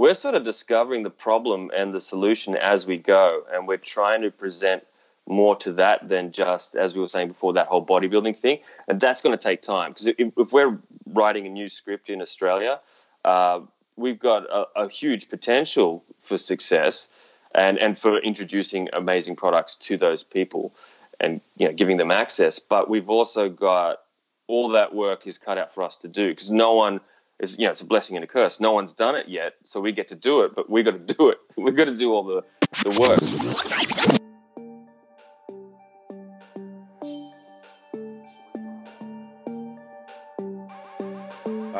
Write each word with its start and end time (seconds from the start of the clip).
we're 0.00 0.14
sort 0.14 0.34
of 0.34 0.44
discovering 0.44 1.02
the 1.02 1.10
problem 1.10 1.70
and 1.76 1.92
the 1.92 2.00
solution 2.00 2.56
as 2.56 2.86
we 2.86 2.96
go, 2.96 3.42
and 3.52 3.68
we're 3.68 3.76
trying 3.76 4.22
to 4.22 4.30
present 4.30 4.82
more 5.28 5.54
to 5.56 5.70
that 5.74 6.08
than 6.08 6.32
just, 6.32 6.74
as 6.74 6.94
we 6.94 7.02
were 7.02 7.06
saying 7.06 7.28
before, 7.28 7.52
that 7.52 7.66
whole 7.66 7.84
bodybuilding 7.84 8.34
thing. 8.34 8.60
And 8.88 8.98
that's 8.98 9.20
going 9.20 9.36
to 9.36 9.42
take 9.42 9.60
time 9.60 9.90
because 9.92 10.06
if, 10.06 10.52
we're 10.54 10.78
writing 11.04 11.44
a 11.46 11.50
new 11.50 11.68
script 11.68 12.08
in 12.08 12.22
Australia, 12.22 12.80
uh, 13.26 13.60
we've 13.96 14.18
got 14.18 14.44
a, 14.44 14.64
a, 14.74 14.88
huge 14.88 15.28
potential 15.28 16.02
for 16.18 16.38
success 16.38 17.06
and, 17.54 17.76
and 17.76 17.98
for 17.98 18.20
introducing 18.20 18.88
amazing 18.94 19.36
products 19.36 19.76
to 19.76 19.98
those 19.98 20.22
people 20.22 20.72
and 21.20 21.42
you 21.58 21.66
know 21.66 21.74
giving 21.74 21.98
them 21.98 22.10
access. 22.10 22.58
But 22.58 22.88
we've 22.88 23.10
also 23.10 23.50
got 23.50 23.98
all 24.46 24.70
that 24.70 24.94
work 24.94 25.26
is 25.26 25.36
cut 25.36 25.58
out 25.58 25.74
for 25.74 25.82
us 25.82 25.98
to 25.98 26.08
do 26.08 26.30
because 26.30 26.48
no 26.48 26.72
one 26.72 27.02
is 27.40 27.56
you 27.58 27.64
know 27.64 27.70
it's 27.70 27.80
a 27.80 27.86
blessing 27.86 28.16
and 28.16 28.24
a 28.24 28.26
curse. 28.26 28.60
No 28.60 28.72
one's 28.72 28.92
done 28.92 29.16
it 29.16 29.28
yet, 29.28 29.54
so 29.64 29.80
we 29.80 29.92
get 29.92 30.08
to 30.08 30.14
do 30.14 30.42
it, 30.42 30.54
but 30.54 30.68
we 30.70 30.82
got 30.82 31.06
to 31.06 31.14
do 31.14 31.30
it. 31.30 31.38
We've 31.56 31.76
got 31.76 31.86
to 31.86 31.96
do 31.96 32.12
all 32.12 32.22
the 32.22 32.44
the 32.84 32.90
work. 33.00 34.20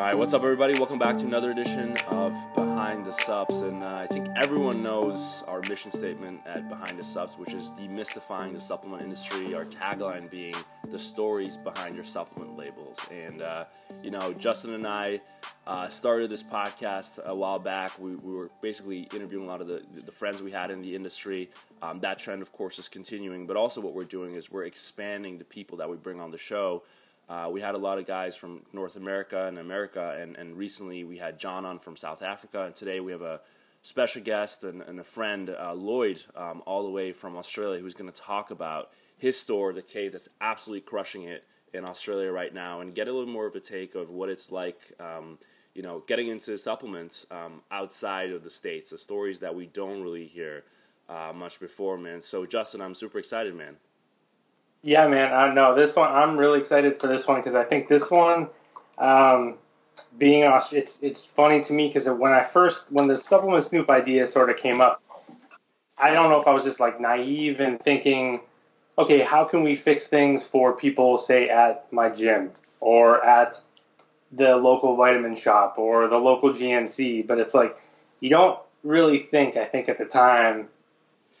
All 0.01 0.07
right, 0.07 0.17
what's 0.17 0.33
up, 0.33 0.41
everybody? 0.41 0.73
Welcome 0.79 0.97
back 0.97 1.15
to 1.17 1.25
another 1.25 1.51
edition 1.51 1.93
of 2.07 2.33
Behind 2.55 3.05
the 3.05 3.11
Subs. 3.11 3.61
And 3.61 3.83
uh, 3.83 3.97
I 3.97 4.07
think 4.07 4.27
everyone 4.35 4.81
knows 4.81 5.43
our 5.47 5.61
mission 5.69 5.91
statement 5.91 6.41
at 6.47 6.67
Behind 6.67 6.97
the 6.97 7.03
Subs, 7.03 7.35
which 7.37 7.53
is 7.53 7.71
demystifying 7.73 8.51
the 8.53 8.59
supplement 8.59 9.03
industry. 9.03 9.53
Our 9.53 9.65
tagline 9.65 10.27
being 10.31 10.55
the 10.89 10.97
stories 10.97 11.55
behind 11.57 11.93
your 11.93 12.03
supplement 12.03 12.57
labels. 12.57 12.99
And, 13.11 13.43
uh, 13.43 13.65
you 14.01 14.09
know, 14.09 14.33
Justin 14.33 14.73
and 14.73 14.87
I 14.87 15.21
uh, 15.67 15.87
started 15.87 16.29
this 16.29 16.41
podcast 16.41 17.23
a 17.23 17.35
while 17.35 17.59
back. 17.59 17.99
We, 17.99 18.15
we, 18.15 18.33
were 18.33 18.49
basically 18.61 19.07
interviewing 19.13 19.45
a 19.45 19.47
lot 19.47 19.61
of 19.61 19.67
the, 19.67 19.83
the 20.05 20.11
friends 20.11 20.41
we 20.41 20.51
had 20.51 20.71
in 20.71 20.81
the 20.81 20.95
industry. 20.95 21.49
Um, 21.81 21.99
that 21.99 22.19
trend, 22.19 22.41
of 22.41 22.51
course, 22.51 22.79
is 22.79 22.87
continuing. 22.87 23.45
But 23.45 23.57
also, 23.57 23.81
what 23.81 23.93
we're 23.93 24.03
doing 24.03 24.33
is 24.33 24.51
we're 24.51 24.65
expanding 24.65 25.37
the 25.37 25.43
people 25.43 25.77
that 25.77 25.89
we 25.89 25.97
bring 25.97 26.19
on 26.19 26.31
the 26.31 26.37
show. 26.37 26.83
Uh, 27.29 27.49
we 27.51 27.61
had 27.61 27.75
a 27.75 27.77
lot 27.77 27.97
of 27.97 28.05
guys 28.05 28.35
from 28.35 28.61
North 28.73 28.95
America 28.95 29.45
and 29.45 29.59
America, 29.59 30.17
and, 30.19 30.35
and 30.35 30.57
recently 30.57 31.03
we 31.03 31.17
had 31.17 31.39
John 31.39 31.65
on 31.65 31.79
from 31.79 31.95
South 31.95 32.23
Africa, 32.23 32.63
and 32.63 32.75
today 32.75 32.99
we 32.99 33.11
have 33.11 33.21
a 33.21 33.39
special 33.83 34.21
guest 34.21 34.63
and, 34.63 34.81
and 34.81 34.99
a 34.99 35.03
friend, 35.03 35.49
uh, 35.49 35.73
Lloyd, 35.73 36.21
um, 36.35 36.61
all 36.65 36.83
the 36.83 36.89
way 36.89 37.13
from 37.13 37.37
Australia, 37.37 37.79
who's 37.79 37.93
going 37.93 38.11
to 38.11 38.21
talk 38.21 38.51
about 38.51 38.91
his 39.17 39.39
store, 39.39 39.71
The 39.71 39.81
Cave, 39.81 40.11
that's 40.11 40.27
absolutely 40.41 40.81
crushing 40.81 41.23
it 41.23 41.45
in 41.73 41.85
Australia 41.85 42.31
right 42.31 42.53
now, 42.53 42.81
and 42.81 42.93
get 42.93 43.07
a 43.07 43.11
little 43.11 43.31
more 43.31 43.45
of 43.45 43.55
a 43.55 43.59
take 43.59 43.95
of 43.95 44.09
what 44.09 44.29
it's 44.29 44.51
like, 44.51 44.79
um, 44.99 45.37
you 45.73 45.81
know, 45.81 46.03
getting 46.07 46.27
into 46.27 46.57
supplements 46.57 47.25
um, 47.31 47.61
outside 47.71 48.31
of 48.31 48.43
the 48.43 48.49
States, 48.49 48.89
the 48.89 48.97
stories 48.97 49.39
that 49.39 49.53
we 49.53 49.67
don't 49.67 50.01
really 50.01 50.25
hear 50.25 50.63
uh, 51.09 51.31
much 51.33 51.59
before, 51.59 51.97
man. 51.97 52.21
So, 52.21 52.45
Justin, 52.45 52.81
I'm 52.81 52.93
super 52.93 53.19
excited, 53.19 53.55
man. 53.55 53.75
Yeah, 54.83 55.07
man. 55.07 55.33
I 55.33 55.53
know 55.53 55.75
this 55.75 55.95
one. 55.95 56.11
I'm 56.11 56.37
really 56.37 56.59
excited 56.59 56.99
for 56.99 57.07
this 57.07 57.27
one 57.27 57.37
because 57.37 57.55
I 57.55 57.63
think 57.63 57.87
this 57.87 58.09
one, 58.09 58.49
um, 58.97 59.57
being 60.17 60.43
it's 60.71 60.99
it's 61.01 61.25
funny 61.25 61.61
to 61.61 61.73
me 61.73 61.87
because 61.87 62.07
when 62.09 62.31
I 62.31 62.41
first 62.41 62.91
when 62.91 63.07
the 63.07 63.17
supplement 63.17 63.63
snoop 63.63 63.89
idea 63.89 64.25
sort 64.25 64.49
of 64.49 64.57
came 64.57 64.81
up, 64.81 65.01
I 65.97 66.11
don't 66.11 66.29
know 66.29 66.41
if 66.41 66.47
I 66.47 66.51
was 66.51 66.63
just 66.63 66.79
like 66.79 66.99
naive 66.99 67.59
and 67.59 67.79
thinking, 67.79 68.41
okay, 68.97 69.19
how 69.19 69.45
can 69.45 69.63
we 69.63 69.75
fix 69.75 70.07
things 70.07 70.43
for 70.43 70.73
people, 70.75 71.17
say 71.17 71.49
at 71.49 71.91
my 71.91 72.09
gym 72.09 72.51
or 72.79 73.23
at 73.23 73.59
the 74.31 74.55
local 74.55 74.95
vitamin 74.95 75.35
shop 75.35 75.77
or 75.77 76.07
the 76.07 76.17
local 76.17 76.51
GNC? 76.51 77.27
But 77.27 77.39
it's 77.39 77.53
like 77.53 77.81
you 78.19 78.29
don't 78.29 78.59
really 78.83 79.19
think. 79.19 79.57
I 79.57 79.65
think 79.65 79.89
at 79.89 79.97
the 79.97 80.05
time 80.05 80.67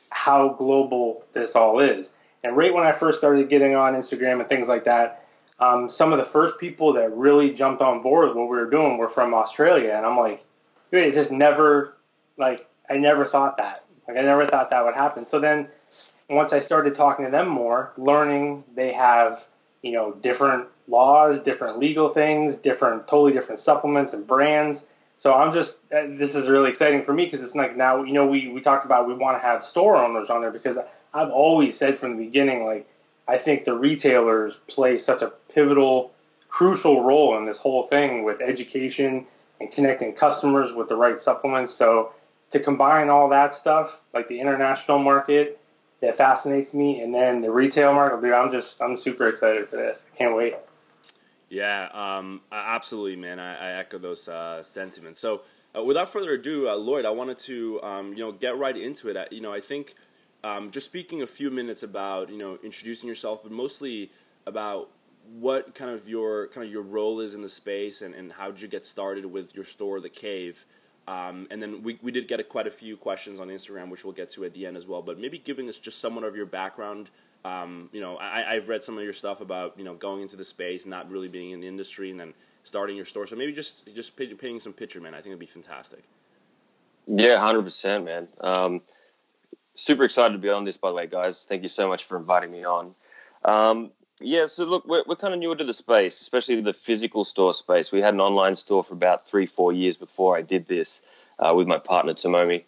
how 0.09 0.49
global 0.49 1.23
this 1.33 1.55
all 1.55 1.79
is 1.79 2.11
and 2.43 2.57
right 2.57 2.73
when 2.73 2.83
I 2.83 2.91
first 2.91 3.17
started 3.17 3.49
getting 3.49 3.75
on 3.75 3.93
Instagram 3.93 4.39
and 4.39 4.49
things 4.49 4.67
like 4.67 4.85
that, 4.85 5.25
um, 5.59 5.89
some 5.89 6.11
of 6.11 6.17
the 6.17 6.25
first 6.25 6.59
people 6.59 6.93
that 6.93 7.15
really 7.15 7.53
jumped 7.53 7.81
on 7.81 8.01
board 8.01 8.29
with 8.29 8.37
what 8.37 8.49
we 8.49 8.57
were 8.57 8.69
doing 8.69 8.97
were 8.97 9.07
from 9.07 9.33
Australia. 9.33 9.93
And 9.95 10.05
I'm 10.05 10.17
like, 10.17 10.43
dude, 10.91 11.03
it 11.07 11.13
just 11.13 11.31
never, 11.31 11.95
like, 12.37 12.67
I 12.89 12.97
never 12.97 13.25
thought 13.25 13.57
that. 13.57 13.85
Like, 14.07 14.17
I 14.17 14.21
never 14.21 14.47
thought 14.47 14.71
that 14.71 14.83
would 14.83 14.95
happen. 14.95 15.23
So 15.25 15.39
then 15.39 15.67
once 16.31 16.53
I 16.53 16.59
started 16.59 16.95
talking 16.95 17.25
to 17.25 17.31
them 17.31 17.49
more, 17.49 17.91
learning 17.97 18.63
they 18.75 18.93
have, 18.93 19.45
you 19.81 19.91
know, 19.91 20.13
different 20.13 20.67
laws, 20.87 21.41
different 21.41 21.79
legal 21.79 22.09
things, 22.09 22.55
different, 22.55 23.07
totally 23.07 23.33
different 23.33 23.59
supplements 23.59 24.13
and 24.13 24.25
brands. 24.25 24.83
So 25.17 25.33
I'm 25.33 25.51
just, 25.51 25.75
uh, 25.93 26.07
this 26.09 26.33
is 26.35 26.49
really 26.49 26.69
exciting 26.69 27.03
for 27.03 27.13
me 27.13 27.25
because 27.25 27.41
it's 27.41 27.55
like 27.55 27.77
now, 27.77 28.03
you 28.03 28.13
know, 28.13 28.25
we, 28.25 28.47
we 28.47 28.61
talked 28.61 28.85
about 28.85 29.07
we 29.07 29.13
want 29.13 29.37
to 29.37 29.45
have 29.45 29.63
store 29.63 29.97
owners 30.03 30.29
on 30.29 30.41
there 30.41 30.51
because 30.51 30.77
I've 31.13 31.29
always 31.29 31.77
said 31.77 31.97
from 31.97 32.17
the 32.17 32.25
beginning, 32.25 32.65
like, 32.65 32.87
I 33.27 33.37
think 33.37 33.65
the 33.65 33.75
retailers 33.75 34.55
play 34.67 34.97
such 34.97 35.21
a 35.21 35.31
pivotal, 35.53 36.11
crucial 36.49 37.03
role 37.03 37.37
in 37.37 37.45
this 37.45 37.57
whole 37.57 37.83
thing 37.83 38.23
with 38.23 38.41
education 38.41 39.25
and 39.59 39.71
connecting 39.71 40.13
customers 40.13 40.73
with 40.73 40.89
the 40.89 40.95
right 40.95 41.19
supplements. 41.19 41.73
So 41.73 42.13
to 42.51 42.59
combine 42.59 43.09
all 43.09 43.29
that 43.29 43.53
stuff, 43.53 44.01
like 44.13 44.27
the 44.27 44.39
international 44.39 44.99
market, 44.99 45.60
that 46.01 46.15
fascinates 46.15 46.73
me, 46.73 47.01
and 47.01 47.13
then 47.13 47.41
the 47.41 47.51
retail 47.51 47.93
market, 47.93 48.21
dude, 48.21 48.33
I'm 48.33 48.49
just 48.49 48.81
I'm 48.81 48.97
super 48.97 49.27
excited 49.27 49.67
for 49.67 49.77
this. 49.77 50.05
I 50.11 50.17
can't 50.17 50.35
wait. 50.35 50.55
Yeah, 51.49 51.89
um, 51.93 52.41
absolutely, 52.51 53.17
man. 53.17 53.39
I, 53.39 53.55
I 53.55 53.71
echo 53.79 53.97
those 53.97 54.27
uh, 54.27 54.63
sentiments. 54.63 55.19
So, 55.19 55.41
uh, 55.75 55.83
without 55.83 56.09
further 56.09 56.31
ado, 56.31 56.69
uh, 56.69 56.75
Lloyd, 56.75 57.05
I 57.05 57.09
wanted 57.09 57.37
to 57.39 57.81
um, 57.83 58.13
you 58.13 58.19
know 58.19 58.31
get 58.31 58.57
right 58.57 58.75
into 58.75 59.09
it. 59.09 59.17
I, 59.17 59.27
you 59.31 59.41
know, 59.41 59.53
I 59.53 59.59
think 59.59 59.95
um, 60.43 60.71
just 60.71 60.85
speaking 60.85 61.21
a 61.21 61.27
few 61.27 61.51
minutes 61.51 61.83
about 61.83 62.29
you 62.29 62.37
know 62.37 62.57
introducing 62.63 63.07
yourself, 63.07 63.43
but 63.43 63.51
mostly 63.51 64.11
about 64.47 64.89
what 65.39 65.75
kind 65.75 65.91
of 65.91 66.09
your 66.09 66.47
kind 66.47 66.65
of 66.65 66.71
your 66.71 66.81
role 66.81 67.19
is 67.19 67.35
in 67.35 67.41
the 67.41 67.49
space 67.49 68.01
and, 68.01 68.15
and 68.15 68.31
how 68.31 68.49
did 68.49 68.59
you 68.59 68.67
get 68.67 68.83
started 68.85 69.25
with 69.25 69.53
your 69.55 69.63
store, 69.63 69.99
The 69.99 70.09
Cave. 70.09 70.65
Um, 71.07 71.47
and 71.49 71.61
then 71.61 71.81
we, 71.83 71.99
we 72.01 72.11
did 72.11 72.27
get 72.27 72.39
a, 72.39 72.43
quite 72.43 72.67
a 72.67 72.71
few 72.71 72.95
questions 72.95 73.39
on 73.39 73.47
Instagram, 73.47 73.89
which 73.89 74.03
we'll 74.03 74.13
get 74.13 74.29
to 74.31 74.45
at 74.45 74.53
the 74.53 74.65
end 74.65 74.77
as 74.77 74.85
well. 74.87 75.01
But 75.01 75.19
maybe 75.19 75.39
giving 75.39 75.67
us 75.67 75.77
just 75.77 75.99
somewhat 75.99 76.23
of 76.23 76.35
your 76.35 76.45
background. 76.45 77.09
Um, 77.43 77.89
you 77.91 78.01
know, 78.01 78.17
I, 78.17 78.53
I've 78.53 78.69
read 78.69 78.83
some 78.83 78.97
of 78.97 79.03
your 79.03 79.13
stuff 79.13 79.41
about 79.41 79.77
you 79.77 79.83
know 79.83 79.95
going 79.95 80.21
into 80.21 80.35
the 80.35 80.43
space, 80.43 80.85
not 80.85 81.09
really 81.09 81.27
being 81.27 81.51
in 81.51 81.61
the 81.61 81.67
industry, 81.67 82.11
and 82.11 82.19
then 82.19 82.33
starting 82.63 82.95
your 82.95 83.05
store. 83.05 83.25
So 83.25 83.35
maybe 83.35 83.51
just 83.51 83.93
just 83.95 84.15
painting 84.15 84.59
some 84.59 84.73
picture, 84.73 85.01
man. 85.01 85.13
I 85.13 85.17
think 85.17 85.27
it'd 85.27 85.39
be 85.39 85.45
fantastic. 85.47 86.03
Yeah, 87.07 87.39
hundred 87.39 87.63
percent, 87.63 88.05
man. 88.05 88.27
Um, 88.39 88.81
super 89.73 90.03
excited 90.03 90.33
to 90.33 90.39
be 90.39 90.49
on 90.49 90.65
this, 90.65 90.77
by 90.77 90.89
the 90.89 90.95
way, 90.95 91.07
guys. 91.07 91.45
Thank 91.45 91.63
you 91.63 91.67
so 91.67 91.87
much 91.87 92.03
for 92.03 92.17
inviting 92.17 92.51
me 92.51 92.63
on. 92.63 92.93
Um, 93.43 93.91
yeah, 94.21 94.45
so 94.45 94.65
look, 94.65 94.87
we're, 94.87 95.03
we're 95.07 95.15
kind 95.15 95.33
of 95.33 95.39
newer 95.39 95.55
to 95.55 95.63
the 95.63 95.73
space, 95.73 96.21
especially 96.21 96.59
the 96.61 96.73
physical 96.73 97.23
store 97.23 97.53
space. 97.53 97.91
We 97.91 98.01
had 98.01 98.13
an 98.13 98.21
online 98.21 98.55
store 98.55 98.83
for 98.83 98.93
about 98.93 99.27
three, 99.27 99.45
four 99.45 99.73
years 99.73 99.97
before 99.97 100.37
I 100.37 100.41
did 100.41 100.67
this 100.67 101.01
uh, 101.39 101.53
with 101.55 101.67
my 101.67 101.77
partner, 101.77 102.13
Tomomi. 102.13 102.63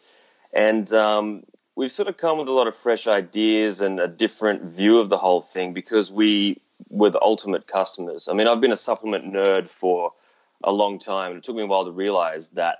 And 0.53 0.91
um, 0.93 1.43
we've 1.75 1.91
sort 1.91 2.07
of 2.07 2.17
come 2.17 2.37
with 2.37 2.47
a 2.47 2.53
lot 2.53 2.67
of 2.67 2.75
fresh 2.75 3.07
ideas 3.07 3.81
and 3.81 3.99
a 3.99 4.07
different 4.07 4.63
view 4.63 4.99
of 4.99 5.09
the 5.09 5.17
whole 5.17 5.41
thing 5.41 5.73
because 5.73 6.11
we 6.11 6.61
were 6.89 7.09
the 7.09 7.21
ultimate 7.21 7.67
customers. 7.67 8.27
I 8.27 8.33
mean, 8.33 8.47
I've 8.47 8.61
been 8.61 8.71
a 8.71 8.77
supplement 8.77 9.25
nerd 9.25 9.69
for 9.69 10.11
a 10.63 10.71
long 10.71 10.99
time, 10.99 11.31
and 11.31 11.37
it 11.37 11.43
took 11.43 11.55
me 11.55 11.63
a 11.63 11.67
while 11.67 11.85
to 11.85 11.91
realize 11.91 12.49
that 12.49 12.79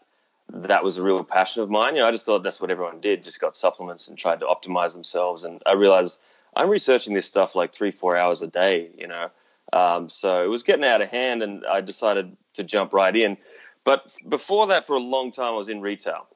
that 0.53 0.83
was 0.83 0.97
a 0.97 1.03
real 1.03 1.23
passion 1.23 1.63
of 1.63 1.69
mine. 1.69 1.95
You 1.95 2.01
know, 2.01 2.07
I 2.07 2.11
just 2.11 2.25
thought 2.25 2.43
that's 2.43 2.61
what 2.61 2.69
everyone 2.69 2.99
did, 2.99 3.23
just 3.23 3.41
got 3.41 3.55
supplements 3.55 4.07
and 4.07 4.17
tried 4.17 4.39
to 4.41 4.45
optimize 4.45 4.93
themselves. 4.93 5.43
And 5.43 5.61
I 5.65 5.73
realized 5.73 6.19
I'm 6.55 6.69
researching 6.69 7.13
this 7.13 7.25
stuff 7.25 7.55
like 7.55 7.73
three, 7.73 7.91
four 7.91 8.15
hours 8.15 8.41
a 8.41 8.47
day, 8.47 8.91
you 8.97 9.07
know. 9.07 9.29
Um, 9.71 10.09
so 10.09 10.43
it 10.43 10.47
was 10.47 10.63
getting 10.63 10.85
out 10.85 11.01
of 11.01 11.09
hand, 11.09 11.41
and 11.41 11.65
I 11.65 11.81
decided 11.81 12.35
to 12.55 12.63
jump 12.63 12.93
right 12.93 13.15
in. 13.15 13.37
But 13.83 14.11
before 14.27 14.67
that, 14.67 14.87
for 14.87 14.95
a 14.95 14.99
long 14.99 15.31
time, 15.31 15.53
I 15.53 15.57
was 15.57 15.69
in 15.69 15.81
retail. 15.81 16.27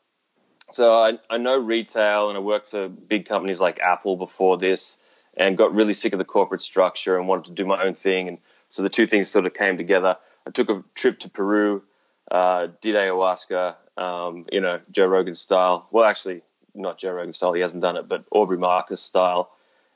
So 0.71 1.01
I, 1.01 1.19
I 1.29 1.37
know 1.37 1.57
retail, 1.57 2.29
and 2.29 2.37
I 2.37 2.41
worked 2.41 2.71
for 2.71 2.89
big 2.89 3.25
companies 3.25 3.59
like 3.59 3.79
Apple 3.79 4.17
before 4.17 4.57
this, 4.57 4.97
and 5.35 5.57
got 5.57 5.73
really 5.73 5.93
sick 5.93 6.13
of 6.13 6.19
the 6.19 6.25
corporate 6.25 6.61
structure 6.61 7.17
and 7.17 7.27
wanted 7.27 7.45
to 7.45 7.51
do 7.51 7.65
my 7.65 7.83
own 7.83 7.93
thing. 7.93 8.27
And 8.27 8.39
so 8.69 8.81
the 8.81 8.89
two 8.89 9.05
things 9.05 9.29
sort 9.29 9.45
of 9.45 9.53
came 9.53 9.77
together. 9.77 10.17
I 10.45 10.49
took 10.49 10.69
a 10.69 10.83
trip 10.95 11.19
to 11.19 11.29
Peru, 11.29 11.83
uh, 12.31 12.67
did 12.81 12.95
ayahuasca, 12.95 13.75
um, 13.97 14.45
you 14.51 14.61
know, 14.61 14.79
Joe 14.91 15.05
Rogan 15.05 15.35
style. 15.35 15.87
Well, 15.91 16.05
actually, 16.05 16.41
not 16.73 16.97
Joe 16.97 17.11
Rogan 17.11 17.33
style. 17.33 17.53
He 17.53 17.61
hasn't 17.61 17.81
done 17.81 17.97
it, 17.97 18.07
but 18.07 18.25
Aubrey 18.31 18.57
Marcus 18.57 19.01
style. 19.01 19.51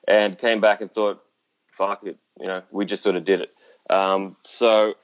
And 0.07 0.37
came 0.37 0.61
back 0.61 0.81
and 0.81 0.91
thought, 0.91 1.23
fuck 1.67 2.05
it. 2.05 2.17
You 2.39 2.47
know, 2.47 2.63
we 2.71 2.85
just 2.85 3.03
sort 3.03 3.15
of 3.15 3.23
did 3.23 3.41
it. 3.41 3.53
Um, 3.89 4.35
so 4.43 4.95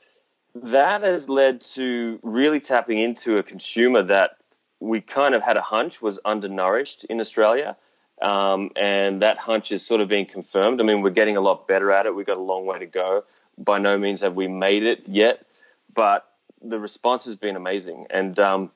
that 0.56 1.04
has 1.04 1.30
led 1.30 1.62
to 1.62 2.20
really 2.24 2.60
tapping 2.60 3.00
into 3.00 3.38
a 3.38 3.44
consumer 3.44 4.02
that 4.04 4.38
we 4.80 5.02
kind 5.02 5.36
of 5.36 5.42
had 5.42 5.58
a 5.58 5.62
hunch 5.62 6.02
was 6.02 6.20
undernourished 6.26 7.04
in 7.06 7.20
Australia. 7.20 7.76
Um, 8.22 8.72
and 8.76 9.22
that 9.22 9.38
hunch 9.38 9.72
is 9.72 9.86
sort 9.86 10.02
of 10.02 10.08
being 10.08 10.26
confirmed. 10.26 10.82
I 10.82 10.84
mean, 10.84 11.02
we're 11.02 11.12
getting 11.12 11.38
a 11.38 11.42
lot 11.42 11.68
better 11.68 11.92
at 11.92 12.06
it. 12.06 12.16
We've 12.16 12.26
got 12.26 12.38
a 12.38 12.42
long 12.42 12.66
way 12.66 12.80
to 12.80 12.86
go. 12.86 13.24
By 13.58 13.78
no 13.80 13.98
means 13.98 14.22
have 14.22 14.36
we 14.36 14.48
made 14.48 14.84
it 14.84 15.04
yet, 15.08 15.46
but 15.94 16.32
the 16.62 16.80
response 16.80 17.26
has 17.26 17.36
been 17.36 17.56
amazing. 17.56 18.08
And 18.10 18.38
um, 18.40 18.72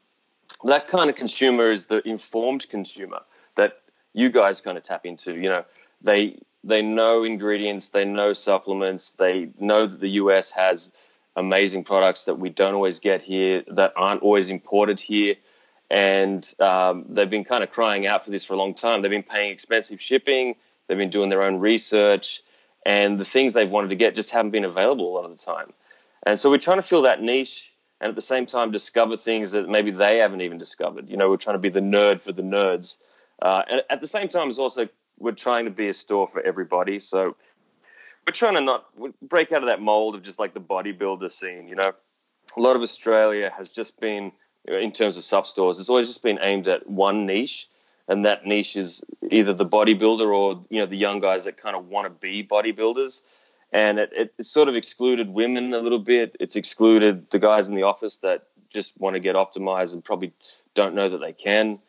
that 0.64 0.88
kind 0.88 1.10
of 1.10 1.16
consumer 1.16 1.72
is 1.72 1.86
the 1.86 2.08
informed 2.08 2.70
consumer 2.70 3.22
that 3.56 3.82
you 4.14 4.30
guys 4.30 4.62
kind 4.62 4.78
of 4.78 4.84
tap 4.84 5.06
into. 5.06 5.34
You 5.34 5.50
know, 5.50 5.66
they 6.02 6.40
they 6.64 6.82
know 6.82 7.24
ingredients, 7.24 7.90
they 7.90 8.06
know 8.06 8.34
supplements, 8.34 9.12
they 9.12 9.50
know 9.60 9.88
that 9.88 10.00
the 10.00 10.10
US 10.10 10.52
has 10.52 10.92
amazing 11.36 11.84
products 11.84 12.26
that 12.26 12.36
we 12.36 12.50
don't 12.50 12.76
always 12.76 13.00
get 13.00 13.22
here, 13.24 13.64
that 13.70 13.94
aren't 13.96 14.22
always 14.22 14.50
imported 14.50 15.00
here. 15.00 15.36
And 15.90 16.48
um, 16.60 17.06
they've 17.10 17.30
been 17.30 17.44
kind 17.44 17.64
of 17.64 17.72
crying 17.72 18.06
out 18.06 18.24
for 18.24 18.32
this 18.32 18.46
for 18.46 18.54
a 18.54 18.58
long 18.58 18.74
time. 18.74 19.02
They've 19.02 19.12
been 19.12 19.24
paying 19.24 19.52
expensive 19.52 20.02
shipping, 20.02 20.56
they've 20.88 20.98
been 20.98 21.10
doing 21.10 21.30
their 21.30 21.42
own 21.42 21.60
research, 21.60 22.44
and 22.86 23.20
the 23.20 23.26
things 23.26 23.54
they've 23.54 23.70
wanted 23.70 23.90
to 23.90 23.96
get 23.96 24.16
just 24.16 24.30
haven't 24.30 24.52
been 24.52 24.66
available 24.66 25.12
a 25.12 25.14
lot 25.16 25.26
of 25.26 25.32
the 25.32 25.38
time. 25.38 25.74
And 26.24 26.38
so 26.38 26.50
we're 26.50 26.60
trying 26.60 26.78
to 26.78 26.84
fill 26.84 27.04
that 27.04 27.22
niche 27.22 27.74
and 28.00 28.10
at 28.10 28.16
the 28.16 28.22
same 28.22 28.46
time 28.46 28.72
discover 28.72 29.18
things 29.18 29.52
that 29.52 29.70
maybe 29.70 29.92
they 29.92 30.18
haven't 30.18 30.42
even 30.42 30.58
discovered. 30.58 31.10
You 31.10 31.18
know, 31.18 31.30
we're 31.30 31.38
trying 31.38 31.56
to 31.56 31.60
be 31.60 31.70
the 31.70 31.82
nerd 31.82 32.22
for 32.22 32.32
the 32.32 32.42
nerds. 32.42 32.98
Uh, 33.42 33.64
and 33.70 33.84
at 33.90 34.02
the 34.02 34.08
same 34.08 34.28
time, 34.28 34.50
it's 34.50 34.60
also 34.60 34.88
we're 35.22 35.32
trying 35.32 35.66
to 35.66 35.72
be 35.72 35.88
a 35.88 35.94
store 35.94 36.28
for 36.28 36.42
everybody. 36.42 37.00
So 37.00 37.36
we're 38.28 38.34
trying 38.34 38.56
to 38.56 38.62
not 38.62 38.86
break 39.22 39.52
out 39.52 39.62
of 39.62 39.68
that 39.68 39.82
mold 39.82 40.16
of 40.16 40.24
just 40.24 40.40
like 40.40 40.54
the 40.54 40.60
bodybuilder 40.60 41.32
scene. 41.32 41.68
You 41.68 41.76
know, 41.76 41.94
a 42.58 42.60
lot 42.60 42.76
of 42.76 42.82
Australia 42.82 43.52
has 43.56 43.70
just 43.70 44.00
been, 44.00 44.32
in 44.68 44.92
terms 44.92 45.18
of 45.18 45.24
sub 45.24 45.48
stores, 45.48 45.80
it's 45.80 45.90
always 45.90 46.08
just 46.08 46.24
been 46.24 46.40
aimed 46.42 46.68
at 46.68 46.88
one 46.90 47.26
niche, 47.26 47.70
and 48.08 48.26
that 48.26 48.46
niche 48.46 48.76
is 48.76 49.04
either 49.30 49.54
the 49.54 49.66
bodybuilder 49.66 50.28
or 50.28 50.64
you 50.70 50.80
know 50.80 50.86
the 50.86 50.98
young 50.98 51.20
guys 51.20 51.44
that 51.46 51.58
kind 51.58 51.76
of 51.76 51.88
want 51.88 52.06
to 52.06 52.10
be 52.10 52.44
bodybuilders. 52.44 53.22
And 53.74 54.00
it, 54.00 54.12
it 54.38 54.44
sort 54.44 54.68
of 54.68 54.76
excluded 54.76 55.30
women 55.30 55.74
a 55.74 55.80
little 55.80 56.00
bit. 56.00 56.36
It's 56.42 56.58
excluded 56.58 57.30
the 57.30 57.40
guys 57.40 57.70
in 57.70 57.76
the 57.76 57.84
office 57.84 58.18
that 58.18 58.48
just 58.70 59.00
want 59.00 59.14
to 59.14 59.20
get 59.22 59.38
optimized 59.38 59.94
and 59.94 60.04
probably 60.04 60.34
don't 60.74 60.94
know 60.94 61.08
that 61.08 61.20
they 61.20 61.32
can. 61.32 61.80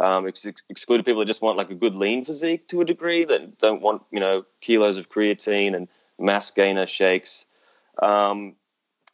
Um, 0.00 0.26
ex- 0.26 0.46
excluded 0.70 1.04
people 1.04 1.20
that 1.20 1.26
just 1.26 1.42
want 1.42 1.58
like 1.58 1.70
a 1.70 1.74
good 1.74 1.94
lean 1.94 2.24
physique 2.24 2.66
to 2.68 2.80
a 2.80 2.84
degree 2.84 3.24
that 3.24 3.58
don't 3.58 3.82
want 3.82 4.02
you 4.10 4.20
know 4.20 4.44
kilos 4.60 4.96
of 4.96 5.10
creatine 5.10 5.76
and 5.76 5.86
mass 6.18 6.50
gainer 6.50 6.86
shakes, 6.86 7.44
um, 8.00 8.54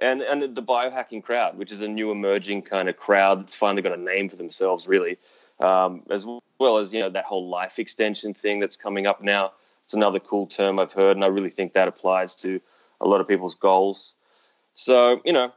and 0.01 0.23
and 0.23 0.55
the 0.55 0.63
biohacking 0.63 1.23
crowd, 1.23 1.59
which 1.59 1.73
is 1.73 1.81
a 1.81 1.89
new 1.89 2.11
emerging 2.11 2.63
kind 2.63 2.89
of 2.89 2.97
crowd 2.97 3.41
that's 3.41 3.55
finally 3.55 3.83
got 3.83 3.99
a 3.99 4.01
name 4.01 4.29
for 4.29 4.37
themselves, 4.37 4.87
really, 4.87 5.19
um, 5.61 6.03
as 6.11 6.25
well 6.59 6.79
as 6.79 6.93
you 6.93 7.01
know 7.01 7.11
that 7.11 7.25
whole 7.25 7.49
life 7.49 7.79
extension 7.79 8.33
thing 8.33 8.61
that's 8.61 8.77
coming 8.77 9.07
up 9.07 9.21
now. 9.21 9.53
It's 9.85 9.95
another 9.95 10.21
cool 10.21 10.47
term 10.47 10.79
I've 10.79 10.93
heard, 10.93 11.17
and 11.17 11.25
I 11.25 11.29
really 11.29 11.51
think 11.51 11.73
that 11.73 11.89
applies 11.89 12.37
to 12.37 12.61
a 13.01 13.09
lot 13.09 13.21
of 13.21 13.27
people's 13.27 13.55
goals. 13.55 14.15
So 14.75 15.21
you 15.25 15.33
know, 15.33 15.53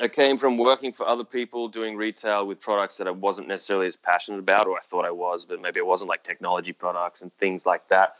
I 0.00 0.08
came 0.08 0.38
from 0.38 0.56
working 0.56 0.92
for 0.92 1.06
other 1.06 1.24
people 1.24 1.68
doing 1.68 1.96
retail 1.96 2.46
with 2.46 2.60
products 2.60 2.96
that 2.96 3.06
I 3.06 3.10
wasn't 3.10 3.48
necessarily 3.48 3.86
as 3.86 3.96
passionate 3.96 4.38
about, 4.38 4.66
or 4.66 4.76
I 4.76 4.80
thought 4.80 5.04
I 5.04 5.10
was, 5.10 5.44
but 5.44 5.60
maybe 5.60 5.78
it 5.78 5.86
wasn't 5.86 6.08
like 6.08 6.22
technology 6.22 6.72
products 6.72 7.20
and 7.20 7.32
things 7.36 7.66
like 7.66 7.88
that. 7.88 8.16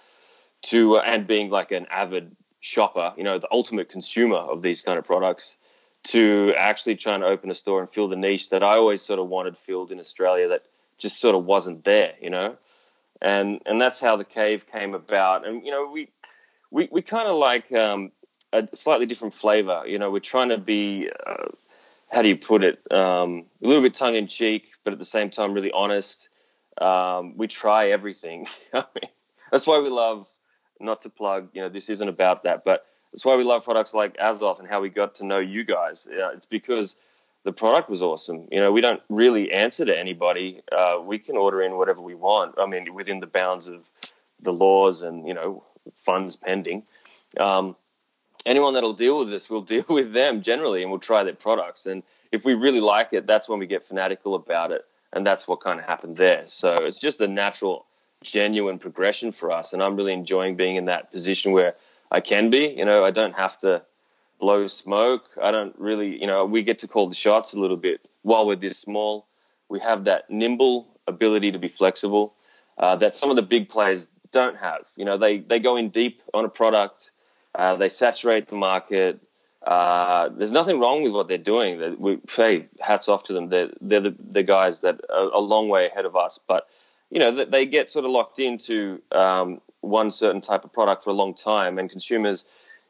To 0.62 0.98
uh, 0.98 1.02
and 1.04 1.26
being 1.26 1.50
like 1.50 1.72
an 1.72 1.86
avid 1.90 2.36
shopper, 2.60 3.12
you 3.16 3.24
know, 3.24 3.38
the 3.38 3.48
ultimate 3.50 3.88
consumer 3.88 4.36
of 4.36 4.62
these 4.62 4.80
kind 4.80 4.98
of 4.98 5.04
products, 5.04 5.56
to 6.04 6.54
actually 6.56 6.94
trying 6.94 7.20
to 7.20 7.26
open 7.26 7.50
a 7.50 7.54
store 7.54 7.80
and 7.80 7.90
fill 7.90 8.06
the 8.06 8.16
niche 8.16 8.50
that 8.50 8.62
I 8.62 8.74
always 8.74 9.02
sort 9.02 9.18
of 9.18 9.28
wanted 9.28 9.56
filled 9.56 9.90
in 9.90 9.98
Australia 9.98 10.48
that 10.48 10.64
just 10.98 11.20
sort 11.20 11.34
of 11.34 11.44
wasn't 11.44 11.84
there, 11.84 12.14
you 12.20 12.30
know, 12.30 12.56
and 13.22 13.60
and 13.66 13.80
that's 13.80 13.98
how 13.98 14.16
the 14.16 14.24
cave 14.24 14.70
came 14.70 14.94
about. 14.94 15.46
And 15.46 15.64
you 15.64 15.72
know, 15.72 15.90
we 15.90 16.10
we 16.70 16.88
we 16.92 17.00
kind 17.02 17.28
of 17.28 17.36
like. 17.36 17.72
Um, 17.72 18.12
a 18.52 18.68
slightly 18.74 19.06
different 19.06 19.34
flavor. 19.34 19.82
You 19.86 19.98
know, 19.98 20.10
we're 20.10 20.20
trying 20.20 20.50
to 20.50 20.58
be 20.58 21.08
uh, 21.26 21.48
how 22.12 22.22
do 22.22 22.28
you 22.28 22.36
put 22.36 22.62
it? 22.62 22.80
Um, 22.92 23.46
a 23.62 23.66
little 23.66 23.82
bit 23.82 23.94
tongue 23.94 24.14
in 24.14 24.26
cheek, 24.26 24.68
but 24.84 24.92
at 24.92 24.98
the 24.98 25.04
same 25.04 25.30
time, 25.30 25.54
really 25.54 25.72
honest. 25.72 26.28
Um, 26.78 27.36
we 27.36 27.46
try 27.48 27.88
everything. 27.88 28.46
I 28.74 28.84
mean, 28.94 29.10
that's 29.50 29.66
why 29.66 29.80
we 29.80 29.88
love. 29.88 30.28
Not 30.80 31.00
to 31.02 31.10
plug, 31.10 31.48
you 31.52 31.62
know, 31.62 31.68
this 31.68 31.88
isn't 31.88 32.08
about 32.08 32.42
that, 32.42 32.64
but 32.64 32.86
that's 33.12 33.24
why 33.24 33.36
we 33.36 33.44
love 33.44 33.62
products 33.62 33.94
like 33.94 34.16
Azoth 34.16 34.58
and 34.58 34.68
how 34.68 34.80
we 34.80 34.88
got 34.88 35.14
to 35.16 35.24
know 35.24 35.38
you 35.38 35.62
guys. 35.62 36.08
It's 36.10 36.46
because 36.46 36.96
the 37.44 37.52
product 37.52 37.88
was 37.88 38.02
awesome. 38.02 38.48
You 38.50 38.58
know, 38.58 38.72
we 38.72 38.80
don't 38.80 39.00
really 39.08 39.52
answer 39.52 39.84
to 39.84 39.96
anybody. 39.96 40.60
Uh, 40.72 40.98
we 41.00 41.20
can 41.20 41.36
order 41.36 41.62
in 41.62 41.76
whatever 41.76 42.00
we 42.00 42.16
want. 42.16 42.56
I 42.58 42.66
mean, 42.66 42.92
within 42.94 43.20
the 43.20 43.28
bounds 43.28 43.68
of 43.68 43.88
the 44.40 44.52
laws 44.52 45.02
and 45.02 45.26
you 45.26 45.34
know 45.34 45.62
funds 45.94 46.34
pending. 46.34 46.82
Um, 47.38 47.76
anyone 48.46 48.74
that'll 48.74 48.92
deal 48.92 49.18
with 49.18 49.30
this, 49.30 49.48
we'll 49.48 49.60
deal 49.76 49.84
with 49.88 50.12
them 50.12 50.42
generally, 50.42 50.82
and 50.82 50.90
we'll 50.90 51.00
try 51.00 51.22
their 51.22 51.34
products. 51.34 51.86
And 51.86 52.02
if 52.30 52.44
we 52.44 52.54
really 52.54 52.80
like 52.80 53.12
it, 53.12 53.26
that's 53.26 53.48
when 53.48 53.58
we 53.58 53.66
get 53.66 53.84
fanatical 53.84 54.34
about 54.34 54.72
it, 54.72 54.84
and 55.12 55.26
that's 55.26 55.46
what 55.46 55.60
kind 55.60 55.78
of 55.78 55.86
happened 55.86 56.16
there. 56.16 56.44
So 56.46 56.76
it's 56.76 56.98
just 56.98 57.20
a 57.20 57.28
natural, 57.28 57.86
genuine 58.22 58.78
progression 58.78 59.32
for 59.32 59.50
us, 59.50 59.72
and 59.72 59.82
I'm 59.82 59.96
really 59.96 60.12
enjoying 60.12 60.56
being 60.56 60.76
in 60.76 60.86
that 60.86 61.10
position 61.10 61.52
where 61.52 61.74
I 62.10 62.20
can 62.20 62.50
be. 62.50 62.74
You 62.76 62.84
know, 62.84 63.04
I 63.04 63.10
don't 63.10 63.34
have 63.34 63.58
to 63.60 63.82
blow 64.38 64.66
smoke. 64.66 65.30
I 65.40 65.52
don't 65.52 65.74
really, 65.78 66.20
you 66.20 66.26
know, 66.26 66.44
we 66.44 66.62
get 66.62 66.80
to 66.80 66.88
call 66.88 67.08
the 67.08 67.14
shots 67.14 67.52
a 67.52 67.58
little 67.58 67.76
bit 67.76 68.00
while 68.22 68.46
we're 68.46 68.56
this 68.56 68.76
small. 68.76 69.28
We 69.68 69.78
have 69.80 70.04
that 70.04 70.28
nimble 70.28 70.88
ability 71.06 71.52
to 71.52 71.58
be 71.58 71.68
flexible 71.68 72.34
uh, 72.76 72.96
that 72.96 73.14
some 73.14 73.30
of 73.30 73.36
the 73.36 73.42
big 73.42 73.68
players 73.68 74.08
don't 74.32 74.56
have. 74.56 74.88
You 74.96 75.04
know, 75.04 75.16
they 75.16 75.38
they 75.38 75.60
go 75.60 75.76
in 75.76 75.90
deep 75.90 76.22
on 76.34 76.44
a 76.44 76.48
product 76.48 77.11
uh, 77.54 77.76
they 77.76 77.88
saturate 77.88 78.48
the 78.48 78.56
market. 78.56 79.20
Uh, 79.62 80.28
there's 80.30 80.52
nothing 80.52 80.80
wrong 80.80 81.02
with 81.02 81.12
what 81.12 81.28
they're 81.28 81.38
doing. 81.38 81.96
We, 81.98 82.18
hey, 82.34 82.66
hats 82.80 83.08
off 83.08 83.24
to 83.24 83.32
them. 83.32 83.48
They're, 83.48 83.70
they're 83.80 84.00
the, 84.00 84.16
the 84.18 84.42
guys 84.42 84.80
that 84.80 85.00
are 85.08 85.30
a 85.32 85.38
long 85.38 85.68
way 85.68 85.86
ahead 85.86 86.04
of 86.04 86.16
us. 86.16 86.38
But, 86.46 86.66
you 87.10 87.20
know, 87.20 87.44
they 87.44 87.66
get 87.66 87.90
sort 87.90 88.04
of 88.04 88.10
locked 88.10 88.38
into 88.38 89.00
um, 89.12 89.60
one 89.80 90.10
certain 90.10 90.40
type 90.40 90.64
of 90.64 90.72
product 90.72 91.04
for 91.04 91.10
a 91.10 91.14
long 91.14 91.34
time. 91.34 91.78
And 91.78 91.88
consumers, 91.88 92.44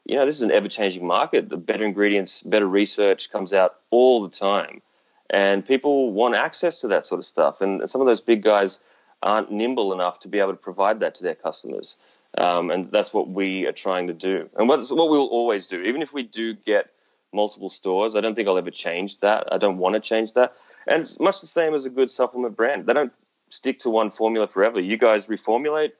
you 0.05 0.15
know, 0.15 0.25
this 0.25 0.37
is 0.37 0.41
an 0.41 0.51
ever 0.51 0.67
changing 0.67 1.05
market. 1.05 1.49
The 1.49 1.57
better 1.57 1.83
ingredients, 1.85 2.41
better 2.41 2.67
research 2.67 3.31
comes 3.31 3.53
out 3.53 3.75
all 3.91 4.23
the 4.23 4.35
time. 4.35 4.81
And 5.29 5.65
people 5.65 6.11
want 6.11 6.35
access 6.35 6.79
to 6.81 6.87
that 6.87 7.05
sort 7.05 7.19
of 7.19 7.25
stuff. 7.25 7.61
And 7.61 7.87
some 7.89 8.01
of 8.01 8.07
those 8.07 8.21
big 8.21 8.41
guys 8.41 8.79
aren't 9.21 9.51
nimble 9.51 9.93
enough 9.93 10.19
to 10.19 10.27
be 10.27 10.39
able 10.39 10.51
to 10.51 10.57
provide 10.57 10.99
that 10.99 11.15
to 11.15 11.23
their 11.23 11.35
customers. 11.35 11.97
Um, 12.37 12.71
and 12.71 12.91
that's 12.91 13.13
what 13.13 13.29
we 13.29 13.67
are 13.67 13.71
trying 13.71 14.07
to 14.07 14.13
do. 14.13 14.49
And 14.57 14.67
what, 14.67 14.81
what 14.89 15.09
we'll 15.09 15.27
always 15.27 15.67
do, 15.67 15.81
even 15.81 16.01
if 16.01 16.13
we 16.13 16.23
do 16.23 16.53
get 16.53 16.89
multiple 17.31 17.69
stores, 17.69 18.15
I 18.15 18.21
don't 18.21 18.35
think 18.35 18.47
I'll 18.47 18.57
ever 18.57 18.71
change 18.71 19.19
that. 19.19 19.51
I 19.51 19.57
don't 19.57 19.77
want 19.77 19.93
to 19.95 19.99
change 19.99 20.33
that. 20.33 20.53
And 20.87 21.01
it's 21.01 21.19
much 21.19 21.41
the 21.41 21.47
same 21.47 21.73
as 21.73 21.85
a 21.85 21.89
good 21.89 22.09
supplement 22.11 22.57
brand. 22.57 22.85
They 22.85 22.93
don't 22.93 23.13
stick 23.49 23.79
to 23.79 23.89
one 23.89 24.11
formula 24.11 24.47
forever. 24.47 24.79
You 24.79 24.97
guys 24.97 25.27
reformulate, 25.27 25.91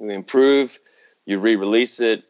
you 0.00 0.10
improve, 0.10 0.78
you 1.24 1.38
re-release 1.38 2.00
it. 2.00 2.24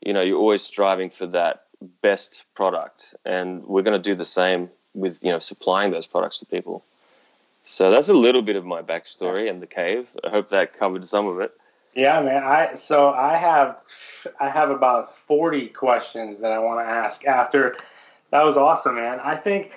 You 0.00 0.12
know, 0.12 0.22
you're 0.22 0.38
always 0.38 0.62
striving 0.62 1.10
for 1.10 1.26
that 1.26 1.64
best 2.02 2.44
product, 2.54 3.14
and 3.24 3.64
we're 3.64 3.82
going 3.82 4.00
to 4.00 4.10
do 4.10 4.14
the 4.14 4.24
same 4.24 4.70
with 4.94 5.22
you 5.22 5.30
know 5.30 5.38
supplying 5.38 5.90
those 5.90 6.06
products 6.06 6.38
to 6.38 6.46
people. 6.46 6.84
So 7.64 7.90
that's 7.90 8.08
a 8.08 8.14
little 8.14 8.42
bit 8.42 8.56
of 8.56 8.64
my 8.64 8.80
backstory 8.80 9.50
and 9.50 9.60
the 9.60 9.66
cave. 9.66 10.06
I 10.24 10.30
hope 10.30 10.48
that 10.50 10.78
covered 10.78 11.06
some 11.06 11.26
of 11.26 11.40
it. 11.40 11.52
Yeah, 11.98 12.20
man. 12.20 12.44
I 12.44 12.74
so 12.74 13.10
I 13.10 13.34
have 13.34 13.80
I 14.38 14.48
have 14.50 14.70
about 14.70 15.12
forty 15.12 15.66
questions 15.66 16.38
that 16.42 16.52
I 16.52 16.60
want 16.60 16.78
to 16.78 16.84
ask 16.84 17.26
after. 17.26 17.74
That 18.30 18.44
was 18.44 18.56
awesome, 18.56 18.94
man. 18.94 19.18
I 19.18 19.34
think 19.34 19.72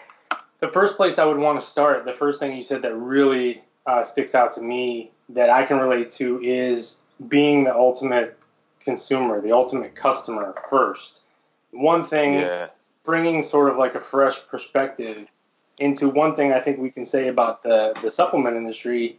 the 0.59 0.67
first 0.67 0.97
place 0.97 1.17
I 1.17 1.25
would 1.25 1.39
want 1.39 1.59
to 1.59 1.65
start, 1.65 2.05
the 2.05 2.13
first 2.13 2.39
thing 2.39 2.55
you 2.55 2.61
said 2.61 2.83
that 2.83 2.95
really 2.95 3.63
uh, 3.87 4.03
sticks 4.03 4.35
out 4.35 4.53
to 4.53 4.61
me 4.61 5.09
that 5.29 5.49
I 5.49 5.63
can 5.63 5.79
relate 5.79 6.11
to 6.11 6.39
is 6.43 6.99
being 7.27 7.63
the 7.63 7.73
ultimate 7.73 8.37
consumer, 8.81 9.41
the 9.41 9.53
ultimate 9.53 9.95
customer 9.95 10.53
first. 10.69 11.21
One 11.71 12.03
thing, 12.03 12.35
yeah. 12.35 12.67
bringing 13.03 13.41
sort 13.41 13.71
of 13.71 13.77
like 13.77 13.95
a 13.95 13.99
fresh 13.99 14.45
perspective 14.45 15.31
into 15.79 16.07
one 16.07 16.35
thing 16.35 16.53
I 16.53 16.59
think 16.59 16.77
we 16.77 16.91
can 16.91 17.03
say 17.03 17.29
about 17.29 17.63
the 17.63 17.95
the 18.03 18.11
supplement 18.11 18.57
industry. 18.57 19.17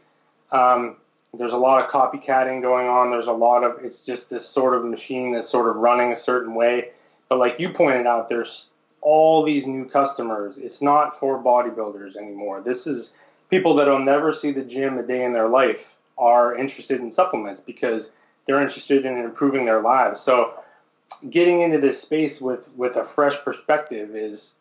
Um, 0.53 0.99
there's 1.35 1.53
a 1.53 1.59
lot 1.59 1.83
of 1.83 1.91
copycatting 1.91 2.61
going 2.61 2.89
on. 2.89 3.11
There's 3.11 3.27
a 3.27 3.33
lot 3.33 3.65
of 3.65 3.83
it's 3.85 4.05
just 4.05 4.29
this 4.29 4.47
sort 4.47 4.75
of 4.75 4.85
machine 4.85 5.33
that's 5.33 5.49
sort 5.49 5.69
of 5.69 5.77
running 5.77 6.13
a 6.13 6.17
certain 6.17 6.55
way. 6.55 6.91
But 7.29 7.39
like 7.39 7.59
you 7.59 7.71
pointed 7.71 8.07
out, 8.07 8.29
there's 8.29 8.69
all 9.01 9.43
these 9.43 9.67
new 9.67 9.87
customers. 9.87 10.59
It's 10.59 10.83
not 10.83 11.19
for 11.19 11.43
bodybuilders 11.43 12.17
anymore. 12.17 12.61
This 12.61 12.87
is 12.87 13.15
people 13.51 13.75
that'll 13.75 13.99
never 13.99 14.31
see 14.33 14.51
the 14.51 14.65
gym 14.65 14.99
a 14.99 15.03
day 15.03 15.25
in 15.25 15.33
their 15.33 15.49
life 15.49 15.97
are 16.19 16.55
interested 16.55 17.01
in 17.01 17.11
supplements 17.11 17.61
because 17.61 18.11
they're 18.47 18.61
interested 18.61 19.07
in 19.07 19.17
improving 19.17 19.65
their 19.65 19.81
lives. 19.81 20.21
So 20.21 20.53
getting 21.31 21.63
into 21.63 21.79
this 21.79 22.01
space 22.01 22.41
with 22.43 22.69
with 22.77 22.97
a 22.97 23.05
fresh 23.05 23.43
perspective 23.43 24.15
is 24.15 24.57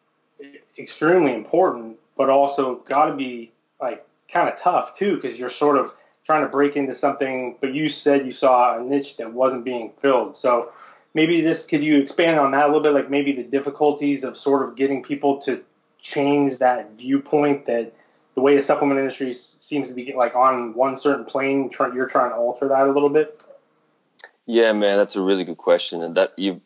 extremely 0.78 1.34
important, 1.34 1.98
but 2.16 2.30
also 2.30 2.76
got 2.76 3.06
to 3.06 3.14
be 3.14 3.52
like 3.82 4.06
kind 4.32 4.48
of 4.48 4.56
tough 4.56 4.96
too 4.96 5.16
because 5.16 5.38
you're 5.38 5.50
sort 5.50 5.78
of 5.78 5.94
trying 6.24 6.44
to 6.44 6.50
break 6.50 6.76
into 6.76 6.94
something, 6.94 7.58
but 7.60 7.74
you 7.74 7.90
said 7.90 8.26
you 8.26 8.32
saw 8.32 8.78
a 8.78 8.84
niche 8.84 9.18
that 9.18 9.34
wasn't 9.34 9.66
being 9.66 9.92
filled. 9.98 10.36
So 10.36 10.72
maybe 11.14 11.42
this 11.42 11.66
could 11.66 11.84
you 11.84 12.00
expand 12.00 12.40
on 12.40 12.52
that 12.52 12.66
a 12.66 12.68
little 12.68 12.84
bit, 12.84 12.94
like 12.94 13.10
maybe 13.10 13.32
the 13.32 13.44
difficulties 13.44 14.24
of 14.24 14.38
sort 14.38 14.64
of 14.64 14.76
getting 14.76 15.04
people 15.04 15.38
to 15.40 15.64
change 16.00 16.58
that 16.58 16.94
viewpoint 16.94 17.66
that 17.66 17.94
the 18.36 18.42
way 18.42 18.56
the 18.56 18.62
supplement 18.62 19.00
industry 19.00 19.34
seems 19.34 19.90
to 19.90 19.94
be 19.94 20.14
like 20.14 20.36
on 20.36 20.74
one 20.74 20.96
certain 20.96 21.26
plane, 21.26 21.70
you're 21.94 22.08
trying 22.08 22.30
to 22.30 22.36
alter 22.36 22.68
that 22.68 22.88
a 22.88 22.92
little 22.92 23.10
bit? 23.10 23.42
Yeah, 24.46 24.74
man, 24.74 24.98
that's 24.98 25.16
a 25.16 25.22
really 25.22 25.44
good 25.44 25.58
question, 25.58 26.02
and 26.02 26.16
that 26.16 26.34
you 26.38 26.62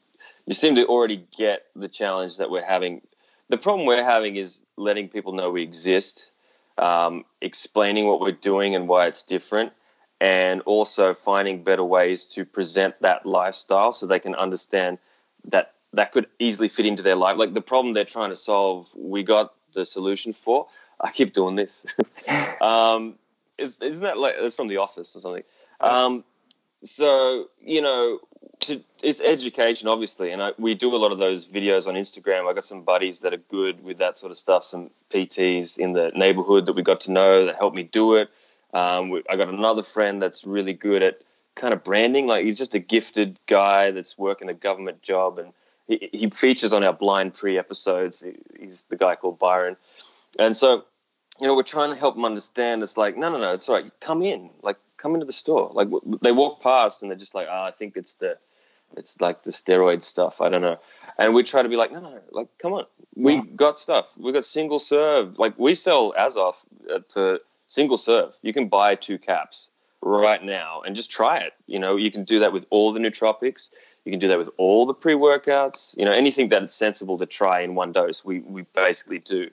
you 0.45 0.53
seem 0.53 0.75
to 0.75 0.85
already 0.85 1.25
get 1.35 1.65
the 1.75 1.87
challenge 1.87 2.37
that 2.37 2.49
we're 2.49 2.65
having. 2.65 3.01
The 3.49 3.57
problem 3.57 3.85
we're 3.85 4.03
having 4.03 4.35
is 4.37 4.61
letting 4.77 5.09
people 5.09 5.33
know 5.33 5.51
we 5.51 5.61
exist, 5.61 6.31
um, 6.77 7.25
explaining 7.41 8.07
what 8.07 8.19
we're 8.19 8.31
doing 8.31 8.75
and 8.75 8.87
why 8.87 9.07
it's 9.07 9.23
different, 9.23 9.73
and 10.21 10.61
also 10.61 11.13
finding 11.13 11.63
better 11.63 11.83
ways 11.83 12.25
to 12.25 12.45
present 12.45 12.99
that 13.01 13.25
lifestyle 13.25 13.91
so 13.91 14.05
they 14.05 14.19
can 14.19 14.35
understand 14.35 14.97
that 15.45 15.73
that 15.93 16.11
could 16.11 16.27
easily 16.39 16.67
fit 16.67 16.85
into 16.85 17.03
their 17.03 17.15
life. 17.15 17.37
Like 17.37 17.53
the 17.53 17.61
problem 17.61 17.93
they're 17.93 18.05
trying 18.05 18.29
to 18.29 18.35
solve, 18.35 18.91
we 18.95 19.23
got 19.23 19.53
the 19.73 19.85
solution 19.85 20.33
for. 20.33 20.67
I 20.99 21.11
keep 21.11 21.33
doing 21.33 21.55
this. 21.55 21.85
um, 22.61 23.15
isn't 23.57 24.03
that 24.03 24.17
like 24.17 24.35
that's 24.41 24.55
from 24.55 24.67
The 24.67 24.77
Office 24.77 25.15
or 25.15 25.19
something? 25.19 25.43
Um, 25.81 26.23
so 26.83 27.49
you 27.61 27.81
know, 27.81 28.19
to, 28.61 28.81
it's 29.03 29.21
education, 29.21 29.87
obviously, 29.87 30.31
and 30.31 30.41
I, 30.41 30.51
we 30.57 30.73
do 30.73 30.95
a 30.95 30.97
lot 30.97 31.11
of 31.11 31.19
those 31.19 31.47
videos 31.47 31.87
on 31.87 31.95
Instagram. 31.95 32.49
I 32.49 32.53
got 32.53 32.63
some 32.63 32.81
buddies 32.81 33.19
that 33.19 33.33
are 33.33 33.37
good 33.37 33.83
with 33.83 33.97
that 33.97 34.17
sort 34.17 34.31
of 34.31 34.37
stuff. 34.37 34.63
Some 34.63 34.89
PTs 35.09 35.77
in 35.77 35.93
the 35.93 36.11
neighborhood 36.15 36.65
that 36.65 36.73
we 36.73 36.81
got 36.81 37.01
to 37.01 37.11
know 37.11 37.45
that 37.45 37.55
helped 37.55 37.75
me 37.75 37.83
do 37.83 38.15
it. 38.15 38.29
Um, 38.73 39.09
we, 39.09 39.23
I 39.29 39.35
got 39.35 39.49
another 39.49 39.83
friend 39.83 40.21
that's 40.21 40.45
really 40.45 40.73
good 40.73 41.01
at 41.01 41.21
kind 41.55 41.73
of 41.73 41.83
branding. 41.83 42.27
Like 42.27 42.45
he's 42.45 42.57
just 42.57 42.75
a 42.75 42.79
gifted 42.79 43.39
guy 43.47 43.91
that's 43.91 44.17
working 44.17 44.49
a 44.49 44.53
government 44.53 45.01
job, 45.01 45.39
and 45.39 45.53
he, 45.87 46.09
he 46.11 46.29
features 46.29 46.73
on 46.73 46.83
our 46.83 46.93
blind 46.93 47.33
pre 47.33 47.57
episodes. 47.57 48.21
He, 48.21 48.33
he's 48.59 48.83
the 48.89 48.97
guy 48.97 49.15
called 49.15 49.39
Byron, 49.39 49.77
and 50.37 50.55
so 50.55 50.85
you 51.39 51.47
know 51.47 51.55
we're 51.55 51.63
trying 51.63 51.93
to 51.93 51.99
help 51.99 52.15
him 52.15 52.25
understand. 52.25 52.83
It's 52.83 52.97
like 52.97 53.17
no, 53.17 53.31
no, 53.31 53.37
no, 53.37 53.53
it's 53.53 53.67
all 53.69 53.75
right. 53.75 53.91
Come 54.01 54.21
in, 54.21 54.49
like 54.61 54.77
come 55.05 55.13
into 55.13 55.25
the 55.27 55.31
store. 55.31 55.69
Like 55.71 55.89
they 56.23 56.31
walk 56.31 56.63
past 56.63 57.03
and 57.03 57.11
they're 57.11 57.17
just 57.17 57.35
like, 57.35 57.47
oh, 57.47 57.63
I 57.63 57.69
think 57.69 57.95
it's 57.95 58.15
the, 58.15 58.39
it's 58.97 59.21
like 59.21 59.43
the 59.43 59.51
steroid 59.51 60.01
stuff. 60.01 60.41
I 60.41 60.49
don't 60.49 60.63
know. 60.63 60.79
And 61.19 61.35
we 61.35 61.43
try 61.43 61.61
to 61.61 61.69
be 61.69 61.75
like, 61.75 61.91
no, 61.91 61.99
no, 61.99 62.19
like 62.31 62.47
come 62.59 62.73
on, 62.73 62.85
we 63.15 63.41
got 63.41 63.77
stuff. 63.77 64.17
We 64.17 64.31
got 64.31 64.45
single 64.45 64.79
serve. 64.79 65.37
Like 65.37 65.53
we 65.59 65.75
sell 65.75 66.11
Azoth 66.13 66.65
to 67.09 67.39
single 67.67 67.97
serve. 67.97 68.35
You 68.41 68.51
can 68.51 68.67
buy 68.67 68.95
two 68.95 69.19
caps 69.19 69.69
right 70.01 70.43
now 70.43 70.81
and 70.83 70.95
just 70.95 71.11
try 71.11 71.37
it. 71.37 71.53
You 71.67 71.77
know, 71.77 71.97
you 71.97 72.09
can 72.09 72.23
do 72.23 72.39
that 72.39 72.51
with 72.51 72.65
all 72.71 72.91
the 72.91 72.99
nootropics. 72.99 73.69
You 74.05 74.11
can 74.11 74.19
do 74.19 74.27
that 74.29 74.39
with 74.39 74.49
all 74.57 74.87
the 74.87 74.95
pre 74.95 75.13
workouts. 75.13 75.95
You 75.97 76.05
know, 76.05 76.11
anything 76.11 76.49
that 76.49 76.63
is 76.63 76.73
sensible 76.73 77.19
to 77.19 77.27
try 77.27 77.61
in 77.61 77.75
one 77.75 77.91
dose, 77.91 78.25
we 78.25 78.39
we 78.39 78.63
basically 78.73 79.19
do. 79.19 79.51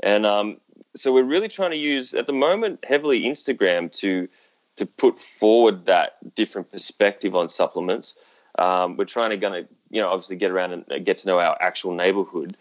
And 0.00 0.24
um, 0.24 0.58
so 0.94 1.12
we're 1.12 1.24
really 1.24 1.48
trying 1.48 1.70
to 1.70 1.76
use 1.76 2.14
at 2.14 2.26
the 2.26 2.32
moment 2.32 2.84
heavily 2.84 3.22
Instagram 3.22 3.92
to 4.00 4.28
to 4.76 4.86
put 4.86 5.18
forward 5.18 5.86
that 5.86 6.34
different 6.34 6.70
perspective 6.70 7.34
on 7.34 7.48
supplements. 7.48 8.16
Um, 8.58 8.96
we're 8.96 9.04
trying 9.04 9.30
to 9.30 9.36
gonna 9.36 9.66
you 9.90 10.00
know 10.00 10.08
obviously 10.08 10.36
get 10.36 10.50
around 10.50 10.72
and 10.72 11.04
get 11.04 11.18
to 11.18 11.26
know 11.26 11.38
our 11.38 11.56
actual 11.60 11.92
neighborhood, 11.94 12.56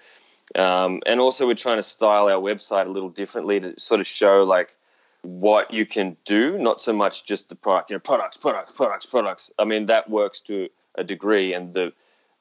um, 0.56 1.02
and 1.06 1.20
also 1.20 1.48
we're 1.48 1.56
trying 1.56 1.78
to 1.78 1.84
style 1.84 2.30
our 2.30 2.42
website 2.42 2.88
a 2.88 2.90
little 2.90 3.10
differently 3.10 3.60
to 3.60 3.80
sort 3.80 4.00
of 4.00 4.08
show 4.08 4.44
like 4.44 4.76
what 5.22 5.74
you 5.74 5.86
can 5.86 6.16
do, 6.26 6.58
not 6.58 6.80
so 6.80 6.94
much 6.94 7.26
just 7.26 7.50
the 7.50 7.56
product. 7.56 7.90
You 7.90 7.96
know, 7.96 8.02
products, 8.02 8.38
products, 8.38 8.74
products, 8.74 9.06
products. 9.06 9.52
I 9.58 9.66
mean 9.66 9.86
that 9.88 10.10
works 10.10 10.42
to 10.42 10.70
a 10.96 11.04
degree, 11.04 11.54
and 11.54 11.74
the 11.74 11.94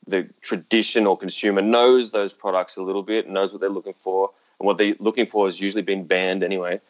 the 0.06 0.28
traditional 0.42 1.16
consumer 1.16 1.62
knows 1.62 2.10
those 2.10 2.32
products 2.32 2.76
a 2.76 2.82
little 2.82 3.02
bit, 3.02 3.26
and 3.26 3.34
knows 3.34 3.52
what 3.52 3.60
they're 3.60 3.70
looking 3.70 3.94
for, 3.94 4.30
and 4.58 4.66
what 4.66 4.78
they're 4.78 4.96
looking 4.98 5.26
for 5.26 5.46
has 5.46 5.60
usually 5.60 5.82
been 5.82 6.04
banned 6.04 6.42
anyway. 6.42 6.80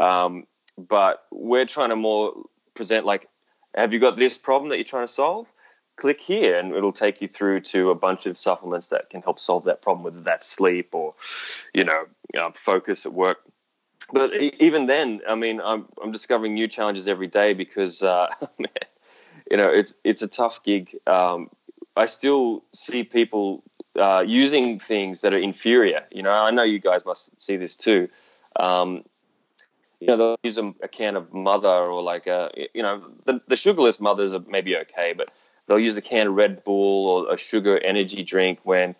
Um, 0.00 0.46
but 0.76 1.26
we're 1.30 1.66
trying 1.66 1.90
to 1.90 1.96
more 1.96 2.34
present 2.74 3.06
like, 3.06 3.28
have 3.74 3.92
you 3.92 3.98
got 3.98 4.16
this 4.16 4.38
problem 4.38 4.70
that 4.70 4.76
you're 4.76 4.84
trying 4.84 5.06
to 5.06 5.12
solve? 5.12 5.52
Click 5.96 6.20
here, 6.20 6.58
and 6.58 6.74
it'll 6.74 6.92
take 6.92 7.22
you 7.22 7.28
through 7.28 7.60
to 7.60 7.90
a 7.90 7.94
bunch 7.94 8.26
of 8.26 8.36
supplements 8.36 8.88
that 8.88 9.10
can 9.10 9.22
help 9.22 9.38
solve 9.38 9.64
that 9.64 9.80
problem, 9.80 10.02
whether 10.02 10.20
that's 10.20 10.46
sleep 10.46 10.88
or, 10.92 11.14
you 11.72 11.84
know, 11.84 12.06
uh, 12.36 12.50
focus 12.52 13.06
at 13.06 13.12
work. 13.12 13.38
But 14.12 14.34
even 14.34 14.86
then, 14.86 15.22
I 15.28 15.34
mean, 15.34 15.60
I'm 15.60 15.86
I'm 16.02 16.12
discovering 16.12 16.54
new 16.54 16.68
challenges 16.68 17.06
every 17.06 17.26
day 17.26 17.54
because, 17.54 18.02
uh, 18.02 18.28
you 19.50 19.56
know, 19.56 19.68
it's 19.68 19.96
it's 20.04 20.20
a 20.20 20.28
tough 20.28 20.62
gig. 20.62 20.96
Um, 21.06 21.48
I 21.96 22.06
still 22.06 22.64
see 22.72 23.04
people 23.04 23.62
uh, 23.96 24.24
using 24.26 24.78
things 24.78 25.20
that 25.20 25.32
are 25.32 25.38
inferior. 25.38 26.04
You 26.10 26.22
know, 26.22 26.32
I 26.32 26.50
know 26.50 26.64
you 26.64 26.80
guys 26.80 27.06
must 27.06 27.40
see 27.40 27.56
this 27.56 27.76
too. 27.76 28.08
Um, 28.56 29.04
you 30.04 30.08
know, 30.08 30.16
they'll 30.16 30.36
use 30.42 30.58
a, 30.58 30.74
a, 30.82 30.88
can 30.88 31.16
of 31.16 31.32
mother 31.32 31.68
or 31.68 32.02
like 32.02 32.26
a, 32.26 32.50
you 32.74 32.82
know, 32.82 33.02
the, 33.24 33.40
the 33.48 33.56
sugarless 33.56 34.00
mothers 34.00 34.34
are 34.34 34.42
maybe 34.46 34.76
okay, 34.76 35.14
but 35.16 35.30
they'll 35.66 35.78
use 35.78 35.96
a 35.96 36.02
can 36.02 36.26
of 36.26 36.34
Red 36.34 36.62
Bull 36.62 37.06
or 37.06 37.32
a 37.32 37.38
sugar 37.38 37.78
energy 37.82 38.22
drink 38.22 38.60
when 38.64 38.94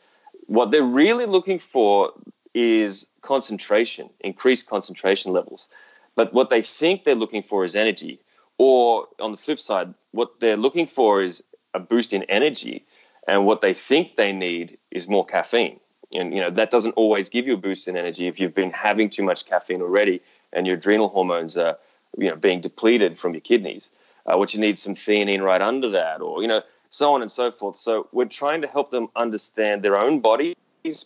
what 0.47 0.71
they're 0.71 0.83
really 0.83 1.27
looking 1.27 1.59
for 1.59 2.13
is 2.55 3.07
concentration, 3.21 4.09
increased 4.21 4.67
concentration 4.67 5.33
levels. 5.33 5.69
But 6.15 6.33
what 6.33 6.49
they 6.49 6.63
think 6.63 7.05
they're 7.05 7.15
looking 7.15 7.43
for 7.43 7.65
is 7.65 7.75
energy. 7.75 8.21
Or 8.57 9.09
on 9.21 9.33
the 9.33 9.37
flip 9.37 9.59
side, 9.59 9.93
what 10.13 10.41
they're 10.41 10.57
looking 10.57 10.87
for 10.87 11.23
is 11.23 11.43
a 11.75 11.81
boost 11.81 12.13
in 12.13 12.23
energy. 12.25 12.85
And 13.27 13.45
what 13.47 13.61
they 13.61 13.75
think 13.75 14.17
they 14.17 14.33
need 14.33 14.79
is 14.91 15.09
more 15.09 15.27
caffeine. 15.27 15.81
And, 16.15 16.33
you 16.33 16.41
know, 16.41 16.51
that 16.51 16.71
doesn't 16.71 16.93
always 16.93 17.29
give 17.29 17.47
you 17.47 17.55
a 17.55 17.59
boost 17.59 17.89
in 17.89 17.97
energy 17.97 18.29
if 18.29 18.39
you've 18.39 18.55
been 18.55 18.71
having 18.71 19.11
too 19.11 19.25
much 19.25 19.47
caffeine 19.47 19.83
already 19.83 20.23
and 20.55 20.67
your 20.67 20.77
adrenal 20.77 21.09
hormones 21.09 21.57
are 21.57 21.77
you 22.17 22.31
know 22.31 22.37
being 22.37 22.61
depleted 22.61 23.19
from 23.19 23.33
your 23.33 23.41
kidneys, 23.41 23.91
uh, 24.27 24.37
which 24.37 24.55
you 24.55 24.61
need 24.61 24.79
some 24.79 24.95
theanine 24.95 25.43
right 25.43 25.63
under 25.63 25.89
that, 25.91 26.21
or 26.21 26.43
you 26.43 26.49
know 26.49 26.63
so 26.89 27.13
on 27.13 27.23
and 27.23 27.31
so 27.31 27.51
forth. 27.51 27.77
So 27.77 28.09
we're 28.13 28.27
trying 28.27 28.63
to 28.63 28.69
help 28.69 28.91
them 28.91 29.09
understand 29.17 29.83
their 29.83 29.99
own 29.99 30.21
bodies 30.21 30.55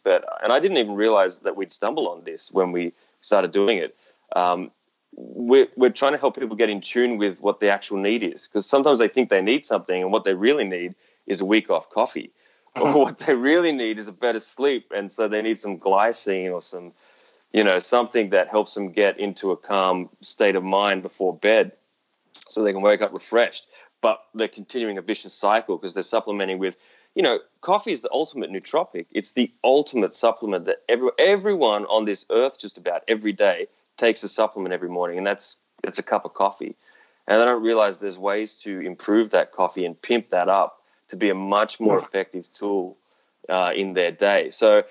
better. 0.05 0.28
And 0.43 0.52
I 0.52 0.61
didn't 0.61 0.76
even 0.76 0.95
realize 0.95 1.38
that 1.38 1.57
we'd 1.57 1.73
stumble 1.73 2.09
on 2.09 2.25
this 2.25 2.52
when 2.52 2.73
we 2.73 2.93
started 3.21 3.52
doing 3.52 3.78
it. 3.78 3.97
Um, 4.35 4.71
we're, 5.17 5.69
we're 5.76 5.90
trying 5.90 6.12
to 6.12 6.19
help 6.19 6.38
people 6.38 6.57
get 6.57 6.71
in 6.71 6.81
tune 6.81 7.17
with 7.17 7.40
what 7.40 7.61
the 7.61 7.69
actual 7.69 7.97
need 7.97 8.23
is 8.23 8.47
because 8.47 8.67
sometimes 8.67 8.99
they 8.99 9.09
think 9.09 9.31
they 9.31 9.43
need 9.43 9.64
something 9.64 10.02
and 10.02 10.12
what 10.12 10.25
they 10.25 10.35
really 10.35 10.64
need 10.64 10.95
is 11.26 11.40
a 11.40 11.45
week 11.45 11.71
off 11.71 11.90
coffee 11.90 12.31
or 12.76 12.88
uh-huh. 12.88 12.99
what 13.05 13.19
they 13.19 13.35
really 13.35 13.73
need 13.73 13.99
is 13.99 14.07
a 14.07 14.12
better 14.12 14.38
sleep 14.38 14.93
and 14.95 15.11
so 15.11 15.26
they 15.26 15.43
need 15.43 15.59
some 15.59 15.78
glycine 15.78 16.52
or 16.52 16.62
some 16.62 16.93
you 17.52 17.64
know, 17.64 17.78
something 17.78 18.31
that 18.31 18.49
helps 18.49 18.75
them 18.75 18.90
get 18.90 19.19
into 19.19 19.50
a 19.50 19.57
calm 19.57 20.09
state 20.21 20.57
of 20.57 20.64
mind 20.64 21.02
before 21.02 21.35
bed 21.35 21.73
so 22.49 22.62
they 22.62 22.73
can 22.73 22.83
wake 22.83 23.02
up 23.02 23.12
refreshed. 23.12 23.67
But 24.00 24.21
they're 24.35 24.49
continuing 24.49 24.99
a 24.99 25.02
vicious 25.02 25.35
cycle 25.35 25.76
because 25.76 25.95
they're 25.95 26.02
supplementing 26.02 26.59
with, 26.59 26.76
you 27.14 27.23
know, 27.23 27.40
coffee 27.62 27.93
is 27.93 28.02
the 28.02 28.11
ultimate 28.12 28.50
nootropic. 28.50 29.07
It's 29.11 29.33
the 29.33 29.50
ultimate 29.64 30.14
supplement 30.14 30.67
that 30.67 30.83
every, 30.88 31.11
everyone 31.19 31.85
on 31.87 32.05
this 32.05 32.25
earth, 32.31 32.61
just 32.61 32.78
about 32.78 33.02
every 33.09 33.33
day, 33.33 33.67
takes 33.97 34.23
a 34.23 34.28
supplement 34.28 34.73
every 34.73 34.88
morning, 34.88 35.19
and 35.19 35.26
that's 35.26 35.57
it's 35.83 35.99
a 35.99 36.02
cup 36.02 36.25
of 36.25 36.35
coffee. 36.35 36.76
And 37.26 37.40
they 37.40 37.45
don't 37.45 37.62
realize 37.62 37.99
there's 37.99 38.19
ways 38.19 38.57
to 38.59 38.81
improve 38.81 39.31
that 39.31 39.52
coffee 39.52 39.85
and 39.85 40.00
pimp 40.00 40.31
that 40.31 40.49
up 40.49 40.83
to 41.09 41.17
be 41.17 41.28
a 41.28 41.35
much 41.35 41.81
more 41.81 41.99
effective 41.99 42.52
tool 42.52 42.97
uh, 43.49 43.73
in 43.75 43.95
their 43.95 44.12
day. 44.12 44.50
So 44.50 44.85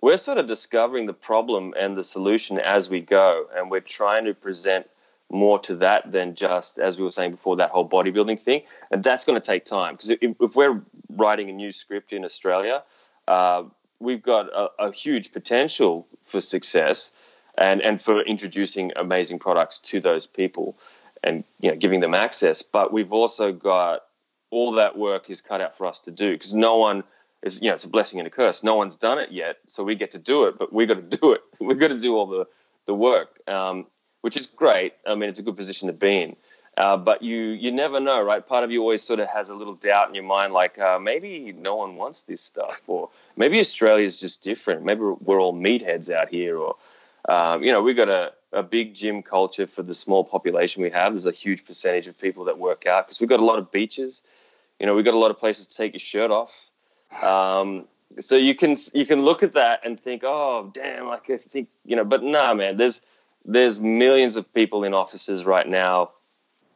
we're 0.00 0.16
sort 0.16 0.38
of 0.38 0.46
discovering 0.46 1.06
the 1.06 1.12
problem 1.12 1.74
and 1.78 1.96
the 1.96 2.04
solution 2.04 2.58
as 2.58 2.88
we 2.88 3.00
go, 3.00 3.46
and 3.54 3.70
we're 3.70 3.80
trying 3.80 4.24
to 4.26 4.34
present 4.34 4.88
more 5.30 5.58
to 5.58 5.74
that 5.76 6.10
than 6.10 6.34
just, 6.34 6.78
as 6.78 6.96
we 6.96 7.04
were 7.04 7.10
saying 7.10 7.32
before, 7.32 7.56
that 7.56 7.70
whole 7.70 7.88
bodybuilding 7.88 8.38
thing. 8.38 8.62
And 8.90 9.04
that's 9.04 9.24
going 9.24 9.38
to 9.38 9.44
take 9.44 9.64
time 9.64 9.94
because 9.94 10.10
if, 10.10 10.56
we're 10.56 10.80
writing 11.10 11.50
a 11.50 11.52
new 11.52 11.72
script 11.72 12.12
in 12.12 12.24
Australia, 12.24 12.82
uh, 13.26 13.64
we've 14.00 14.22
got 14.22 14.46
a, 14.54 14.70
a, 14.78 14.92
huge 14.92 15.32
potential 15.32 16.06
for 16.22 16.40
success 16.40 17.10
and, 17.58 17.82
and 17.82 18.00
for 18.00 18.22
introducing 18.22 18.92
amazing 18.96 19.38
products 19.38 19.78
to 19.80 20.00
those 20.00 20.26
people 20.26 20.76
and 21.22 21.44
you 21.60 21.68
know 21.68 21.76
giving 21.76 22.00
them 22.00 22.14
access. 22.14 22.62
But 22.62 22.92
we've 22.92 23.12
also 23.12 23.52
got 23.52 24.04
all 24.50 24.72
that 24.72 24.96
work 24.96 25.28
is 25.28 25.42
cut 25.42 25.60
out 25.60 25.76
for 25.76 25.84
us 25.84 26.00
to 26.02 26.10
do 26.10 26.32
because 26.32 26.54
no 26.54 26.76
one– 26.78 27.04
is 27.42 27.60
you 27.60 27.68
know 27.68 27.74
it's 27.74 27.84
a 27.84 27.88
blessing 27.88 28.18
and 28.18 28.26
a 28.26 28.30
curse. 28.30 28.62
No 28.62 28.74
one's 28.74 28.96
done 28.96 29.18
it 29.18 29.30
yet, 29.30 29.58
so 29.66 29.84
we 29.84 29.94
get 29.94 30.10
to 30.12 30.18
do 30.18 30.44
it, 30.44 30.58
but 30.58 30.72
we 30.72 30.86
got 30.86 31.10
to 31.10 31.16
do 31.18 31.32
it. 31.32 31.42
we 31.60 31.74
got 31.74 31.88
to 31.88 31.98
do 31.98 32.16
all 32.16 32.26
the 32.26 32.46
the 32.86 32.94
work, 32.94 33.40
um, 33.48 33.86
which 34.22 34.36
is 34.38 34.46
great. 34.46 34.94
I 35.06 35.14
mean, 35.14 35.28
it's 35.28 35.38
a 35.38 35.42
good 35.42 35.56
position 35.56 35.86
to 35.88 35.92
be 35.92 36.22
in. 36.22 36.36
Uh, 36.78 36.96
but 36.96 37.22
you 37.22 37.36
you 37.36 37.72
never 37.72 37.98
know, 37.98 38.22
right? 38.22 38.46
Part 38.46 38.62
of 38.62 38.70
you 38.70 38.80
always 38.80 39.02
sort 39.02 39.18
of 39.18 39.28
has 39.28 39.50
a 39.50 39.54
little 39.54 39.74
doubt 39.74 40.08
in 40.08 40.14
your 40.14 40.24
mind, 40.24 40.52
like 40.52 40.78
uh, 40.78 40.98
maybe 40.98 41.52
no 41.52 41.74
one 41.74 41.96
wants 41.96 42.22
this 42.22 42.40
stuff, 42.40 42.82
or 42.86 43.10
maybe 43.36 43.58
Australia's 43.58 44.20
just 44.20 44.44
different. 44.44 44.84
Maybe 44.84 45.00
we're 45.00 45.40
all 45.40 45.54
meatheads 45.54 46.08
out 46.08 46.28
here, 46.28 46.56
or 46.56 46.76
um, 47.28 47.64
you 47.64 47.72
know, 47.72 47.82
we've 47.82 47.96
got 47.96 48.08
a, 48.08 48.32
a 48.52 48.62
big 48.62 48.94
gym 48.94 49.22
culture 49.22 49.66
for 49.66 49.82
the 49.82 49.94
small 49.94 50.22
population 50.22 50.82
we 50.82 50.90
have. 50.90 51.12
There's 51.12 51.26
a 51.26 51.32
huge 51.32 51.64
percentage 51.64 52.06
of 52.06 52.18
people 52.18 52.44
that 52.44 52.58
work 52.58 52.86
out 52.86 53.06
because 53.06 53.18
we've 53.18 53.28
got 53.28 53.40
a 53.40 53.44
lot 53.44 53.58
of 53.58 53.72
beaches. 53.72 54.22
You 54.78 54.86
know, 54.86 54.94
we've 54.94 55.04
got 55.04 55.14
a 55.14 55.18
lot 55.18 55.32
of 55.32 55.38
places 55.38 55.66
to 55.66 55.76
take 55.76 55.94
your 55.94 56.00
shirt 56.00 56.30
off. 56.30 56.67
Um, 57.22 57.86
so 58.20 58.36
you 58.36 58.54
can 58.54 58.76
you 58.94 59.06
can 59.06 59.22
look 59.22 59.42
at 59.42 59.54
that 59.54 59.80
and 59.84 59.98
think, 59.98 60.22
oh 60.24 60.70
damn, 60.72 61.06
like 61.06 61.30
I 61.30 61.36
think 61.36 61.68
you 61.84 61.96
know, 61.96 62.04
but 62.04 62.22
nah, 62.22 62.54
man, 62.54 62.76
there's 62.76 63.00
there's 63.44 63.78
millions 63.78 64.36
of 64.36 64.52
people 64.52 64.84
in 64.84 64.94
offices 64.94 65.44
right 65.44 65.66
now 65.66 66.10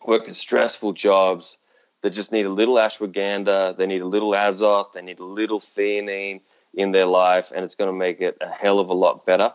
working 0.04 0.34
stressful 0.34 0.92
jobs 0.92 1.56
that 2.02 2.10
just 2.10 2.32
need 2.32 2.46
a 2.46 2.50
little 2.50 2.74
ashwagandha, 2.74 3.76
they 3.76 3.86
need 3.86 4.00
a 4.00 4.06
little 4.06 4.32
azoth, 4.32 4.92
they 4.92 5.02
need 5.02 5.20
a 5.20 5.24
little 5.24 5.60
theanine 5.60 6.40
in 6.74 6.90
their 6.90 7.06
life, 7.06 7.52
and 7.54 7.64
it's 7.64 7.74
going 7.74 7.88
to 7.88 7.96
make 7.96 8.20
it 8.20 8.36
a 8.40 8.48
hell 8.48 8.80
of 8.80 8.88
a 8.88 8.94
lot 8.94 9.24
better. 9.24 9.52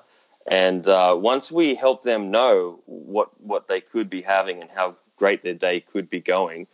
And 0.50 0.88
uh, 0.88 1.15
once 1.19 1.51
we 1.51 1.75
help 1.75 2.03
them 2.03 2.31
know 2.31 2.79
what 2.86 3.29
what 3.41 3.67
they 3.67 3.81
could 3.81 4.10
be 4.10 4.22
having 4.22 4.62
and 4.62 4.69
how 4.69 4.96
great 5.17 5.43
their 5.43 5.53
day 5.53 5.81
could 5.81 6.10
be 6.10 6.22
going, 6.22 6.67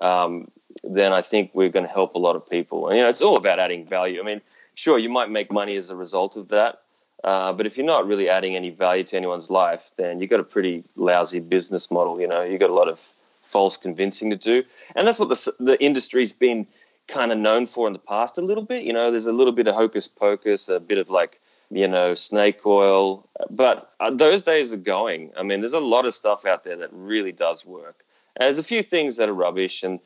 um, 0.00 0.50
then 0.82 1.12
I 1.12 1.22
think 1.22 1.50
we're 1.54 1.68
going 1.68 1.86
to 1.86 1.92
help 1.92 2.14
a 2.14 2.18
lot 2.18 2.36
of 2.36 2.48
people. 2.48 2.88
And 2.88 2.96
you 2.96 3.02
know, 3.02 3.08
it's 3.08 3.22
all 3.22 3.36
about 3.36 3.58
adding 3.58 3.86
value. 3.86 4.20
I 4.20 4.24
mean, 4.24 4.40
sure, 4.74 4.98
you 4.98 5.08
might 5.08 5.30
make 5.30 5.50
money 5.50 5.76
as 5.76 5.90
a 5.90 5.96
result 5.96 6.36
of 6.36 6.48
that, 6.48 6.82
uh, 7.24 7.52
but 7.52 7.66
if 7.66 7.76
you're 7.76 7.86
not 7.86 8.06
really 8.06 8.28
adding 8.28 8.56
any 8.56 8.70
value 8.70 9.04
to 9.04 9.16
anyone's 9.16 9.50
life, 9.50 9.92
then 9.96 10.20
you've 10.20 10.30
got 10.30 10.40
a 10.40 10.44
pretty 10.44 10.84
lousy 10.96 11.40
business 11.40 11.90
model. 11.90 12.20
You 12.20 12.28
know, 12.28 12.42
you've 12.42 12.60
got 12.60 12.70
a 12.70 12.74
lot 12.74 12.88
of 12.88 12.98
false 13.42 13.76
convincing 13.76 14.30
to 14.30 14.36
do, 14.36 14.64
and 14.94 15.06
that's 15.06 15.18
what 15.18 15.28
the 15.28 15.52
the 15.60 15.82
industry's 15.84 16.32
been 16.32 16.66
kind 17.08 17.32
of 17.32 17.38
known 17.38 17.66
for 17.66 17.86
in 17.86 17.92
the 17.92 17.98
past 17.98 18.38
a 18.38 18.40
little 18.40 18.62
bit. 18.62 18.84
You 18.84 18.92
know, 18.92 19.10
there's 19.10 19.26
a 19.26 19.32
little 19.32 19.52
bit 19.52 19.66
of 19.66 19.74
hocus 19.74 20.06
pocus, 20.06 20.68
a 20.68 20.80
bit 20.80 20.98
of 20.98 21.10
like 21.10 21.40
you 21.70 21.86
know 21.86 22.14
snake 22.14 22.64
oil, 22.64 23.26
but 23.50 23.92
uh, 24.00 24.10
those 24.10 24.42
days 24.42 24.72
are 24.72 24.78
going. 24.78 25.30
I 25.36 25.42
mean, 25.42 25.60
there's 25.60 25.72
a 25.72 25.80
lot 25.80 26.06
of 26.06 26.14
stuff 26.14 26.46
out 26.46 26.64
there 26.64 26.76
that 26.76 26.90
really 26.92 27.32
does 27.32 27.66
work. 27.66 28.04
And 28.36 28.46
there's 28.46 28.58
a 28.58 28.62
few 28.62 28.82
things 28.82 29.16
that 29.16 29.28
are 29.28 29.34
rubbish, 29.34 29.82
and 29.82 30.00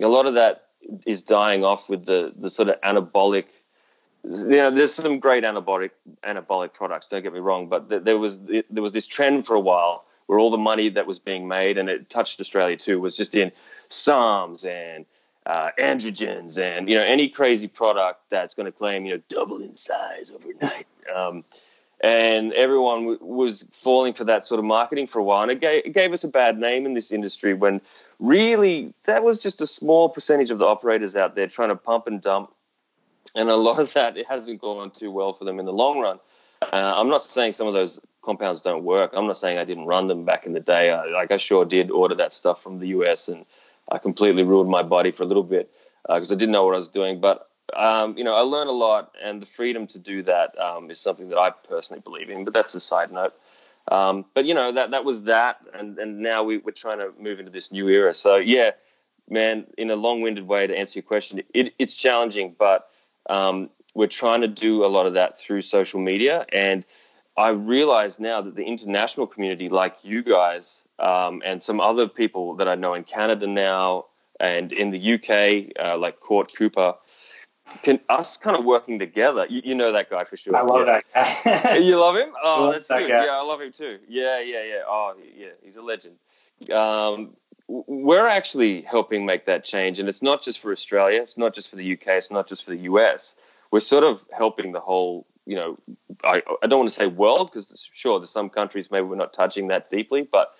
a 0.00 0.08
lot 0.08 0.26
of 0.26 0.34
that 0.34 0.68
is 1.06 1.22
dying 1.22 1.64
off 1.64 1.88
with 1.88 2.06
the 2.06 2.32
the 2.36 2.50
sort 2.50 2.68
of 2.68 2.80
anabolic. 2.82 3.46
You 4.24 4.48
know, 4.48 4.70
there's 4.70 4.94
some 4.94 5.18
great 5.18 5.44
anabolic 5.44 5.90
anabolic 6.22 6.72
products. 6.72 7.08
Don't 7.08 7.22
get 7.22 7.32
me 7.32 7.40
wrong, 7.40 7.68
but 7.68 8.04
there 8.04 8.18
was 8.18 8.38
there 8.44 8.82
was 8.82 8.92
this 8.92 9.06
trend 9.06 9.46
for 9.46 9.54
a 9.54 9.60
while 9.60 10.04
where 10.26 10.38
all 10.38 10.50
the 10.50 10.58
money 10.58 10.88
that 10.88 11.06
was 11.06 11.18
being 11.18 11.46
made, 11.46 11.76
and 11.76 11.88
it 11.88 12.08
touched 12.08 12.40
Australia 12.40 12.76
too, 12.76 13.00
was 13.00 13.16
just 13.16 13.34
in 13.34 13.52
SARMs 13.90 14.64
and 14.64 15.04
uh, 15.46 15.70
androgens 15.78 16.58
and 16.58 16.88
you 16.88 16.96
know 16.96 17.02
any 17.02 17.28
crazy 17.28 17.68
product 17.68 18.20
that's 18.30 18.54
going 18.54 18.66
to 18.66 18.72
claim 18.72 19.04
you 19.04 19.14
know 19.14 19.22
double 19.28 19.60
in 19.60 19.74
size 19.74 20.32
overnight. 20.34 20.86
Um, 21.14 21.44
and 22.00 22.52
everyone 22.54 23.00
w- 23.00 23.18
was 23.20 23.66
falling 23.72 24.14
for 24.14 24.24
that 24.24 24.46
sort 24.46 24.58
of 24.58 24.64
marketing 24.64 25.06
for 25.06 25.18
a 25.18 25.22
while, 25.22 25.42
and 25.42 25.50
it 25.50 25.62
it 25.62 25.92
gave 25.92 26.12
us 26.12 26.24
a 26.24 26.28
bad 26.28 26.58
name 26.58 26.86
in 26.86 26.94
this 26.94 27.12
industry. 27.12 27.52
When 27.54 27.80
really 28.18 28.92
that 29.04 29.24
was 29.24 29.38
just 29.38 29.60
a 29.60 29.66
small 29.66 30.08
percentage 30.08 30.50
of 30.50 30.58
the 30.58 30.66
operators 30.66 31.16
out 31.16 31.34
there 31.34 31.46
trying 31.46 31.70
to 31.70 31.76
pump 31.76 32.06
and 32.06 32.20
dump, 32.20 32.52
and 33.34 33.48
a 33.48 33.56
lot 33.68 33.78
of 33.78 33.92
that 33.94 34.16
it 34.16 34.26
hasn't 34.26 34.60
gone 34.60 34.90
too 34.90 35.10
well 35.10 35.32
for 35.32 35.44
them 35.44 35.58
in 35.58 35.66
the 35.66 35.72
long 35.72 36.00
run. 36.00 36.18
Uh, 36.62 36.94
I'm 36.96 37.08
not 37.08 37.22
saying 37.22 37.52
some 37.52 37.66
of 37.66 37.74
those 37.74 38.00
compounds 38.22 38.60
don't 38.60 38.84
work. 38.84 39.12
I'm 39.14 39.26
not 39.26 39.36
saying 39.36 39.58
I 39.58 39.64
didn't 39.64 39.86
run 39.86 40.08
them 40.08 40.24
back 40.24 40.46
in 40.46 40.52
the 40.52 40.60
day. 40.60 40.90
I, 40.90 41.04
like 41.06 41.30
I 41.30 41.36
sure 41.36 41.64
did 41.64 41.90
order 41.90 42.14
that 42.14 42.32
stuff 42.32 42.62
from 42.62 42.78
the 42.78 42.88
US, 42.88 43.28
and 43.28 43.44
I 43.90 43.98
completely 43.98 44.42
ruined 44.42 44.70
my 44.70 44.82
body 44.82 45.10
for 45.10 45.22
a 45.22 45.26
little 45.26 45.42
bit 45.42 45.72
because 46.08 46.30
uh, 46.30 46.34
I 46.34 46.38
didn't 46.38 46.52
know 46.52 46.64
what 46.64 46.74
I 46.74 46.78
was 46.78 46.88
doing. 46.88 47.20
But 47.20 47.48
um, 47.76 48.16
you 48.16 48.24
know, 48.24 48.34
I 48.34 48.40
learned 48.40 48.70
a 48.70 48.74
lot, 48.74 49.14
and 49.22 49.42
the 49.42 49.46
freedom 49.46 49.86
to 49.88 49.98
do 49.98 50.22
that 50.22 50.58
um, 50.58 50.90
is 50.90 51.00
something 51.00 51.28
that 51.28 51.38
I 51.38 51.50
personally 51.50 52.00
believe 52.00 52.30
in. 52.30 52.44
But 52.44 52.54
that's 52.54 52.74
a 52.74 52.80
side 52.80 53.10
note. 53.12 53.34
Um, 53.90 54.24
but 54.34 54.46
you 54.46 54.54
know 54.54 54.72
that 54.72 54.90
that 54.92 55.04
was 55.04 55.24
that, 55.24 55.60
and 55.74 55.98
and 55.98 56.20
now 56.20 56.42
we, 56.42 56.58
we're 56.58 56.72
trying 56.72 56.98
to 56.98 57.12
move 57.18 57.38
into 57.38 57.50
this 57.50 57.70
new 57.70 57.88
era. 57.88 58.14
So 58.14 58.36
yeah, 58.36 58.70
man, 59.28 59.66
in 59.76 59.90
a 59.90 59.96
long-winded 59.96 60.46
way 60.46 60.66
to 60.66 60.76
answer 60.76 60.98
your 60.98 61.04
question, 61.04 61.42
it, 61.52 61.74
it's 61.78 61.94
challenging, 61.94 62.54
but 62.58 62.88
um, 63.28 63.70
we're 63.94 64.06
trying 64.06 64.40
to 64.40 64.48
do 64.48 64.84
a 64.84 64.88
lot 64.88 65.06
of 65.06 65.14
that 65.14 65.38
through 65.38 65.62
social 65.62 66.00
media 66.00 66.46
and 66.52 66.84
I 67.36 67.48
realize 67.48 68.20
now 68.20 68.40
that 68.40 68.54
the 68.54 68.64
international 68.64 69.26
community, 69.26 69.68
like 69.68 69.96
you 70.02 70.22
guys 70.22 70.82
um, 70.98 71.42
and 71.44 71.62
some 71.62 71.80
other 71.80 72.06
people 72.06 72.54
that 72.56 72.68
I 72.68 72.76
know 72.76 72.94
in 72.94 73.04
Canada 73.04 73.46
now 73.46 74.06
and 74.38 74.72
in 74.72 74.90
the 74.90 75.14
UK, 75.14 75.72
uh, 75.84 75.98
like 75.98 76.20
Court 76.20 76.52
Cooper, 76.54 76.94
can 77.82 78.00
us 78.08 78.36
kind 78.36 78.56
of 78.56 78.64
working 78.64 78.98
together. 78.98 79.46
You, 79.48 79.62
you 79.64 79.74
know 79.74 79.92
that 79.92 80.10
guy 80.10 80.24
for 80.24 80.36
sure. 80.36 80.56
I 80.56 80.62
love 80.62 80.86
yeah. 80.86 81.00
that 81.14 81.44
guy. 81.44 81.76
you 81.78 81.98
love 81.98 82.16
him? 82.16 82.32
Oh, 82.42 82.64
love 82.64 82.74
that's 82.74 82.88
that 82.88 83.00
good. 83.00 83.08
guy. 83.08 83.24
Yeah, 83.24 83.32
I 83.32 83.42
love 83.42 83.60
him 83.60 83.72
too. 83.72 83.98
Yeah, 84.08 84.40
yeah, 84.40 84.64
yeah. 84.64 84.82
Oh, 84.86 85.14
yeah, 85.36 85.48
he's 85.62 85.76
a 85.76 85.82
legend. 85.82 86.16
Um, 86.72 87.36
we're 87.66 88.28
actually 88.28 88.82
helping 88.82 89.24
make 89.24 89.46
that 89.46 89.64
change, 89.64 89.98
and 89.98 90.08
it's 90.08 90.22
not 90.22 90.42
just 90.42 90.60
for 90.60 90.70
Australia. 90.70 91.20
It's 91.20 91.38
not 91.38 91.54
just 91.54 91.70
for 91.70 91.76
the 91.76 91.92
UK. 91.92 92.08
It's 92.08 92.30
not 92.30 92.46
just 92.46 92.64
for 92.64 92.70
the 92.70 92.80
US. 92.80 93.34
We're 93.70 93.80
sort 93.80 94.04
of 94.04 94.26
helping 94.32 94.72
the 94.72 94.80
whole 94.80 95.26
you 95.46 95.56
know, 95.56 95.78
I, 96.22 96.42
I 96.62 96.66
don't 96.66 96.78
want 96.78 96.90
to 96.90 96.94
say 96.94 97.06
world 97.06 97.50
because 97.52 97.88
sure, 97.92 98.18
there's 98.18 98.30
some 98.30 98.48
countries 98.48 98.90
maybe 98.90 99.06
we're 99.06 99.16
not 99.16 99.32
touching 99.32 99.68
that 99.68 99.90
deeply, 99.90 100.22
but 100.22 100.54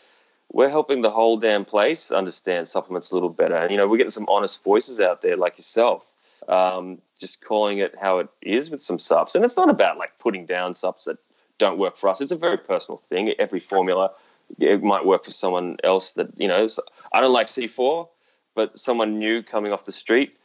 we're 0.53 0.69
helping 0.69 1.03
the 1.03 1.11
whole 1.11 1.37
damn 1.37 1.65
place 1.65 2.11
understand 2.11 2.69
supplements 2.69 3.11
a 3.11 3.15
little 3.15 3.31
better. 3.31 3.55
And, 3.55 3.71
you 3.71 3.77
know, 3.77 3.89
we're 3.89 3.97
getting 3.97 4.11
some 4.11 4.29
honest 4.29 4.63
voices 4.63 5.01
out 5.01 5.23
there 5.23 5.37
like 5.37 5.57
yourself, 5.57 6.07
um, 6.49 7.01
just 7.21 7.43
calling 7.43 7.79
it 7.79 7.95
how 8.01 8.19
it 8.19 8.29
is 8.43 8.71
with 8.71 8.83
some 8.83 8.99
subs. 8.99 9.35
And 9.35 9.45
it's 9.45 9.57
not 9.57 9.71
about 9.71 9.99
like 9.99 10.19
putting 10.19 10.47
down 10.47 10.75
subs 10.75 11.05
that 11.05 11.19
don't 11.59 11.79
work 11.79 11.97
for 11.97 12.09
us. 12.09 12.21
It's 12.21 12.33
a 12.33 12.37
very 12.37 12.59
personal 12.59 12.99
thing. 12.99 13.33
Every 13.39 13.61
formula, 13.61 14.11
it 14.59 14.83
might 14.83 15.07
work 15.07 15.25
for 15.25 15.31
someone 15.31 15.77
else 15.85 16.13
that, 16.13 16.29
you 16.37 16.49
know, 16.49 16.69
I 17.13 17.21
don't 17.21 17.33
like 17.33 17.47
C4, 17.47 18.09
but 18.55 18.79
someone 18.79 19.19
new 19.19 19.43
coming 19.43 19.73
off 19.73 19.85
the 19.85 19.93
street, 19.93 20.37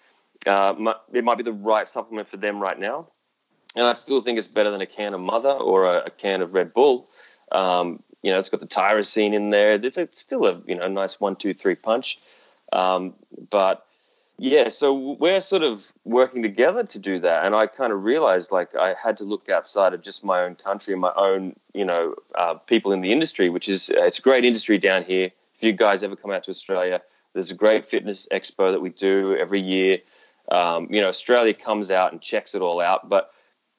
uh, 0.46 0.74
it 1.14 1.24
might 1.24 1.38
be 1.38 1.44
the 1.44 1.54
right 1.54 1.88
supplement 1.88 2.30
for 2.30 2.38
them 2.38 2.60
right 2.60 2.80
now 2.80 3.08
and 3.76 3.86
I 3.86 3.94
still 3.94 4.22
think 4.22 4.40
it's 4.40 4.48
better 4.48 4.72
than 4.72 4.82
a 4.82 4.86
can 4.86 5.14
of 5.14 5.22
Mother 5.22 5.52
or 5.52 5.86
a, 5.86 6.04
a 6.06 6.10
can 6.10 6.42
of 6.42 6.54
Red 6.54 6.74
Bull. 6.74 7.08
Um, 7.52 8.02
you 8.24 8.32
know, 8.32 8.40
it's 8.40 8.50
got 8.50 8.60
the 8.60 8.68
tyrosine 8.68 9.34
in 9.34 9.52
there. 9.52 9.74
It's 9.74 9.98
a, 9.98 10.10
still 10.12 10.46
a 10.46 10.62
you 10.66 10.76
know 10.76 10.88
nice 10.88 11.20
one, 11.20 11.36
two, 11.36 11.54
three 11.54 11.76
punch. 11.76 12.20
Um, 12.74 13.14
but 13.50 13.86
yeah, 14.42 14.70
so 14.70 14.94
we're 15.20 15.42
sort 15.42 15.64
of 15.64 15.92
working 16.06 16.42
together 16.42 16.84
to 16.84 16.98
do 16.98 17.20
that, 17.20 17.46
and 17.46 17.54
I 17.54 17.68
kind 17.68 17.92
of 17.92 18.04
realized 18.06 18.52
like 18.52 18.74
I 18.74 18.94
had 18.94 19.18
to 19.18 19.26
look 19.26 19.50
outside 19.50 19.94
of 19.94 20.02
just 20.02 20.24
my 20.24 20.42
own 20.42 20.56
country 20.56 20.94
and 20.94 21.02
my 21.02 21.12
own 21.18 21.56
you 21.74 21.84
know 21.84 22.16
uh, 22.36 22.54
people 22.54 22.94
in 22.94 23.02
the 23.02 23.12
industry, 23.12 23.50
which 23.50 23.68
is 23.68 23.90
uh, 23.90 24.06
it's 24.06 24.20
a 24.20 24.22
great 24.22 24.46
industry 24.46 24.78
down 24.78 25.04
here. 25.04 25.30
If 25.56 25.64
you 25.64 25.74
guys 25.74 26.04
ever 26.04 26.16
come 26.16 26.32
out 26.32 26.46
to 26.46 26.52
Australia, 26.52 27.02
there's 27.34 27.52
a 27.52 27.54
great 27.54 27.86
fitness 27.86 28.28
expo 28.32 28.72
that 28.72 28.82
we 28.82 28.92
do 28.92 29.36
every 29.36 29.60
year. 29.60 30.00
Um, 30.52 30.88
you 30.90 31.02
know, 31.02 31.10
Australia 31.10 31.54
comes 31.54 31.92
out 31.92 32.14
and 32.14 32.22
checks 32.22 32.56
it 32.56 32.62
all 32.62 32.80
out, 32.80 33.10
but 33.10 33.32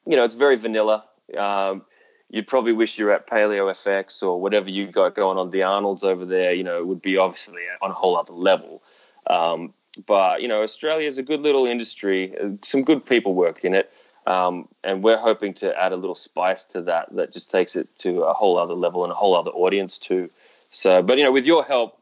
you 0.07 0.15
know, 0.15 0.25
it's 0.25 0.35
very 0.35 0.57
vanilla. 0.57 1.05
Um, 1.39 1.87
you'd 2.29 2.47
probably 2.47 2.73
wish 2.73 2.99
you're 2.99 3.13
at 3.13 3.27
Paleo 3.27 3.71
FX 3.71 4.23
or 4.23 4.39
whatever 4.39 4.69
you 4.69 4.87
got 4.87 5.15
going 5.15 5.39
on. 5.39 5.51
The 5.51 5.63
Arnold's 5.63 6.05
over 6.05 6.27
there, 6.27 6.53
you 6.53 6.65
know, 6.65 6.85
would 6.85 7.01
be 7.01 7.17
obviously 7.17 7.63
on 7.81 7.91
a 7.91 7.95
whole 7.95 8.17
other 8.17 8.35
level. 8.35 8.83
Um, 9.27 9.73
but 10.07 10.43
you 10.43 10.49
know, 10.49 10.63
Australia 10.63 11.07
is 11.07 11.19
a 11.19 11.23
good 11.23 11.41
little 11.41 11.67
industry. 11.67 12.35
Some 12.63 12.83
good 12.83 13.05
people 13.05 13.35
work 13.35 13.65
in 13.65 13.75
it, 13.75 13.93
um, 14.27 14.69
and 14.85 15.03
we're 15.03 15.19
hoping 15.19 15.55
to 15.55 15.79
add 15.81 15.93
a 15.93 15.97
little 15.97 16.15
spice 16.15 16.65
to 16.65 16.83
that 16.83 17.15
that 17.17 17.33
just 17.33 17.51
takes 17.51 17.77
it 17.77 17.89
to 17.99 18.23
a 18.23 18.33
whole 18.33 18.59
other 18.59 18.75
level 18.75 19.03
and 19.05 19.13
a 19.13 19.17
whole 19.17 19.35
other 19.35 19.51
audience 19.51 19.99
too. 19.99 20.31
So, 20.71 21.03
but 21.03 21.19
you 21.19 21.25
know, 21.25 21.33
with 21.33 21.47
your 21.47 21.65
help, 21.65 21.99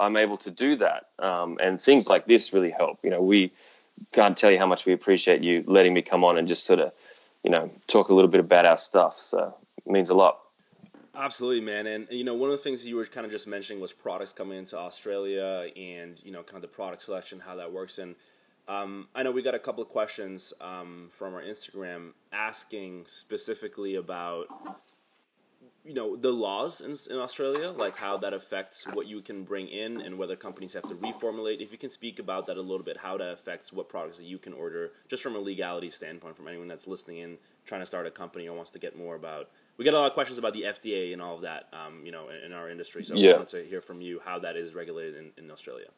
I'm 0.00 0.16
able 0.16 0.38
to 0.38 0.50
do 0.50 0.76
that, 0.76 1.08
um, 1.18 1.58
and 1.60 1.80
things 1.80 2.08
like 2.08 2.26
this 2.26 2.52
really 2.52 2.70
help. 2.70 2.98
You 3.02 3.10
know, 3.10 3.22
we 3.22 3.52
can't 4.12 4.36
tell 4.36 4.50
you 4.50 4.58
how 4.58 4.66
much 4.66 4.86
we 4.86 4.92
appreciate 4.92 5.42
you 5.42 5.64
letting 5.66 5.94
me 5.94 6.02
come 6.02 6.24
on 6.24 6.36
and 6.36 6.46
just 6.46 6.64
sort 6.64 6.80
of 6.80 6.92
you 7.46 7.52
know, 7.52 7.70
talk 7.86 8.08
a 8.08 8.14
little 8.14 8.30
bit 8.30 8.40
about 8.40 8.66
our 8.66 8.76
stuff. 8.76 9.18
So 9.20 9.54
it 9.78 9.90
means 9.90 10.10
a 10.10 10.14
lot. 10.14 10.40
Absolutely, 11.16 11.62
man. 11.62 11.86
And 11.86 12.06
you 12.10 12.24
know, 12.24 12.34
one 12.34 12.50
of 12.50 12.56
the 12.56 12.62
things 12.62 12.86
you 12.86 12.96
were 12.96 13.06
kind 13.06 13.24
of 13.24 13.32
just 13.32 13.46
mentioning 13.46 13.80
was 13.80 13.92
products 13.92 14.32
coming 14.32 14.58
into 14.58 14.76
Australia, 14.76 15.70
and 15.74 16.20
you 16.22 16.30
know, 16.30 16.42
kind 16.42 16.56
of 16.56 16.62
the 16.62 16.68
product 16.68 17.02
selection, 17.02 17.40
how 17.40 17.56
that 17.56 17.72
works. 17.72 17.98
And 17.98 18.14
um, 18.68 19.08
I 19.14 19.22
know 19.22 19.30
we 19.30 19.40
got 19.40 19.54
a 19.54 19.58
couple 19.58 19.82
of 19.82 19.88
questions 19.88 20.52
um, 20.60 21.08
from 21.12 21.34
our 21.34 21.42
Instagram 21.42 22.10
asking 22.32 23.04
specifically 23.06 23.94
about 23.94 24.48
you 25.86 25.94
know 25.94 26.16
the 26.16 26.30
laws 26.30 26.82
in, 26.82 26.90
in, 27.10 27.18
Australia, 27.18 27.70
like 27.70 27.96
how 27.96 28.18
that 28.18 28.34
affects 28.34 28.86
what 28.92 29.06
you 29.06 29.22
can 29.22 29.44
bring 29.44 29.68
in 29.68 30.02
and 30.02 30.18
whether 30.18 30.36
companies 30.36 30.74
have 30.74 30.82
to 30.82 30.96
reformulate. 30.96 31.62
If 31.62 31.72
you 31.72 31.78
can 31.78 31.90
speak 31.90 32.18
about 32.18 32.46
that 32.48 32.58
a 32.58 32.62
little 32.62 32.84
bit, 32.84 32.98
how 32.98 33.16
that 33.16 33.32
affects 33.32 33.72
what 33.72 33.88
products 33.88 34.18
that 34.18 34.26
you 34.26 34.36
can 34.36 34.52
order, 34.52 34.90
just 35.08 35.22
from 35.22 35.34
a 35.34 35.38
legality 35.38 35.88
standpoint, 35.88 36.36
from 36.36 36.46
anyone 36.46 36.68
that's 36.68 36.86
listening 36.86 37.18
in, 37.18 37.38
trying 37.64 37.80
to 37.80 37.86
start 37.86 38.06
a 38.06 38.10
company 38.10 38.48
or 38.48 38.54
wants 38.54 38.72
to 38.72 38.78
get 38.78 38.98
more 38.98 39.14
about. 39.14 39.48
We 39.76 39.84
get 39.84 39.94
a 39.94 39.98
lot 39.98 40.06
of 40.06 40.14
questions 40.14 40.38
about 40.38 40.54
the 40.54 40.62
FDA 40.62 41.12
and 41.12 41.20
all 41.20 41.36
of 41.36 41.42
that, 41.42 41.68
um, 41.72 42.04
you 42.04 42.12
know, 42.12 42.28
in, 42.28 42.46
in, 42.46 42.52
our 42.52 42.70
industry. 42.70 43.04
So 43.04 43.14
yeah. 43.14 43.32
I 43.32 43.36
wanted 43.36 43.48
to 43.48 43.64
hear 43.64 43.80
from 43.80 44.00
you 44.00 44.20
how 44.24 44.38
that 44.38 44.56
is 44.56 44.74
regulated 44.74 45.16
in, 45.16 45.32
in 45.36 45.50
Australia. 45.50 45.88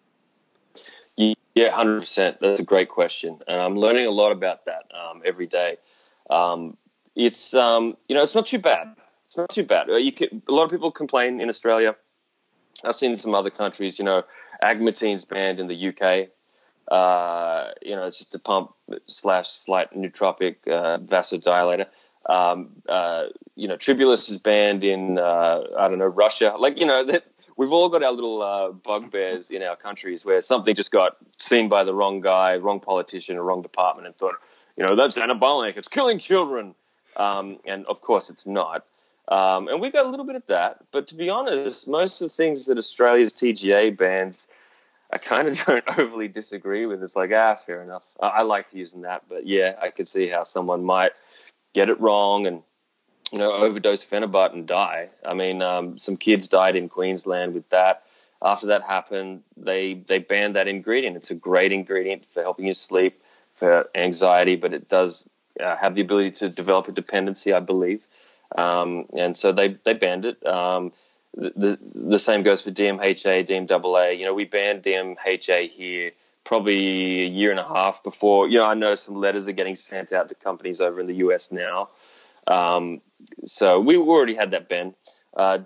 Yeah, 1.54 1.70
hundred 1.70 2.00
percent. 2.00 2.38
That's 2.40 2.60
a 2.60 2.64
great 2.64 2.88
question, 2.88 3.38
and 3.48 3.60
I'm 3.60 3.76
learning 3.76 4.06
a 4.06 4.10
lot 4.10 4.30
about 4.30 4.66
that 4.66 4.84
um, 4.94 5.22
every 5.24 5.46
day. 5.46 5.78
Um, 6.30 6.76
it's 7.16 7.52
um, 7.52 7.96
you 8.08 8.14
know, 8.14 8.22
it's 8.22 8.34
not 8.34 8.46
too 8.46 8.60
bad 8.60 8.94
it's 9.28 9.36
not 9.36 9.50
too 9.50 9.62
bad. 9.62 9.90
Uh, 9.90 9.96
you 9.96 10.10
can, 10.10 10.42
a 10.48 10.52
lot 10.52 10.64
of 10.64 10.70
people 10.70 10.90
complain 10.90 11.40
in 11.40 11.48
Australia. 11.50 11.94
I've 12.82 12.94
seen 12.94 13.12
in 13.12 13.18
some 13.18 13.34
other 13.34 13.50
countries, 13.50 13.98
you 13.98 14.04
know, 14.04 14.22
agmatine's 14.62 15.24
banned 15.24 15.60
in 15.60 15.66
the 15.66 15.88
UK. 15.88 16.28
Uh, 16.90 17.72
you 17.82 17.94
know, 17.94 18.06
it's 18.06 18.16
just 18.16 18.34
a 18.34 18.38
pump 18.38 18.72
slash 19.06 19.48
slight 19.48 19.92
nootropic 19.92 20.56
uh, 20.66 20.98
vasodilator. 20.98 21.86
Um, 22.28 22.70
uh, 22.88 23.26
you 23.56 23.66
know, 23.66 23.76
Tribulus 23.76 24.28
is 24.28 24.38
banned 24.38 24.84
in 24.84 25.18
uh, 25.18 25.64
I 25.78 25.88
don't 25.88 25.98
know 25.98 26.06
Russia. 26.06 26.54
Like 26.58 26.78
you 26.78 26.86
know 26.86 27.04
that 27.04 27.24
we've 27.56 27.72
all 27.72 27.88
got 27.88 28.02
our 28.02 28.12
little 28.12 28.42
uh, 28.42 28.70
bugbears 28.70 29.50
in 29.50 29.62
our 29.62 29.76
countries 29.76 30.24
where 30.24 30.40
something 30.40 30.74
just 30.74 30.90
got 30.90 31.16
seen 31.36 31.68
by 31.68 31.84
the 31.84 31.94
wrong 31.94 32.20
guy, 32.20 32.56
wrong 32.56 32.80
politician, 32.80 33.36
or 33.36 33.42
wrong 33.42 33.62
department, 33.62 34.06
and 34.06 34.16
thought, 34.16 34.36
you 34.76 34.86
know, 34.86 34.94
that's 34.94 35.18
anabolic. 35.18 35.76
It's 35.76 35.88
killing 35.88 36.18
children, 36.18 36.74
um, 37.16 37.58
and 37.66 37.84
of 37.86 38.00
course 38.00 38.30
it's 38.30 38.46
not. 38.46 38.84
Um, 39.28 39.68
and 39.68 39.80
we've 39.80 39.92
got 39.92 40.06
a 40.06 40.08
little 40.08 40.24
bit 40.24 40.36
of 40.36 40.46
that. 40.46 40.78
But 40.90 41.06
to 41.08 41.14
be 41.14 41.28
honest, 41.28 41.86
most 41.86 42.22
of 42.22 42.30
the 42.30 42.34
things 42.34 42.64
that 42.66 42.78
Australia's 42.78 43.32
TGA 43.32 43.96
bans, 43.96 44.48
I 45.12 45.18
kind 45.18 45.48
of 45.48 45.58
don't 45.66 45.84
overly 45.98 46.28
disagree 46.28 46.86
with. 46.86 47.02
It's 47.02 47.16
like, 47.16 47.30
ah, 47.34 47.54
fair 47.54 47.82
enough. 47.82 48.04
I, 48.20 48.28
I 48.28 48.42
like 48.42 48.66
using 48.72 49.02
that. 49.02 49.24
But 49.28 49.46
yeah, 49.46 49.74
I 49.82 49.90
could 49.90 50.08
see 50.08 50.28
how 50.28 50.44
someone 50.44 50.84
might 50.84 51.12
get 51.78 51.88
it 51.88 52.00
wrong 52.00 52.48
and, 52.48 52.60
you 53.30 53.38
know, 53.38 53.52
overdose 53.52 54.04
Phenibut 54.04 54.52
and 54.52 54.66
die. 54.66 55.08
I 55.24 55.32
mean, 55.32 55.62
um, 55.62 55.96
some 55.96 56.16
kids 56.16 56.48
died 56.48 56.74
in 56.74 56.88
Queensland 56.88 57.54
with 57.54 57.68
that. 57.70 58.02
After 58.42 58.66
that 58.66 58.82
happened, 58.82 59.42
they, 59.56 59.94
they 59.94 60.18
banned 60.18 60.56
that 60.56 60.66
ingredient. 60.66 61.16
It's 61.16 61.30
a 61.30 61.36
great 61.36 61.70
ingredient 61.70 62.24
for 62.24 62.42
helping 62.42 62.66
you 62.66 62.74
sleep, 62.74 63.22
for 63.54 63.88
anxiety, 63.94 64.56
but 64.56 64.72
it 64.72 64.88
does 64.88 65.28
uh, 65.60 65.76
have 65.76 65.94
the 65.94 66.00
ability 66.00 66.32
to 66.32 66.48
develop 66.48 66.88
a 66.88 66.92
dependency, 66.92 67.52
I 67.52 67.60
believe. 67.60 68.08
Um, 68.56 69.06
and 69.16 69.36
so 69.36 69.52
they, 69.52 69.68
they 69.84 69.94
banned 69.94 70.24
it. 70.24 70.44
Um, 70.44 70.92
the, 71.34 71.78
the 71.94 72.18
same 72.18 72.42
goes 72.42 72.62
for 72.62 72.70
DMHA, 72.70 73.46
DMAA. 73.46 74.18
You 74.18 74.26
know, 74.26 74.34
we 74.34 74.46
banned 74.46 74.82
DMHA 74.82 75.70
here 75.70 76.10
probably 76.48 77.24
a 77.24 77.28
year 77.28 77.50
and 77.50 77.60
a 77.60 77.68
half 77.68 78.02
before. 78.02 78.48
You 78.48 78.56
know, 78.56 78.64
I 78.64 78.72
know 78.72 78.94
some 78.94 79.14
letters 79.14 79.46
are 79.46 79.52
getting 79.52 79.76
sent 79.76 80.12
out 80.12 80.30
to 80.30 80.34
companies 80.34 80.80
over 80.80 80.98
in 80.98 81.06
the 81.06 81.16
US 81.16 81.52
now. 81.52 81.90
Um, 82.46 83.02
so 83.44 83.78
we 83.78 83.98
already 83.98 84.34
had 84.34 84.50
that 84.52 84.66
ban. 84.66 84.94
Uh, 85.36 85.58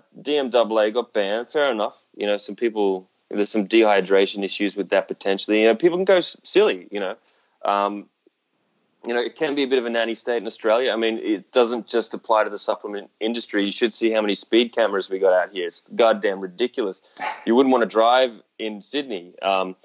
got 0.91 1.13
banned. 1.13 1.47
Fair 1.47 1.71
enough. 1.71 2.03
You 2.17 2.27
know, 2.27 2.35
some 2.35 2.57
people 2.57 3.07
there's 3.29 3.49
some 3.49 3.65
dehydration 3.65 4.43
issues 4.43 4.75
with 4.75 4.89
that 4.89 5.07
potentially. 5.07 5.61
You 5.61 5.67
know, 5.67 5.75
people 5.75 5.97
can 5.97 6.03
go 6.03 6.19
silly. 6.19 6.89
You 6.91 6.99
know, 6.99 7.15
um, 7.63 8.09
you 9.07 9.13
know, 9.13 9.21
it 9.21 9.37
can 9.37 9.55
be 9.55 9.63
a 9.63 9.67
bit 9.67 9.79
of 9.79 9.85
a 9.85 9.89
nanny 9.89 10.15
state 10.15 10.41
in 10.41 10.47
Australia. 10.47 10.91
I 10.91 10.97
mean, 10.97 11.17
it 11.19 11.53
doesn't 11.53 11.87
just 11.87 12.13
apply 12.13 12.43
to 12.43 12.49
the 12.49 12.57
supplement 12.57 13.09
industry. 13.21 13.63
You 13.63 13.71
should 13.71 13.93
see 13.93 14.11
how 14.11 14.19
many 14.21 14.35
speed 14.35 14.73
cameras 14.73 15.09
we 15.09 15.17
got 15.17 15.31
out 15.31 15.53
here. 15.53 15.65
It's 15.65 15.83
goddamn 15.95 16.41
ridiculous. 16.41 17.01
You 17.45 17.55
wouldn't 17.55 17.71
want 17.71 17.83
to 17.83 17.89
drive 17.89 18.33
in 18.59 18.81
Sydney. 18.81 19.33
Um, 19.41 19.77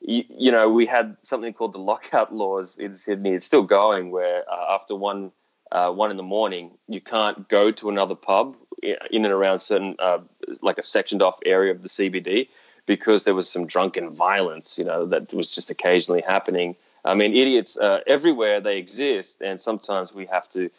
you, 0.00 0.24
you, 0.28 0.52
know, 0.52 0.68
we 0.68 0.86
had 0.86 1.18
something 1.20 1.52
called 1.52 1.72
the 1.72 1.78
lockout 1.78 2.34
laws 2.34 2.78
in 2.78 2.94
Sydney. 2.94 3.30
It's 3.30 3.46
still 3.46 3.62
going, 3.62 4.10
where 4.10 4.44
uh, 4.50 4.74
after 4.74 4.94
one 4.94 5.32
uh, 5.70 5.92
one 5.92 6.10
in 6.10 6.16
the 6.16 6.22
morning, 6.22 6.70
you 6.88 7.00
can't 7.00 7.46
go 7.48 7.70
to 7.70 7.90
another 7.90 8.14
pub 8.14 8.56
in 8.82 9.24
and 9.24 9.34
around 9.34 9.58
certain, 9.58 9.96
uh, 9.98 10.18
like 10.62 10.78
a 10.78 10.82
sectioned 10.82 11.20
off 11.20 11.38
area 11.44 11.70
of 11.70 11.82
the 11.82 11.88
CBD, 11.90 12.48
because 12.86 13.24
there 13.24 13.34
was 13.34 13.50
some 13.50 13.66
drunken 13.66 14.08
violence. 14.08 14.78
You 14.78 14.84
know, 14.84 15.04
that 15.06 15.32
was 15.34 15.50
just 15.50 15.68
occasionally 15.68 16.22
happening 16.22 16.76
I 17.04 17.14
mean, 17.14 17.34
idiots 17.34 17.76
uh, 17.76 18.00
everywhere 18.06 18.60
they 18.60 18.78
exist, 18.78 19.40
and 19.40 19.58
sometimes 19.58 20.14
we 20.14 20.26
have 20.26 20.48
to 20.50 20.70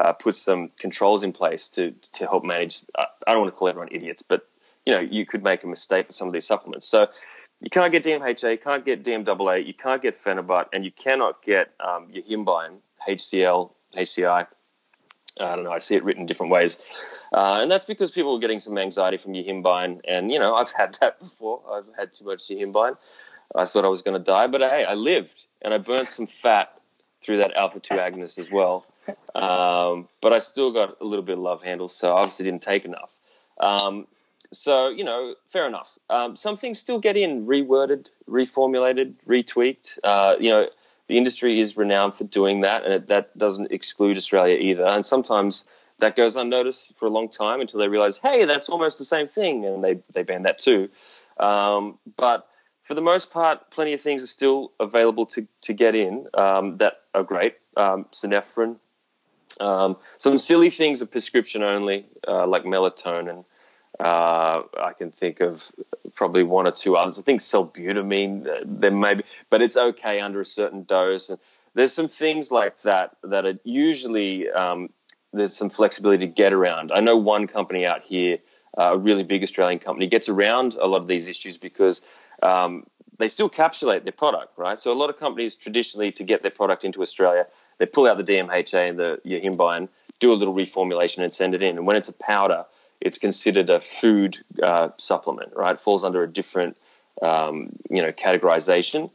uh, 0.00 0.12
put 0.12 0.36
some 0.36 0.70
controls 0.78 1.22
in 1.22 1.32
place 1.32 1.68
to 1.70 1.92
to 2.12 2.26
help 2.26 2.44
manage. 2.44 2.82
I 2.96 3.06
don't 3.28 3.40
want 3.40 3.52
to 3.52 3.56
call 3.56 3.68
everyone 3.68 3.88
idiots, 3.92 4.22
but 4.22 4.48
you 4.84 4.92
know, 4.92 5.00
you 5.00 5.26
could 5.26 5.42
make 5.42 5.64
a 5.64 5.66
mistake 5.66 6.08
with 6.08 6.16
some 6.16 6.28
of 6.28 6.32
these 6.32 6.46
supplements. 6.46 6.86
So 6.86 7.08
you 7.60 7.70
can't 7.70 7.92
get 7.92 8.04
DMHA, 8.04 8.52
you 8.52 8.58
can't 8.58 8.84
get 8.84 9.02
DMAA, 9.02 9.66
you 9.66 9.74
can't 9.74 10.02
get 10.02 10.14
Phenibut, 10.14 10.66
and 10.72 10.84
you 10.84 10.90
cannot 10.90 11.42
get 11.42 11.72
um, 11.80 12.08
Yohimbine, 12.08 12.78
HCL, 13.08 13.70
HCI. 13.94 14.46
I 15.38 15.54
don't 15.54 15.64
know. 15.64 15.72
I 15.72 15.78
see 15.78 15.94
it 15.94 16.02
written 16.02 16.24
different 16.24 16.50
ways, 16.50 16.78
uh, 17.32 17.58
and 17.60 17.70
that's 17.70 17.84
because 17.84 18.10
people 18.10 18.36
are 18.36 18.38
getting 18.38 18.60
some 18.60 18.78
anxiety 18.78 19.18
from 19.18 19.34
your 19.34 19.44
Yohimbine, 19.44 20.00
and 20.08 20.32
you 20.32 20.38
know 20.38 20.54
I've 20.54 20.72
had 20.72 20.96
that 21.00 21.20
before. 21.20 21.60
I've 21.70 21.94
had 21.96 22.12
too 22.12 22.24
much 22.24 22.48
Yohimbine. 22.48 22.96
I 23.54 23.64
thought 23.64 23.84
I 23.84 23.88
was 23.88 24.02
going 24.02 24.18
to 24.18 24.24
die, 24.24 24.46
but 24.46 24.60
hey, 24.60 24.84
I 24.84 24.94
lived 24.94 25.46
and 25.62 25.72
I 25.72 25.78
burnt 25.78 26.08
some 26.08 26.26
fat 26.42 26.72
through 27.22 27.38
that 27.38 27.54
alpha 27.54 27.80
two 27.80 27.94
agonist 27.94 28.38
as 28.38 28.50
well. 28.50 28.86
Um, 29.34 30.08
but 30.20 30.32
I 30.32 30.38
still 30.40 30.72
got 30.72 31.00
a 31.00 31.04
little 31.04 31.24
bit 31.24 31.34
of 31.34 31.38
love 31.38 31.62
handles, 31.62 31.94
so 31.94 32.12
obviously 32.12 32.44
didn't 32.44 32.62
take 32.62 32.84
enough. 32.84 33.10
Um, 33.60 34.06
so 34.52 34.88
you 34.88 35.04
know, 35.04 35.34
fair 35.48 35.66
enough. 35.66 35.98
Um, 36.10 36.36
some 36.36 36.56
things 36.56 36.78
still 36.78 36.98
get 36.98 37.16
in 37.16 37.46
reworded, 37.46 38.10
reformulated, 38.28 39.14
retweaked. 39.26 39.98
Uh, 40.04 40.36
you 40.38 40.50
know, 40.50 40.68
the 41.08 41.18
industry 41.18 41.60
is 41.60 41.76
renowned 41.76 42.14
for 42.14 42.24
doing 42.24 42.60
that, 42.62 42.84
and 42.84 42.92
it, 42.94 43.06
that 43.08 43.36
doesn't 43.38 43.72
exclude 43.72 44.16
Australia 44.16 44.56
either. 44.58 44.84
And 44.84 45.04
sometimes 45.04 45.64
that 45.98 46.16
goes 46.16 46.36
unnoticed 46.36 46.92
for 46.96 47.06
a 47.06 47.10
long 47.10 47.28
time 47.28 47.60
until 47.60 47.80
they 47.80 47.88
realize, 47.88 48.18
hey, 48.18 48.44
that's 48.44 48.68
almost 48.68 48.98
the 48.98 49.04
same 49.04 49.28
thing, 49.28 49.64
and 49.64 49.82
they 49.82 50.00
they 50.12 50.22
ban 50.22 50.42
that 50.42 50.58
too. 50.58 50.88
Um, 51.38 51.98
but 52.16 52.48
for 52.86 52.94
the 52.94 53.02
most 53.02 53.32
part, 53.32 53.70
plenty 53.70 53.92
of 53.94 54.00
things 54.00 54.22
are 54.22 54.28
still 54.28 54.72
available 54.78 55.26
to, 55.26 55.46
to 55.62 55.72
get 55.72 55.96
in 55.96 56.28
um, 56.34 56.76
that 56.76 57.00
are 57.14 57.24
great. 57.24 57.56
Um, 57.76 58.06
Synephrine. 58.12 58.76
Um, 59.58 59.96
some 60.18 60.38
silly 60.38 60.70
things 60.70 61.02
are 61.02 61.06
prescription 61.06 61.62
only, 61.62 62.06
uh, 62.28 62.46
like 62.46 62.62
melatonin. 62.62 63.44
Uh, 63.98 64.62
I 64.82 64.92
can 64.92 65.10
think 65.10 65.40
of 65.40 65.70
probably 66.14 66.42
one 66.42 66.66
or 66.66 66.70
two 66.70 66.96
others. 66.96 67.18
I 67.18 67.22
think 67.22 67.40
sibutramine, 67.40 68.46
uh, 68.46 68.60
there 68.64 68.90
may 68.90 69.14
be, 69.14 69.24
but 69.48 69.62
it's 69.62 69.76
okay 69.76 70.20
under 70.20 70.40
a 70.40 70.44
certain 70.44 70.84
dose. 70.84 71.30
And 71.30 71.38
there's 71.74 71.92
some 71.92 72.08
things 72.08 72.50
like 72.50 72.82
that 72.82 73.16
that 73.22 73.46
are 73.46 73.58
usually 73.64 74.50
um, 74.50 74.90
there's 75.32 75.56
some 75.56 75.70
flexibility 75.70 76.26
to 76.26 76.32
get 76.32 76.52
around. 76.52 76.92
I 76.92 77.00
know 77.00 77.16
one 77.16 77.46
company 77.46 77.86
out 77.86 78.02
here, 78.04 78.38
uh, 78.76 78.92
a 78.94 78.98
really 78.98 79.22
big 79.22 79.42
Australian 79.42 79.78
company, 79.78 80.06
gets 80.06 80.28
around 80.28 80.76
a 80.80 80.86
lot 80.86 81.00
of 81.00 81.06
these 81.06 81.26
issues 81.26 81.56
because 81.56 82.02
um, 82.42 82.86
they 83.18 83.28
still 83.28 83.48
capsulate 83.48 84.04
their 84.04 84.12
product, 84.12 84.58
right? 84.58 84.78
So 84.78 84.92
a 84.92 84.94
lot 84.94 85.10
of 85.10 85.18
companies 85.18 85.54
traditionally, 85.54 86.12
to 86.12 86.24
get 86.24 86.42
their 86.42 86.50
product 86.50 86.84
into 86.84 87.02
Australia, 87.02 87.46
they 87.78 87.86
pull 87.86 88.06
out 88.06 88.16
the 88.16 88.24
DMHA 88.24 88.90
and 88.90 88.98
the 88.98 89.20
yohimbine, 89.24 89.88
do 90.18 90.32
a 90.32 90.34
little 90.34 90.54
reformulation 90.54 91.22
and 91.22 91.32
send 91.32 91.54
it 91.54 91.62
in. 91.62 91.76
And 91.76 91.86
when 91.86 91.96
it's 91.96 92.08
a 92.08 92.14
powder, 92.14 92.64
it's 93.00 93.18
considered 93.18 93.70
a 93.70 93.80
food 93.80 94.38
uh, 94.62 94.90
supplement, 94.96 95.52
right? 95.54 95.74
It 95.74 95.80
falls 95.80 96.04
under 96.04 96.22
a 96.22 96.28
different, 96.28 96.76
um, 97.22 97.70
you 97.90 98.02
know, 98.02 98.12
categorization. 98.12 99.10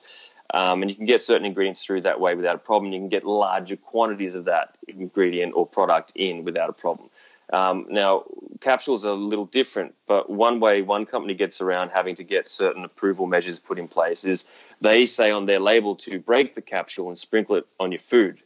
Um, 0.54 0.82
and 0.82 0.91
you 0.91 0.98
can 0.98 1.06
get 1.06 1.22
certain 1.22 1.46
ingredients 1.46 1.84
through 1.84 2.02
that 2.02 2.20
way 2.20 2.36
without 2.36 2.56
a 2.56 2.60
problem. 2.60 2.91
You 2.91 3.00
can 3.00 3.10
get 3.10 3.24
larger 3.24 3.78
quantities 3.78 4.36
of 4.36 4.46
that 4.46 4.76
ingredient 4.88 5.54
or 5.56 5.65
product 5.65 6.12
in 6.15 6.44
without 6.44 6.70
a 6.70 6.74
problem. 6.74 7.10
Um, 7.54 7.86
now, 7.89 8.24
capsules 8.62 9.06
are 9.06 9.10
a 9.12 9.13
little 9.13 9.46
different, 9.46 9.94
but 10.08 10.30
one 10.30 10.60
way 10.60 10.82
one 10.82 11.06
company 11.06 11.34
gets 11.34 11.60
around 11.60 11.89
having 11.89 12.15
to 12.15 12.24
get 12.24 12.48
certain 12.48 12.86
approval 12.86 13.28
measures 13.28 13.60
put 13.60 13.78
in 13.78 13.88
place 13.88 14.24
is 14.24 14.46
they 14.80 15.06
say 15.06 15.32
on 15.32 15.46
their 15.46 15.60
label 15.60 15.96
to 15.98 16.20
break 16.20 16.56
the 16.56 16.62
capsule 16.62 17.10
and 17.10 17.17
sprinkle 17.17 17.56
it 17.58 17.67
on 17.80 17.91
your 17.91 18.00
food, 18.00 18.39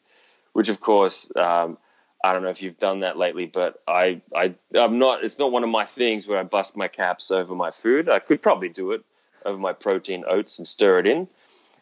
which 0.54 0.70
of 0.70 0.82
course, 0.82 1.32
um, 1.36 1.78
I 2.24 2.34
don't 2.34 2.44
know 2.44 2.50
if 2.50 2.62
you've 2.62 2.80
done 2.80 3.02
that 3.02 3.18
lately, 3.18 3.46
but 3.46 3.84
I, 3.88 4.22
I, 4.36 4.56
I'm 4.74 4.98
not, 4.98 5.24
it's 5.24 5.38
not 5.38 5.52
one 5.52 5.64
of 5.64 5.70
my 5.70 5.86
things 5.86 6.28
where 6.28 6.40
I 6.40 6.44
bust 6.44 6.76
my 6.76 6.88
caps 6.88 7.30
over 7.30 7.54
my 7.54 7.72
food. 7.72 8.10
I 8.10 8.20
could 8.20 8.42
probably 8.42 8.70
do 8.70 8.92
it 8.92 9.04
over 9.46 9.58
my 9.58 9.74
protein 9.74 10.24
oats 10.28 10.58
and 10.58 10.68
stir 10.68 11.00
it 11.00 11.08
in. 11.08 11.28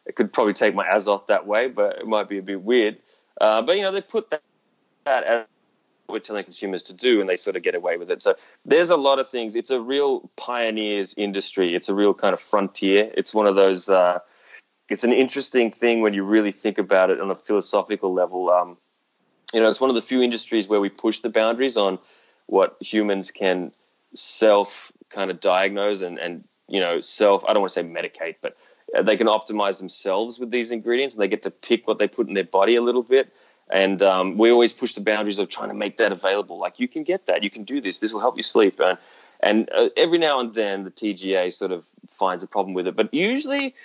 It 0.06 0.16
could 0.16 0.34
probably 0.34 0.54
take 0.54 0.76
my 0.76 0.86
azoth 0.86 1.28
that 1.28 1.48
way, 1.48 1.68
but 1.68 2.00
it 2.00 2.08
might 2.08 2.28
be 2.28 2.38
a 2.38 2.42
bit 2.42 2.62
weird. 2.62 2.98
Uh, 3.40 3.62
but 3.62 3.78
you 3.78 3.84
know, 3.84 3.92
they 3.92 4.02
put 4.02 4.30
that, 4.32 4.42
that 5.06 5.24
as 5.24 5.46
we're 6.10 6.20
telling 6.20 6.44
consumers 6.44 6.84
to 6.84 6.94
do, 6.94 7.22
and 7.22 7.30
they 7.30 7.38
sort 7.38 7.56
of 7.56 7.64
get 7.64 7.76
away 7.76 7.98
with 7.98 8.12
it. 8.12 8.22
So 8.22 8.36
there's 8.66 8.90
a 8.90 8.98
lot 8.98 9.20
of 9.20 9.30
things. 9.30 9.56
It's 9.56 9.70
a 9.70 9.80
real 9.80 10.30
pioneers 10.36 11.14
industry. 11.16 11.74
It's 11.74 11.88
a 11.88 11.94
real 11.94 12.14
kind 12.14 12.34
of 12.34 12.42
frontier. 12.42 13.12
It's 13.16 13.34
one 13.34 13.48
of 13.48 13.56
those. 13.56 13.88
Uh, 13.88 14.20
it's 14.90 15.06
an 15.06 15.14
interesting 15.14 15.72
thing 15.72 16.02
when 16.02 16.14
you 16.14 16.24
really 16.24 16.52
think 16.52 16.78
about 16.78 17.10
it 17.10 17.22
on 17.22 17.32
a 17.32 17.36
philosophical 17.36 18.14
level. 18.14 18.50
Um, 18.50 18.78
you 19.54 19.62
know, 19.62 19.70
it's 19.70 19.82
one 19.82 19.90
of 19.90 19.96
the 19.96 20.02
few 20.02 20.22
industries 20.22 20.68
where 20.68 20.82
we 20.82 20.90
push 20.90 21.20
the 21.20 21.30
boundaries 21.30 21.78
on 21.78 22.00
what 22.48 22.76
humans 22.80 23.32
can 23.32 23.72
self 24.14 24.92
kind 25.10 25.32
of 25.32 25.40
diagnose 25.40 26.02
and, 26.02 26.20
and 26.20 26.44
you 26.68 26.80
know 26.80 27.02
self. 27.02 27.44
I 27.48 27.54
don't 27.54 27.62
want 27.62 27.74
to 27.74 27.82
say 27.82 27.88
medicate, 27.88 28.36
but 28.42 28.58
they 29.02 29.18
can 29.18 29.28
optimize 29.28 29.80
themselves 29.80 30.40
with 30.40 30.52
these 30.52 30.72
ingredients, 30.72 31.16
and 31.16 31.22
they 31.22 31.28
get 31.28 31.44
to 31.44 31.52
pick 31.52 31.88
what 31.88 32.00
they 32.00 32.08
put 32.08 32.28
in 32.28 32.34
their 32.34 32.44
body 32.44 32.76
a 32.76 32.82
little 32.82 33.04
bit. 33.04 33.34
And 33.70 34.04
um, 34.04 34.38
we 34.38 34.52
always 34.52 34.74
push 34.74 34.94
the 34.94 35.02
boundaries 35.02 35.40
of 35.40 35.50
trying 35.50 35.70
to 35.70 35.76
make 35.76 35.98
that 35.98 36.12
available. 36.12 36.60
Like 36.60 36.80
you 36.80 36.88
can 36.88 37.04
get 37.04 37.28
that, 37.28 37.44
you 37.44 37.50
can 37.50 37.64
do 37.64 37.80
this. 37.80 38.00
This 38.00 38.14
will 38.14 38.20
help 38.20 38.38
you 38.38 38.44
sleep. 38.44 38.80
And 38.80 38.98
and 39.40 39.70
uh, 39.72 39.90
every 39.98 40.18
now 40.18 40.40
and 40.40 40.54
then 40.54 40.84
the 40.84 40.92
TGA 40.92 41.52
sort 41.54 41.72
of 41.72 41.86
finds 42.18 42.44
a 42.44 42.48
problem 42.48 42.74
with 42.74 42.88
it. 42.88 42.96
But 42.96 43.14
usually, 43.14 43.76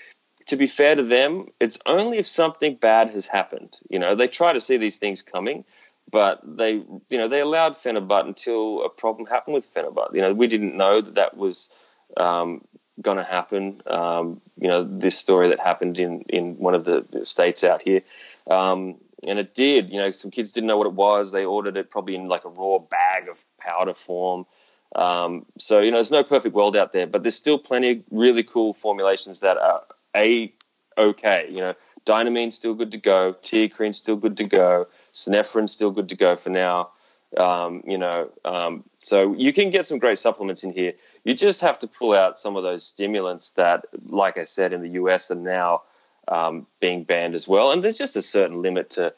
to 0.49 0.57
be 0.57 0.67
fair 0.67 0.95
to 0.95 1.03
them, 1.03 1.49
it's 1.61 1.79
only 1.87 2.19
if 2.19 2.27
something 2.27 2.75
bad 2.75 3.11
has 3.11 3.27
happened. 3.27 3.79
You 3.89 3.99
know, 3.99 4.15
they 4.15 4.29
try 4.29 4.53
to 4.53 4.61
see 4.61 4.77
these 4.77 4.97
things 4.97 5.23
coming, 5.23 5.65
but 6.11 6.41
they 6.45 6.73
you 6.73 7.19
know 7.19 7.29
they 7.29 7.41
allowed 7.41 7.75
Phenibut 7.75 8.27
until 8.27 8.83
a 8.85 8.89
problem 8.89 9.27
happened 9.27 9.55
with 9.55 9.73
Phenibut. 9.73 10.15
You 10.15 10.23
know, 10.23 10.35
we 10.35 10.47
didn't 10.47 10.77
know 10.77 11.01
that 11.01 11.15
that 11.15 11.37
was. 11.37 11.71
Um, 12.17 12.63
going 13.01 13.17
to 13.17 13.23
happen. 13.23 13.81
Um, 13.87 14.41
you 14.59 14.67
know, 14.67 14.83
this 14.83 15.17
story 15.17 15.51
that 15.51 15.61
happened 15.61 15.99
in, 15.99 16.23
in 16.23 16.57
one 16.59 16.75
of 16.75 16.85
the 16.85 17.25
states 17.25 17.63
out 17.63 17.81
here. 17.81 18.03
Um, 18.49 18.97
and 19.27 19.39
it 19.39 19.55
did. 19.55 19.91
You 19.91 19.99
know, 19.99 20.11
some 20.11 20.31
kids 20.31 20.53
didn't 20.53 20.69
know 20.69 20.77
what 20.77 20.87
it 20.87 20.95
was. 20.95 21.33
They 21.33 21.45
ordered 21.45 21.77
it 21.77 21.91
probably 21.91 22.15
in 22.15 22.29
like 22.29 22.45
a 22.45 22.49
raw 22.49 22.79
bag 22.79 23.29
of 23.29 23.43
powder 23.59 23.95
form. 23.95 24.47
Um, 24.95 25.45
so 25.59 25.81
you 25.81 25.91
know, 25.91 25.97
there's 25.97 26.11
no 26.11 26.25
perfect 26.25 26.55
world 26.55 26.77
out 26.77 26.93
there, 26.93 27.07
but 27.07 27.23
there's 27.23 27.35
still 27.35 27.59
plenty 27.59 27.91
of 27.91 28.03
really 28.11 28.43
cool 28.43 28.73
formulations 28.73 29.41
that 29.41 29.59
are 29.59 29.83
a 30.19 30.53
okay. 30.97 31.47
You 31.49 31.61
know, 31.61 31.75
Dynamine's 32.05 32.55
still 32.55 32.75
good 32.75 32.91
to 32.93 32.99
go. 32.99 33.35
Teacrine's 33.43 33.97
still 33.97 34.17
good 34.17 34.37
to 34.39 34.45
go. 34.45 34.87
Synephrine 35.13 35.69
still 35.69 35.91
good 35.91 36.09
to 36.09 36.17
go 36.17 36.37
for 36.37 36.51
now. 36.51 36.91
Um, 37.37 37.83
you 37.87 37.99
know, 37.99 38.31
um, 38.47 38.85
so 38.99 39.35
you 39.35 39.53
can 39.53 39.69
get 39.69 39.87
some 39.87 39.99
great 39.99 40.19
supplements 40.19 40.65
in 40.65 40.73
here. 40.73 40.95
You 41.25 41.35
just 41.35 41.61
have 41.61 41.79
to 41.81 41.87
pull 41.87 42.15
out 42.15 42.39
some 42.39 42.57
of 42.57 42.63
those 42.63 42.85
stimulants 42.85 43.51
that, 43.51 43.85
like 44.07 44.39
I 44.39 44.45
said, 44.45 44.73
in 44.73 44.81
the 44.81 44.89
US 44.91 45.31
are 45.31 45.35
now 45.35 45.83
um, 46.29 46.67
being 46.81 47.05
banned 47.05 47.35
as 47.35 47.47
well. 47.47 47.71
And 47.71 47.85
there's 47.85 47.99
just 47.99 48.17
a 48.17 48.23
certain 48.23 48.63
limit 48.63 48.89
to 48.91 49.13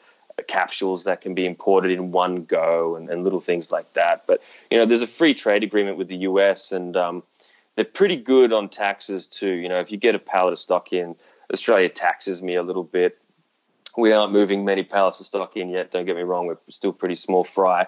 capsules 0.47 1.03
that 1.03 1.21
can 1.21 1.33
be 1.33 1.45
imported 1.45 1.91
in 1.91 2.11
one 2.11 2.43
go 2.43 2.95
and, 2.95 3.09
and 3.09 3.23
little 3.23 3.39
things 3.39 3.71
like 3.71 3.93
that. 3.93 4.23
But 4.27 4.41
you 4.69 4.77
know, 4.77 4.85
there's 4.85 5.01
a 5.01 5.07
free 5.07 5.33
trade 5.33 5.63
agreement 5.63 5.97
with 5.97 6.07
the 6.07 6.17
US, 6.17 6.71
and 6.71 6.97
um, 6.97 7.23
they're 7.75 7.85
pretty 7.85 8.17
good 8.17 8.53
on 8.53 8.69
taxes 8.69 9.27
too. 9.27 9.53
You 9.53 9.69
know, 9.69 9.79
if 9.79 9.91
you 9.91 9.97
get 9.97 10.15
a 10.15 10.19
pallet 10.19 10.53
of 10.53 10.57
stock 10.57 10.93
in, 10.93 11.15
Australia 11.51 11.89
taxes 11.89 12.41
me 12.41 12.55
a 12.55 12.63
little 12.63 12.83
bit. 12.83 13.17
We 13.97 14.13
aren't 14.13 14.31
moving 14.31 14.63
many 14.63 14.83
pallets 14.83 15.19
of 15.19 15.25
stock 15.25 15.57
in 15.57 15.69
yet. 15.69 15.91
Don't 15.91 16.05
get 16.05 16.15
me 16.15 16.23
wrong; 16.23 16.47
we're 16.47 16.57
still 16.69 16.93
pretty 16.93 17.15
small 17.15 17.43
fry. 17.43 17.87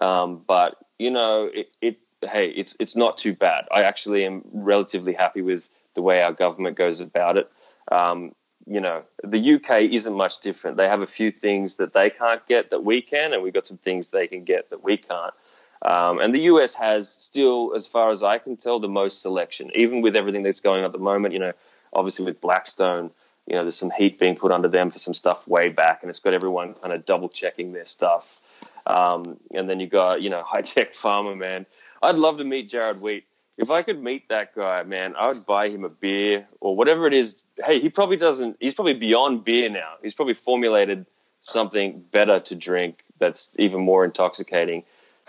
Um, 0.00 0.42
but 0.46 0.76
you 0.98 1.10
know, 1.10 1.50
it, 1.52 1.70
it 1.80 1.98
hey, 2.22 2.48
it's 2.48 2.76
it's 2.78 2.96
not 2.96 3.18
too 3.18 3.34
bad. 3.34 3.66
I 3.72 3.82
actually 3.82 4.24
am 4.24 4.42
relatively 4.52 5.12
happy 5.12 5.42
with 5.42 5.68
the 5.94 6.02
way 6.02 6.22
our 6.22 6.32
government 6.32 6.76
goes 6.76 7.00
about 7.00 7.36
it. 7.36 7.50
Um, 7.90 8.32
you 8.66 8.80
know, 8.80 9.02
the 9.24 9.54
UK 9.54 9.82
isn't 9.90 10.14
much 10.14 10.40
different. 10.40 10.76
They 10.76 10.86
have 10.86 11.00
a 11.00 11.06
few 11.06 11.30
things 11.30 11.76
that 11.76 11.92
they 11.92 12.10
can't 12.10 12.44
get 12.46 12.70
that 12.70 12.84
we 12.84 13.02
can, 13.02 13.32
and 13.32 13.42
we've 13.42 13.52
got 13.52 13.66
some 13.66 13.78
things 13.78 14.08
they 14.08 14.26
can 14.26 14.44
get 14.44 14.70
that 14.70 14.84
we 14.84 14.96
can't. 14.96 15.34
Um, 15.82 16.18
and 16.20 16.34
the 16.34 16.42
US 16.42 16.74
has 16.74 17.08
still, 17.08 17.72
as 17.74 17.86
far 17.86 18.10
as 18.10 18.22
I 18.22 18.38
can 18.38 18.56
tell, 18.56 18.80
the 18.80 18.88
most 18.88 19.22
selection, 19.22 19.70
even 19.74 20.02
with 20.02 20.16
everything 20.16 20.42
that's 20.42 20.60
going 20.60 20.80
on 20.80 20.86
at 20.86 20.92
the 20.92 20.98
moment. 20.98 21.32
You 21.32 21.40
know, 21.40 21.52
obviously 21.92 22.24
with 22.24 22.40
Blackstone, 22.40 23.10
you 23.46 23.54
know, 23.54 23.62
there's 23.62 23.76
some 23.76 23.90
heat 23.90 24.18
being 24.18 24.36
put 24.36 24.52
under 24.52 24.68
them 24.68 24.90
for 24.90 24.98
some 24.98 25.14
stuff 25.14 25.48
way 25.48 25.70
back, 25.70 26.02
and 26.02 26.10
it's 26.10 26.18
got 26.18 26.34
everyone 26.34 26.74
kind 26.74 26.92
of 26.92 27.04
double 27.04 27.28
checking 27.28 27.72
their 27.72 27.86
stuff. 27.86 28.38
Um, 28.86 29.38
and 29.54 29.68
then 29.68 29.80
you 29.80 29.86
got, 29.86 30.22
you 30.22 30.30
know, 30.30 30.42
Hi-Tech 30.46 30.92
Pharma, 30.92 31.36
man. 31.36 31.66
I'd 32.02 32.16
love 32.16 32.38
to 32.38 32.44
meet 32.44 32.68
Jared 32.68 33.00
Wheat. 33.00 33.24
If 33.58 33.70
I 33.70 33.82
could 33.82 34.02
meet 34.02 34.28
that 34.28 34.54
guy, 34.54 34.82
man, 34.84 35.14
I 35.16 35.28
would 35.28 35.44
buy 35.46 35.68
him 35.68 35.84
a 35.84 35.90
beer 35.90 36.46
or 36.60 36.74
whatever 36.74 37.06
it 37.06 37.12
is. 37.12 37.36
Hey, 37.62 37.78
he 37.78 37.90
probably 37.90 38.16
doesn't, 38.16 38.56
he's 38.58 38.72
probably 38.72 38.94
beyond 38.94 39.44
beer 39.44 39.68
now. 39.68 39.94
He's 40.02 40.14
probably 40.14 40.32
formulated 40.32 41.04
something 41.40 42.00
better 42.10 42.40
to 42.40 42.54
drink 42.54 43.04
that's 43.18 43.50
even 43.58 43.82
more 43.82 44.04
intoxicating. 44.04 44.84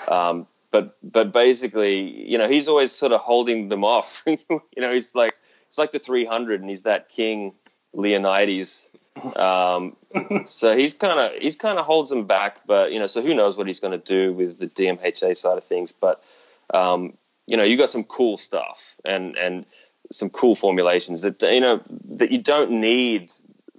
Um, 0.08 0.48
but 0.72 0.98
but 1.04 1.32
basically, 1.32 2.30
you 2.30 2.38
know, 2.38 2.48
he's 2.48 2.68
always 2.68 2.92
sort 2.92 3.12
of 3.12 3.22
holding 3.22 3.70
them 3.70 3.84
off. 3.84 4.24
you 4.26 4.62
know, 4.78 4.94
he's 4.94 5.14
like 5.14 5.36
it's 5.68 5.78
like 5.78 5.92
the 5.92 6.00
300, 6.00 6.62
and 6.62 6.70
he's 6.70 6.84
that 6.84 7.10
king 7.10 7.54
Leonidas. 7.94 8.88
Um, 9.36 9.98
so 10.46 10.76
he's 10.76 10.94
kind 10.94 11.20
of 11.20 11.42
he's 11.42 11.56
kind 11.56 11.78
of 11.78 11.86
holds 11.86 12.10
them 12.10 12.26
back, 12.26 12.66
but 12.66 12.94
you 12.94 13.00
know, 13.00 13.08
so 13.08 13.22
who 13.22 13.34
knows 13.34 13.58
what 13.58 13.68
he's 13.68 13.80
going 13.80 13.94
to 13.94 14.00
do 14.00 14.34
with 14.34 14.60
the 14.60 14.68
DMHA 14.68 15.36
side 15.36 15.58
of 15.58 15.64
things? 15.64 15.92
But 15.92 16.24
um, 16.74 17.18
you 17.48 17.58
know, 17.58 17.64
you 17.64 17.78
got 17.78 17.92
some 17.92 18.04
cool 18.06 18.38
stuff 18.38 18.96
and 19.04 19.38
and 19.38 19.66
some 20.12 20.30
cool 20.30 20.56
formulations 20.56 21.22
that 21.22 21.42
you 21.42 21.60
know 21.60 21.82
that 22.10 22.32
you 22.32 22.38
don't 22.38 22.72
need 22.72 23.32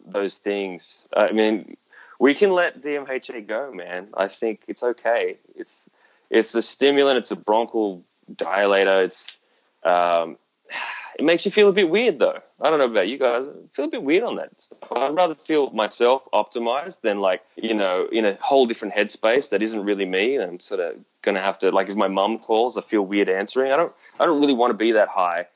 those 0.07 0.37
things. 0.37 1.09
I 1.17 1.33
mean, 1.33 1.77
we 2.19 2.35
can 2.35 2.53
let 2.53 2.83
DMHA 2.83 3.47
go, 3.47 3.73
man. 3.73 4.09
I 4.15 4.29
think 4.29 4.63
it's 4.69 4.83
okay. 4.83 5.39
It's 5.57 5.89
it's 6.33 6.55
a 6.55 6.63
stimulant. 6.63 7.19
It's 7.19 7.31
a 7.31 7.37
bronchial 7.37 8.05
dilator. 8.35 9.05
It's 9.05 9.39
um, 9.85 10.39
it 11.19 11.25
makes 11.25 11.45
you 11.45 11.51
feel 11.51 11.69
a 11.69 11.73
bit 11.73 11.89
weird 11.89 12.19
though. 12.19 12.41
I 12.61 12.71
don't 12.71 12.79
know 12.79 12.87
about 12.87 13.09
you 13.09 13.19
guys. 13.19 13.45
I 13.47 13.51
feel 13.73 13.85
a 13.85 13.91
bit 13.91 14.03
weird 14.03 14.25
on 14.25 14.37
that. 14.37 14.51
I'd 14.91 15.15
rather 15.15 15.35
feel 15.35 15.71
myself 15.71 16.27
optimized 16.33 17.03
than 17.03 17.21
like, 17.21 17.43
you 17.57 17.75
know, 17.75 18.09
in 18.11 18.25
a 18.25 18.35
whole 18.41 18.67
different 18.67 18.95
headspace 18.95 19.51
that 19.51 19.63
isn't 19.63 19.85
really 19.85 20.07
me. 20.07 20.37
And 20.37 20.45
I'm 20.45 20.61
sort 20.61 20.81
of 20.81 20.97
going 21.23 21.35
to 21.35 21.41
have 21.41 21.59
to, 21.59 21.71
like, 21.71 21.89
if 21.89 21.97
my 21.97 22.09
mum 22.09 22.39
calls, 22.39 22.79
I 22.79 22.81
feel 22.81 23.03
weird 23.03 23.29
answering. 23.29 23.73
I 23.73 23.77
don't, 23.77 23.93
I 24.19 24.27
don't 24.27 24.41
really 24.41 24.55
want 24.55 24.71
to 24.71 24.77
be 24.77 24.93
that 24.93 25.09
high 25.09 25.49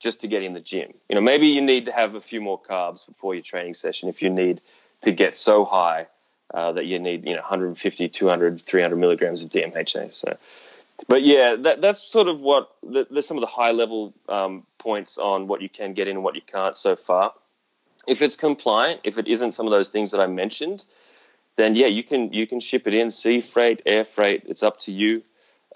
just 0.00 0.22
to 0.22 0.26
get 0.26 0.42
in 0.42 0.54
the 0.54 0.60
gym. 0.60 0.94
You 1.08 1.16
know, 1.16 1.20
maybe 1.20 1.48
you 1.48 1.60
need 1.60 1.84
to 1.84 1.92
have 1.92 2.14
a 2.14 2.20
few 2.20 2.40
more 2.40 2.60
carbs 2.60 3.06
before 3.06 3.34
your 3.34 3.42
training 3.42 3.74
session 3.74 4.08
if 4.08 4.22
you 4.22 4.30
need 4.30 4.62
to 5.02 5.12
get 5.12 5.36
so 5.36 5.66
high 5.66 6.06
uh, 6.52 6.72
that 6.72 6.86
you 6.86 6.98
need, 6.98 7.26
you 7.26 7.34
know, 7.34 7.40
150, 7.40 8.08
200, 8.08 8.60
300 8.60 8.96
milligrams 8.96 9.42
of 9.42 9.50
DMHA. 9.50 10.12
So, 10.12 10.36
but 11.08 11.22
yeah, 11.22 11.56
that, 11.56 11.80
that's 11.80 12.02
sort 12.02 12.28
of 12.28 12.40
what 12.40 12.70
the, 12.82 13.06
there's 13.10 13.26
some 13.26 13.36
of 13.36 13.40
the 13.40 13.46
high 13.46 13.72
level 13.72 14.14
um, 14.28 14.66
points 14.78 15.18
on 15.18 15.46
what 15.46 15.62
you 15.62 15.68
can 15.68 15.94
get 15.94 16.08
in 16.08 16.16
and 16.16 16.24
what 16.24 16.34
you 16.34 16.42
can't 16.42 16.76
so 16.76 16.96
far. 16.96 17.32
If 18.06 18.20
it's 18.22 18.36
compliant, 18.36 19.00
if 19.04 19.18
it 19.18 19.28
isn't 19.28 19.52
some 19.52 19.66
of 19.66 19.72
those 19.72 19.88
things 19.88 20.10
that 20.10 20.20
I 20.20 20.26
mentioned, 20.26 20.84
then 21.56 21.74
yeah, 21.74 21.86
you 21.86 22.02
can 22.02 22.32
you 22.32 22.46
can 22.46 22.60
ship 22.60 22.86
it 22.86 22.94
in 22.94 23.10
sea 23.10 23.40
freight, 23.40 23.82
air 23.86 24.04
freight. 24.04 24.44
It's 24.46 24.62
up 24.62 24.78
to 24.80 24.92
you. 24.92 25.22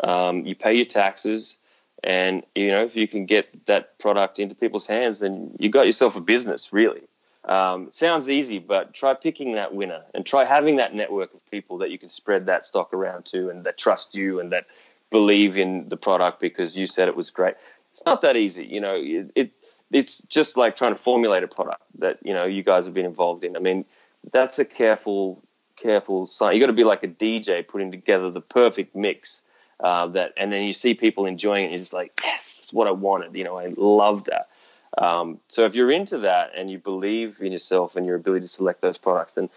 Um, 0.03 0.45
you 0.45 0.55
pay 0.55 0.75
your 0.75 0.87
taxes, 0.87 1.57
and 2.03 2.45
you 2.55 2.69
know 2.69 2.83
if 2.83 2.97
you 2.97 3.09
can 3.09 3.27
get 3.27 3.67
that 3.67 3.99
product 3.99 4.39
into 4.39 4.55
people's 4.55 4.87
hands, 4.87 5.21
then 5.21 5.57
you 5.59 5.71
got 5.71 5.87
yourself 5.87 6.17
a 6.17 6.21
business. 6.21 6.73
Really, 6.73 7.03
um, 7.49 7.89
sounds 7.93 8.29
easy, 8.29 8.59
but 8.59 8.93
try 8.93 9.15
picking 9.15 9.53
that 9.53 9.75
winner 9.75 10.03
and 10.15 10.27
try 10.27 10.45
having 10.45 10.77
that 10.77 10.95
network 10.95 11.33
of 11.33 11.45
people 11.51 11.79
that 11.79 11.91
you 11.91 11.99
can 11.99 12.09
spread 12.09 12.47
that 12.47 12.65
stock 12.65 12.93
around 12.93 13.25
to, 13.27 13.49
and 13.49 13.65
that 13.65 13.79
trust 13.79 14.15
you 14.15 14.39
and 14.41 14.53
that 14.53 14.67
believe 15.11 15.57
in 15.57 15.89
the 15.89 15.97
product 15.97 16.41
because 16.41 16.77
you 16.77 16.87
said 16.87 17.09
it 17.09 17.17
was 17.17 17.31
great. 17.31 17.55
It's 17.93 18.05
not 18.05 18.21
that 18.23 18.37
easy, 18.37 18.67
you 18.67 18.81
know. 18.81 18.95
It, 18.95 19.31
it 19.35 19.51
it's 19.91 20.19
just 20.29 20.57
like 20.57 20.77
trying 20.77 20.95
to 20.95 21.01
formulate 21.01 21.43
a 21.43 21.49
product 21.49 21.83
that 21.99 22.19
you 22.23 22.35
know 22.35 22.45
you 22.45 22.63
guys 22.63 22.85
have 22.85 22.95
been 22.95 23.07
involved 23.07 23.45
in. 23.45 23.57
I 23.57 23.61
mean, 23.61 23.85
that's 24.31 24.59
a 24.59 24.65
careful, 24.65 25.43
careful 25.77 26.27
sign. 26.27 26.55
You 26.55 26.61
got 26.61 26.67
to 26.67 26.73
be 26.75 26.85
like 26.85 27.03
a 27.03 27.09
DJ 27.09 27.67
putting 27.67 27.91
together 27.91 28.31
the 28.31 28.41
perfect 28.41 28.95
mix. 28.95 29.43
Uh, 29.81 30.09
that 30.09 30.33
and 30.37 30.53
then 30.53 30.65
you 30.65 30.73
see 30.73 30.93
people 30.93 31.25
enjoying 31.25 31.67
it. 31.67 31.71
You're 31.71 31.79
just 31.79 31.93
like, 31.93 32.13
yes, 32.23 32.59
it's 32.63 32.73
what 32.73 32.89
I 32.89 32.91
wanted. 32.91 33.37
You 33.37 33.45
know, 33.45 33.59
I 33.59 33.73
love 33.77 34.25
that. 34.25 34.49
Um, 34.97 35.41
so 35.49 35.65
if 35.65 35.75
you're 35.75 35.91
into 35.91 36.19
that 36.19 36.53
and 36.57 36.71
you 36.71 36.79
believe 36.79 37.41
in 37.43 37.53
yourself 37.53 37.97
and 37.97 38.07
your 38.07 38.17
ability 38.17 38.43
to 38.43 38.49
select 38.49 38.81
those 38.81 38.99
products, 38.99 39.33
then 39.33 39.51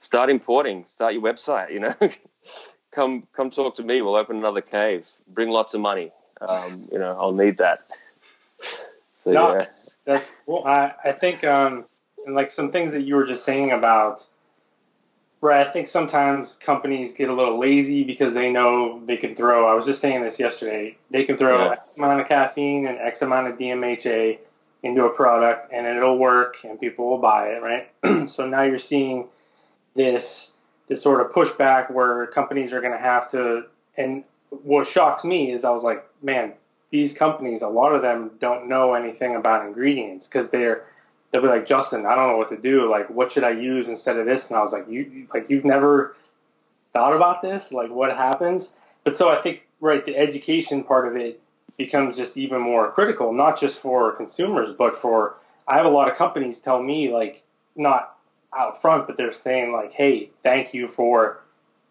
start 0.00 0.30
importing. 0.30 0.84
Start 0.86 1.14
your 1.14 1.22
website. 1.22 1.72
You 1.72 1.80
know, 1.80 1.94
come 2.92 3.26
come 3.32 3.50
talk 3.50 3.76
to 3.76 3.82
me. 3.82 4.02
We'll 4.02 4.16
open 4.16 4.36
another 4.36 4.60
cave. 4.60 5.06
Bring 5.26 5.50
lots 5.50 5.74
of 5.74 5.80
money. 5.80 6.12
Um, 6.40 6.84
you 6.92 6.98
know, 6.98 7.16
I'll 7.18 7.32
need 7.32 7.58
that. 7.58 7.82
So, 9.24 9.32
no, 9.32 9.52
yeah. 9.52 9.66
that's 10.04 10.32
cool. 10.46 10.62
I 10.64 10.94
I 11.04 11.10
think 11.10 11.42
um, 11.42 11.84
and 12.24 12.36
like 12.36 12.50
some 12.50 12.70
things 12.70 12.92
that 12.92 13.02
you 13.02 13.16
were 13.16 13.24
just 13.24 13.44
saying 13.44 13.72
about. 13.72 14.24
Right, 15.40 15.66
I 15.66 15.70
think 15.70 15.86
sometimes 15.86 16.56
companies 16.56 17.12
get 17.12 17.28
a 17.28 17.32
little 17.32 17.58
lazy 17.58 18.04
because 18.04 18.34
they 18.34 18.50
know 18.50 19.02
they 19.04 19.16
can 19.16 19.34
throw. 19.34 19.68
I 19.68 19.74
was 19.74 19.86
just 19.86 20.00
saying 20.00 20.22
this 20.22 20.38
yesterday. 20.38 20.96
They 21.10 21.24
can 21.24 21.36
throw 21.36 21.64
yeah. 21.64 21.72
X 21.72 21.96
amount 21.96 22.20
of 22.20 22.28
caffeine 22.28 22.86
and 22.86 22.98
X 22.98 23.22
amount 23.22 23.48
of 23.48 23.56
DMHA 23.56 24.38
into 24.82 25.04
a 25.04 25.10
product, 25.10 25.72
and 25.72 25.86
it'll 25.86 26.18
work, 26.18 26.58
and 26.64 26.78
people 26.78 27.10
will 27.10 27.18
buy 27.18 27.48
it. 27.48 27.62
Right. 27.62 28.28
so 28.28 28.46
now 28.46 28.62
you're 28.62 28.78
seeing 28.78 29.28
this 29.94 30.52
this 30.86 31.02
sort 31.02 31.20
of 31.20 31.32
pushback 31.32 31.90
where 31.90 32.26
companies 32.28 32.72
are 32.72 32.80
going 32.80 32.92
to 32.92 32.98
have 32.98 33.30
to. 33.30 33.64
And 33.96 34.24
what 34.50 34.86
shocks 34.86 35.24
me 35.24 35.50
is 35.50 35.64
I 35.64 35.70
was 35.70 35.84
like, 35.84 36.04
man, 36.22 36.54
these 36.90 37.12
companies, 37.12 37.60
a 37.62 37.68
lot 37.68 37.94
of 37.94 38.02
them 38.02 38.30
don't 38.40 38.68
know 38.68 38.94
anything 38.94 39.36
about 39.36 39.66
ingredients 39.66 40.26
because 40.26 40.50
they're 40.50 40.84
they'll 41.30 41.42
be 41.42 41.48
like, 41.48 41.66
Justin, 41.66 42.06
I 42.06 42.14
don't 42.14 42.28
know 42.28 42.38
what 42.38 42.48
to 42.48 42.56
do. 42.56 42.90
Like, 42.90 43.10
what 43.10 43.30
should 43.32 43.44
I 43.44 43.50
use 43.50 43.88
instead 43.88 44.16
of 44.16 44.26
this? 44.26 44.48
And 44.48 44.56
I 44.56 44.60
was 44.60 44.72
like, 44.72 44.88
you 44.88 45.26
like 45.32 45.50
you've 45.50 45.64
never 45.64 46.16
thought 46.92 47.14
about 47.14 47.42
this? 47.42 47.72
Like, 47.72 47.90
what 47.90 48.16
happens? 48.16 48.70
But 49.04 49.16
so 49.16 49.28
I 49.28 49.40
think 49.42 49.66
right, 49.80 50.04
the 50.04 50.16
education 50.16 50.84
part 50.84 51.06
of 51.06 51.16
it 51.16 51.40
becomes 51.78 52.16
just 52.16 52.36
even 52.36 52.60
more 52.60 52.90
critical, 52.90 53.32
not 53.32 53.58
just 53.58 53.80
for 53.80 54.12
consumers, 54.12 54.74
but 54.74 54.92
for 54.92 55.36
I 55.66 55.76
have 55.76 55.86
a 55.86 55.90
lot 55.90 56.10
of 56.10 56.18
companies 56.18 56.58
tell 56.58 56.82
me 56.82 57.10
like 57.10 57.42
not 57.76 58.16
out 58.56 58.80
front, 58.80 59.06
but 59.06 59.16
they're 59.16 59.32
saying 59.32 59.72
like, 59.72 59.92
"Hey, 59.92 60.30
thank 60.42 60.74
you 60.74 60.88
for 60.88 61.40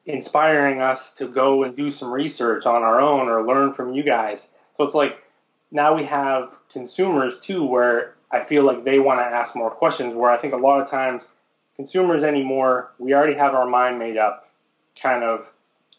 inspiring 0.05 0.81
us 0.81 1.13
to 1.13 1.27
go 1.27 1.63
and 1.63 1.75
do 1.75 1.89
some 1.89 2.11
research 2.11 2.65
on 2.65 2.83
our 2.83 2.99
own 2.99 3.29
or 3.29 3.47
learn 3.47 3.71
from 3.71 3.93
you 3.93 4.03
guys." 4.03 4.49
So 4.75 4.83
it's 4.83 4.95
like 4.95 5.23
now 5.71 5.95
we 5.95 6.03
have 6.03 6.49
consumers 6.71 7.39
too, 7.39 7.63
where 7.63 8.13
I 8.29 8.41
feel 8.41 8.63
like 8.63 8.83
they 8.83 8.99
want 8.99 9.21
to 9.21 9.25
ask 9.25 9.55
more 9.55 9.71
questions. 9.71 10.15
Where 10.15 10.29
I 10.29 10.37
think 10.37 10.53
a 10.53 10.57
lot 10.57 10.81
of 10.81 10.89
times 10.89 11.29
consumers 11.77 12.23
anymore, 12.23 12.91
we 12.99 13.13
already 13.13 13.35
have 13.35 13.53
our 13.53 13.67
mind 13.67 13.99
made 13.99 14.17
up, 14.17 14.49
kind 15.01 15.23
of 15.23 15.53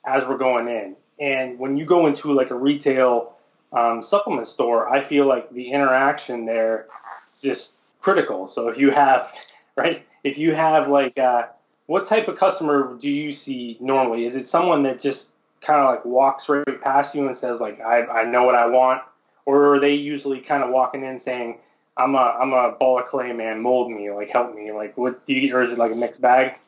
as 0.05 0.27
we're 0.27 0.37
going 0.37 0.69
in. 0.69 0.97
And 1.19 1.59
when 1.59 1.77
you 1.79 1.87
go 1.87 2.07
into 2.07 2.33
like 2.33 2.51
a 2.51 2.55
retail 2.55 3.38
um, 3.73 4.03
supplement 4.03 4.47
store, 4.47 4.89
I 4.89 5.01
feel 5.01 5.27
like 5.27 5.51
the 5.53 5.71
interaction 5.71 6.47
there 6.47 6.87
is 7.33 7.41
just 7.41 7.75
critical. 8.01 8.47
So 8.47 8.69
if 8.69 8.79
you 8.79 8.91
have 8.91 9.33
right 9.77 10.05
if 10.25 10.39
you 10.39 10.55
have 10.55 10.89
like 10.89 11.19
uh, 11.19 11.47
what 11.87 12.07
type 12.07 12.29
of 12.29 12.37
customer 12.37 12.97
do 13.01 13.11
you 13.11 13.33
see 13.33 13.77
normally? 13.81 14.25
Is 14.25 14.35
it 14.35 14.45
someone 14.45 14.83
that 14.85 15.01
just 15.01 15.35
kind 15.61 15.81
of 15.81 15.87
like 15.87 16.05
walks 16.05 16.49
right 16.49 16.81
past 16.83 17.15
you 17.15 17.27
and 17.27 17.37
says 17.37 17.61
like 17.61 17.81
I, 17.81 18.05
I 18.05 18.25
know 18.25 18.45
what 18.45 18.55
I 18.55 18.67
want, 18.67 19.03
or 19.47 19.75
are 19.75 19.81
they 19.81 19.95
usually 19.95 20.41
kind 20.41 20.63
of 20.63 20.71
walking 20.71 21.05
in 21.05 21.19
saying 21.19 21.59
I'm 21.97 22.15
a 22.15 22.37
I'm 22.41 22.53
a 22.53 22.73
ball 22.73 22.99
of 22.99 23.07
clay 23.07 23.33
man, 23.33 23.61
mold 23.61 23.91
me, 23.91 24.11
like 24.11 24.31
help 24.31 24.55
me, 24.55 24.73
like 24.73 24.97
what 24.97 25.25
do 25.27 25.35
you 25.35 25.57
or 25.57 25.63
is 25.63 25.73
it 25.73 25.79
like 25.79 25.93
a 25.93 25.97
mixed 25.97 26.21
bag? 26.21 26.59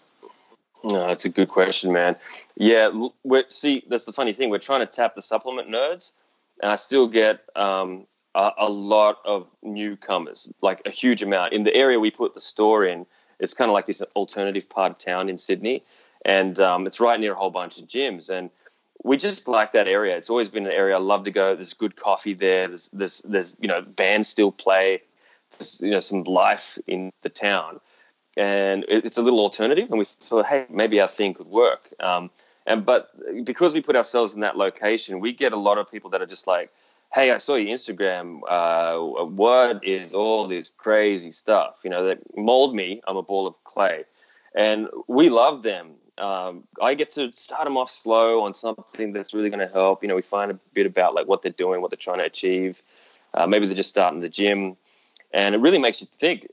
No, 0.82 1.06
that's 1.06 1.26
a 1.26 1.28
good 1.28 1.48
question, 1.48 1.92
man. 1.92 2.16
Yeah, 2.56 3.08
we're, 3.22 3.44
see, 3.48 3.84
that's 3.88 4.06
the 4.06 4.12
funny 4.12 4.32
thing. 4.32 4.48
We're 4.48 4.58
trying 4.58 4.80
to 4.80 4.86
tap 4.86 5.14
the 5.14 5.20
supplement 5.20 5.68
nerds, 5.68 6.12
and 6.60 6.70
I 6.70 6.76
still 6.76 7.08
get 7.08 7.40
um, 7.56 8.06
a, 8.34 8.52
a, 8.58 8.70
lot 8.70 9.18
of 9.24 9.46
newcomers, 9.62 10.52
like 10.60 10.82
a 10.86 10.90
huge 10.90 11.22
amount. 11.22 11.52
In 11.52 11.64
the 11.64 11.74
area 11.74 11.98
we 11.98 12.10
put 12.10 12.34
the 12.34 12.40
store 12.40 12.84
in, 12.84 13.06
it's 13.38 13.54
kind 13.54 13.70
of 13.70 13.72
like 13.72 13.86
this 13.86 14.02
alternative 14.14 14.68
part 14.68 14.92
of 14.92 14.98
town 14.98 15.28
in 15.28 15.38
Sydney, 15.38 15.82
and 16.24 16.58
um, 16.60 16.86
it's 16.86 17.00
right 17.00 17.18
near 17.18 17.32
a 17.32 17.36
whole 17.36 17.50
bunch 17.50 17.78
of 17.78 17.86
gyms. 17.86 18.28
And 18.28 18.50
we 19.02 19.16
just 19.16 19.48
like 19.48 19.72
that 19.72 19.88
area. 19.88 20.16
It's 20.16 20.28
always 20.28 20.48
been 20.48 20.66
an 20.66 20.72
area 20.72 20.96
I 20.96 20.98
love 20.98 21.24
to 21.24 21.30
go. 21.30 21.54
There's 21.54 21.72
good 21.72 21.96
coffee 21.96 22.34
there. 22.34 22.68
There's 22.68 22.90
there's, 22.92 23.18
there's 23.20 23.56
you 23.60 23.68
know 23.68 23.82
bands 23.82 24.28
still 24.28 24.52
play. 24.52 25.02
There's, 25.58 25.80
you 25.80 25.90
know 25.90 26.00
some 26.00 26.24
life 26.24 26.78
in 26.86 27.10
the 27.22 27.30
town, 27.30 27.80
and 28.36 28.84
it's 28.88 29.16
a 29.16 29.22
little 29.22 29.40
alternative. 29.40 29.88
And 29.90 29.98
we 29.98 30.04
thought, 30.04 30.46
hey, 30.46 30.66
maybe 30.68 31.00
our 31.00 31.08
thing 31.08 31.34
could 31.34 31.48
work. 31.48 31.88
Um, 32.00 32.30
and 32.66 32.84
but 32.84 33.10
because 33.44 33.74
we 33.74 33.80
put 33.80 33.96
ourselves 33.96 34.34
in 34.34 34.40
that 34.40 34.56
location, 34.56 35.20
we 35.20 35.32
get 35.32 35.52
a 35.52 35.56
lot 35.56 35.78
of 35.78 35.90
people 35.90 36.10
that 36.10 36.22
are 36.22 36.26
just 36.26 36.46
like, 36.46 36.70
hey, 37.12 37.30
I 37.30 37.38
saw 37.38 37.56
your 37.56 37.74
Instagram. 37.74 38.40
Uh, 38.48 39.24
what 39.24 39.84
is 39.84 40.14
all 40.14 40.46
this 40.46 40.70
crazy 40.70 41.30
stuff? 41.30 41.80
You 41.82 41.90
know, 41.90 42.04
that 42.06 42.18
mold 42.36 42.74
me. 42.74 43.00
I'm 43.06 43.16
a 43.16 43.22
ball 43.22 43.46
of 43.46 43.54
clay, 43.64 44.04
and 44.54 44.88
we 45.08 45.28
love 45.28 45.62
them 45.62 45.96
um, 46.20 46.64
I 46.82 46.94
get 46.94 47.10
to 47.12 47.32
start 47.32 47.64
them 47.64 47.76
off 47.76 47.90
slow 47.90 48.42
on 48.42 48.52
something 48.52 49.12
that's 49.12 49.32
really 49.32 49.48
going 49.48 49.66
to 49.66 49.72
help. 49.72 50.02
You 50.02 50.08
know, 50.08 50.14
we 50.14 50.22
find 50.22 50.50
a 50.50 50.54
bit 50.74 50.86
about 50.86 51.14
like 51.14 51.26
what 51.26 51.42
they're 51.42 51.52
doing, 51.52 51.80
what 51.80 51.90
they're 51.90 51.96
trying 51.96 52.18
to 52.18 52.24
achieve. 52.24 52.82
Uh, 53.34 53.46
maybe 53.46 53.66
they're 53.66 53.76
just 53.76 53.88
starting 53.88 54.20
the 54.20 54.28
gym, 54.28 54.76
and 55.32 55.54
it 55.54 55.60
really 55.60 55.78
makes 55.78 56.00
you 56.00 56.06
think. 56.18 56.48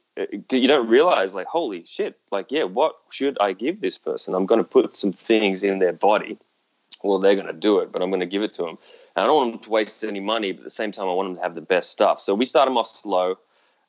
You 0.51 0.67
don't 0.67 0.87
realize, 0.87 1.35
like, 1.35 1.47
holy 1.47 1.85
shit! 1.85 2.17
Like, 2.31 2.51
yeah, 2.51 2.63
what 2.63 2.95
should 3.11 3.37
I 3.39 3.53
give 3.53 3.81
this 3.81 3.97
person? 3.97 4.33
I'm 4.33 4.45
going 4.45 4.63
to 4.63 4.69
put 4.69 4.95
some 4.95 5.11
things 5.11 5.63
in 5.63 5.79
their 5.79 5.93
body. 5.93 6.37
Well, 7.03 7.19
they're 7.19 7.35
going 7.35 7.47
to 7.47 7.53
do 7.53 7.79
it, 7.79 7.91
but 7.91 8.01
I'm 8.01 8.09
going 8.09 8.21
to 8.21 8.25
give 8.25 8.41
it 8.41 8.53
to 8.53 8.63
them. 8.63 8.77
And 9.15 9.23
I 9.23 9.25
don't 9.27 9.35
want 9.35 9.51
them 9.53 9.61
to 9.61 9.69
waste 9.69 10.03
any 10.03 10.19
money, 10.19 10.51
but 10.51 10.61
at 10.61 10.63
the 10.63 10.69
same 10.71 10.91
time, 10.91 11.07
I 11.07 11.13
want 11.13 11.29
them 11.29 11.35
to 11.35 11.41
have 11.43 11.55
the 11.55 11.61
best 11.61 11.91
stuff. 11.91 12.19
So 12.19 12.33
we 12.33 12.45
start 12.45 12.67
them 12.67 12.77
off 12.77 12.87
slow. 12.87 13.37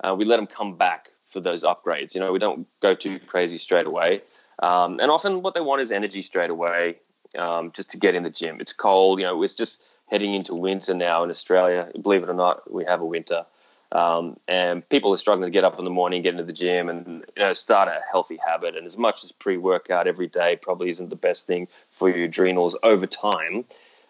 Uh, 0.04 0.14
we 0.18 0.26
let 0.26 0.36
them 0.36 0.46
come 0.46 0.76
back 0.76 1.10
for 1.26 1.40
those 1.40 1.64
upgrades. 1.64 2.14
You 2.14 2.20
know, 2.20 2.32
we 2.32 2.38
don't 2.38 2.66
go 2.80 2.94
too 2.94 3.18
crazy 3.20 3.58
straight 3.58 3.86
away. 3.86 4.20
Um, 4.62 4.98
and 5.00 5.10
often 5.10 5.42
what 5.42 5.54
they 5.54 5.60
want 5.60 5.80
is 5.80 5.90
energy 5.90 6.22
straight 6.22 6.50
away, 6.50 6.96
um, 7.38 7.72
just 7.72 7.90
to 7.90 7.96
get 7.96 8.14
in 8.14 8.22
the 8.24 8.30
gym. 8.30 8.60
It's 8.60 8.72
cold, 8.72 9.20
you 9.20 9.26
know, 9.26 9.42
it's 9.42 9.54
just 9.54 9.80
heading 10.06 10.34
into 10.34 10.54
winter 10.54 10.94
now 10.94 11.22
in 11.22 11.30
Australia. 11.30 11.90
Believe 12.00 12.22
it 12.22 12.28
or 12.28 12.34
not, 12.34 12.70
we 12.72 12.84
have 12.84 13.00
a 13.00 13.06
winter. 13.06 13.46
Um, 13.92 14.38
and 14.46 14.86
people 14.88 15.14
are 15.14 15.16
struggling 15.16 15.46
to 15.46 15.52
get 15.52 15.64
up 15.64 15.78
in 15.78 15.84
the 15.84 15.90
morning, 15.90 16.20
get 16.20 16.34
into 16.34 16.44
the 16.44 16.52
gym, 16.52 16.88
and 16.88 17.24
you 17.36 17.42
know 17.42 17.52
start 17.54 17.88
a 17.88 18.00
healthy 18.10 18.38
habit. 18.44 18.76
And 18.76 18.86
as 18.86 18.98
much 18.98 19.24
as 19.24 19.32
pre-workout 19.32 20.06
every 20.06 20.26
day 20.26 20.56
probably 20.56 20.90
isn't 20.90 21.08
the 21.08 21.16
best 21.16 21.46
thing 21.46 21.68
for 21.90 22.10
your 22.10 22.26
adrenals 22.26 22.76
over 22.82 23.06
time, 23.06 23.64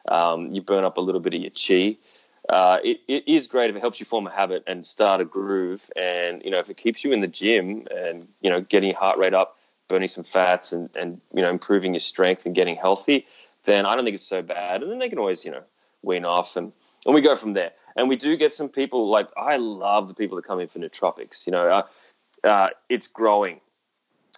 um, 0.08 0.52
you 0.52 0.62
burn 0.62 0.84
up 0.84 0.96
a 0.96 1.00
little 1.00 1.20
bit 1.20 1.34
of 1.34 1.40
your 1.40 1.50
chi. 1.50 1.96
Uh, 2.48 2.78
it, 2.82 3.00
it 3.08 3.28
is 3.28 3.46
great 3.46 3.70
if 3.70 3.76
it 3.76 3.80
helps 3.80 4.00
you 4.00 4.06
form 4.06 4.26
a 4.26 4.30
habit 4.30 4.64
and 4.66 4.86
start 4.86 5.20
a 5.20 5.24
groove. 5.24 5.88
And 5.94 6.42
you 6.44 6.50
know 6.50 6.58
if 6.58 6.68
it 6.68 6.76
keeps 6.76 7.04
you 7.04 7.12
in 7.12 7.20
the 7.20 7.28
gym 7.28 7.86
and 7.94 8.26
you 8.40 8.50
know 8.50 8.60
getting 8.60 8.90
your 8.90 8.98
heart 8.98 9.18
rate 9.18 9.34
up, 9.34 9.58
burning 9.86 10.08
some 10.08 10.24
fats 10.24 10.72
and, 10.72 10.90
and 10.96 11.20
you 11.32 11.42
know 11.42 11.50
improving 11.50 11.94
your 11.94 12.00
strength 12.00 12.46
and 12.46 12.54
getting 12.54 12.74
healthy, 12.74 13.26
then 13.62 13.86
I 13.86 13.94
don't 13.94 14.04
think 14.04 14.14
it's 14.16 14.26
so 14.26 14.42
bad. 14.42 14.82
And 14.82 14.90
then 14.90 14.98
they 14.98 15.08
can 15.08 15.18
always 15.20 15.44
you 15.44 15.52
know 15.52 15.62
wean 16.02 16.24
off 16.24 16.56
and 16.56 16.72
and 17.08 17.14
we 17.14 17.22
go 17.22 17.34
from 17.34 17.54
there. 17.54 17.72
And 17.96 18.06
we 18.06 18.16
do 18.16 18.36
get 18.36 18.52
some 18.52 18.68
people 18.68 19.08
like 19.08 19.28
I 19.34 19.56
love 19.56 20.08
the 20.08 20.14
people 20.14 20.36
that 20.36 20.44
come 20.44 20.60
in 20.60 20.68
for 20.68 20.78
nootropics. 20.78 21.46
You 21.46 21.52
know, 21.52 21.66
uh, 21.66 22.46
uh, 22.46 22.68
it's 22.90 23.06
growing. 23.06 23.60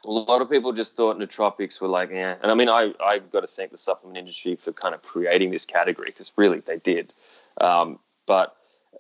A 0.07 0.11
lot 0.11 0.41
of 0.41 0.49
people 0.49 0.73
just 0.73 0.97
thought 0.97 1.19
nootropics 1.19 1.81
were 1.81 1.89
like, 1.89 2.11
yeah. 2.11 2.37
And 2.41 2.53
I 2.53 2.55
mean, 2.55 2.69
I 2.69 2.95
I've 3.05 3.29
got 3.33 3.41
to 3.41 3.49
thank 3.49 3.73
the 3.73 3.77
supplement 3.77 4.19
industry 4.19 4.55
for 4.55 4.71
kind 4.71 4.95
of 4.95 5.03
creating 5.03 5.51
this 5.51 5.65
category 5.65 6.11
because 6.11 6.31
really 6.37 6.61
they 6.61 6.77
did. 6.77 7.13
Um, 7.61 7.99
but 8.25 8.55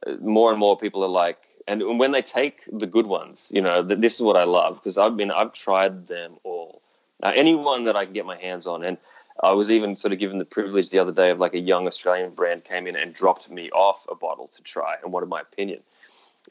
uh, 0.04 0.16
more 0.20 0.50
and 0.50 0.58
more 0.58 0.76
people 0.76 1.04
are 1.04 1.08
like, 1.08 1.38
and 1.68 1.96
when 2.00 2.10
they 2.10 2.22
take 2.22 2.64
the 2.72 2.88
good 2.88 3.06
ones, 3.06 3.52
you 3.54 3.62
know, 3.62 3.82
this 3.82 4.16
is 4.16 4.20
what 4.20 4.36
I 4.36 4.44
love 4.44 4.74
because 4.82 4.98
I've 4.98 5.16
been 5.16 5.30
I've 5.30 5.52
tried 5.52 6.08
them 6.08 6.38
all. 6.42 6.82
Anyone 7.22 7.84
that 7.84 7.94
I 7.94 8.04
can 8.04 8.14
get 8.14 8.26
my 8.26 8.36
hands 8.36 8.66
on, 8.66 8.82
and 8.82 8.98
I 9.42 9.52
was 9.52 9.70
even 9.70 9.96
sort 9.96 10.12
of 10.12 10.18
given 10.18 10.38
the 10.38 10.44
privilege 10.44 10.90
the 10.90 10.98
other 10.98 11.12
day 11.12 11.30
of 11.30 11.38
like 11.38 11.54
a 11.54 11.60
young 11.60 11.86
Australian 11.86 12.30
brand 12.30 12.64
came 12.64 12.86
in 12.86 12.96
and 12.96 13.12
dropped 13.12 13.50
me 13.50 13.70
off 13.70 14.06
a 14.10 14.14
bottle 14.14 14.48
to 14.48 14.62
try 14.62 14.96
and 15.02 15.12
wanted 15.12 15.28
my 15.28 15.40
opinion, 15.40 15.80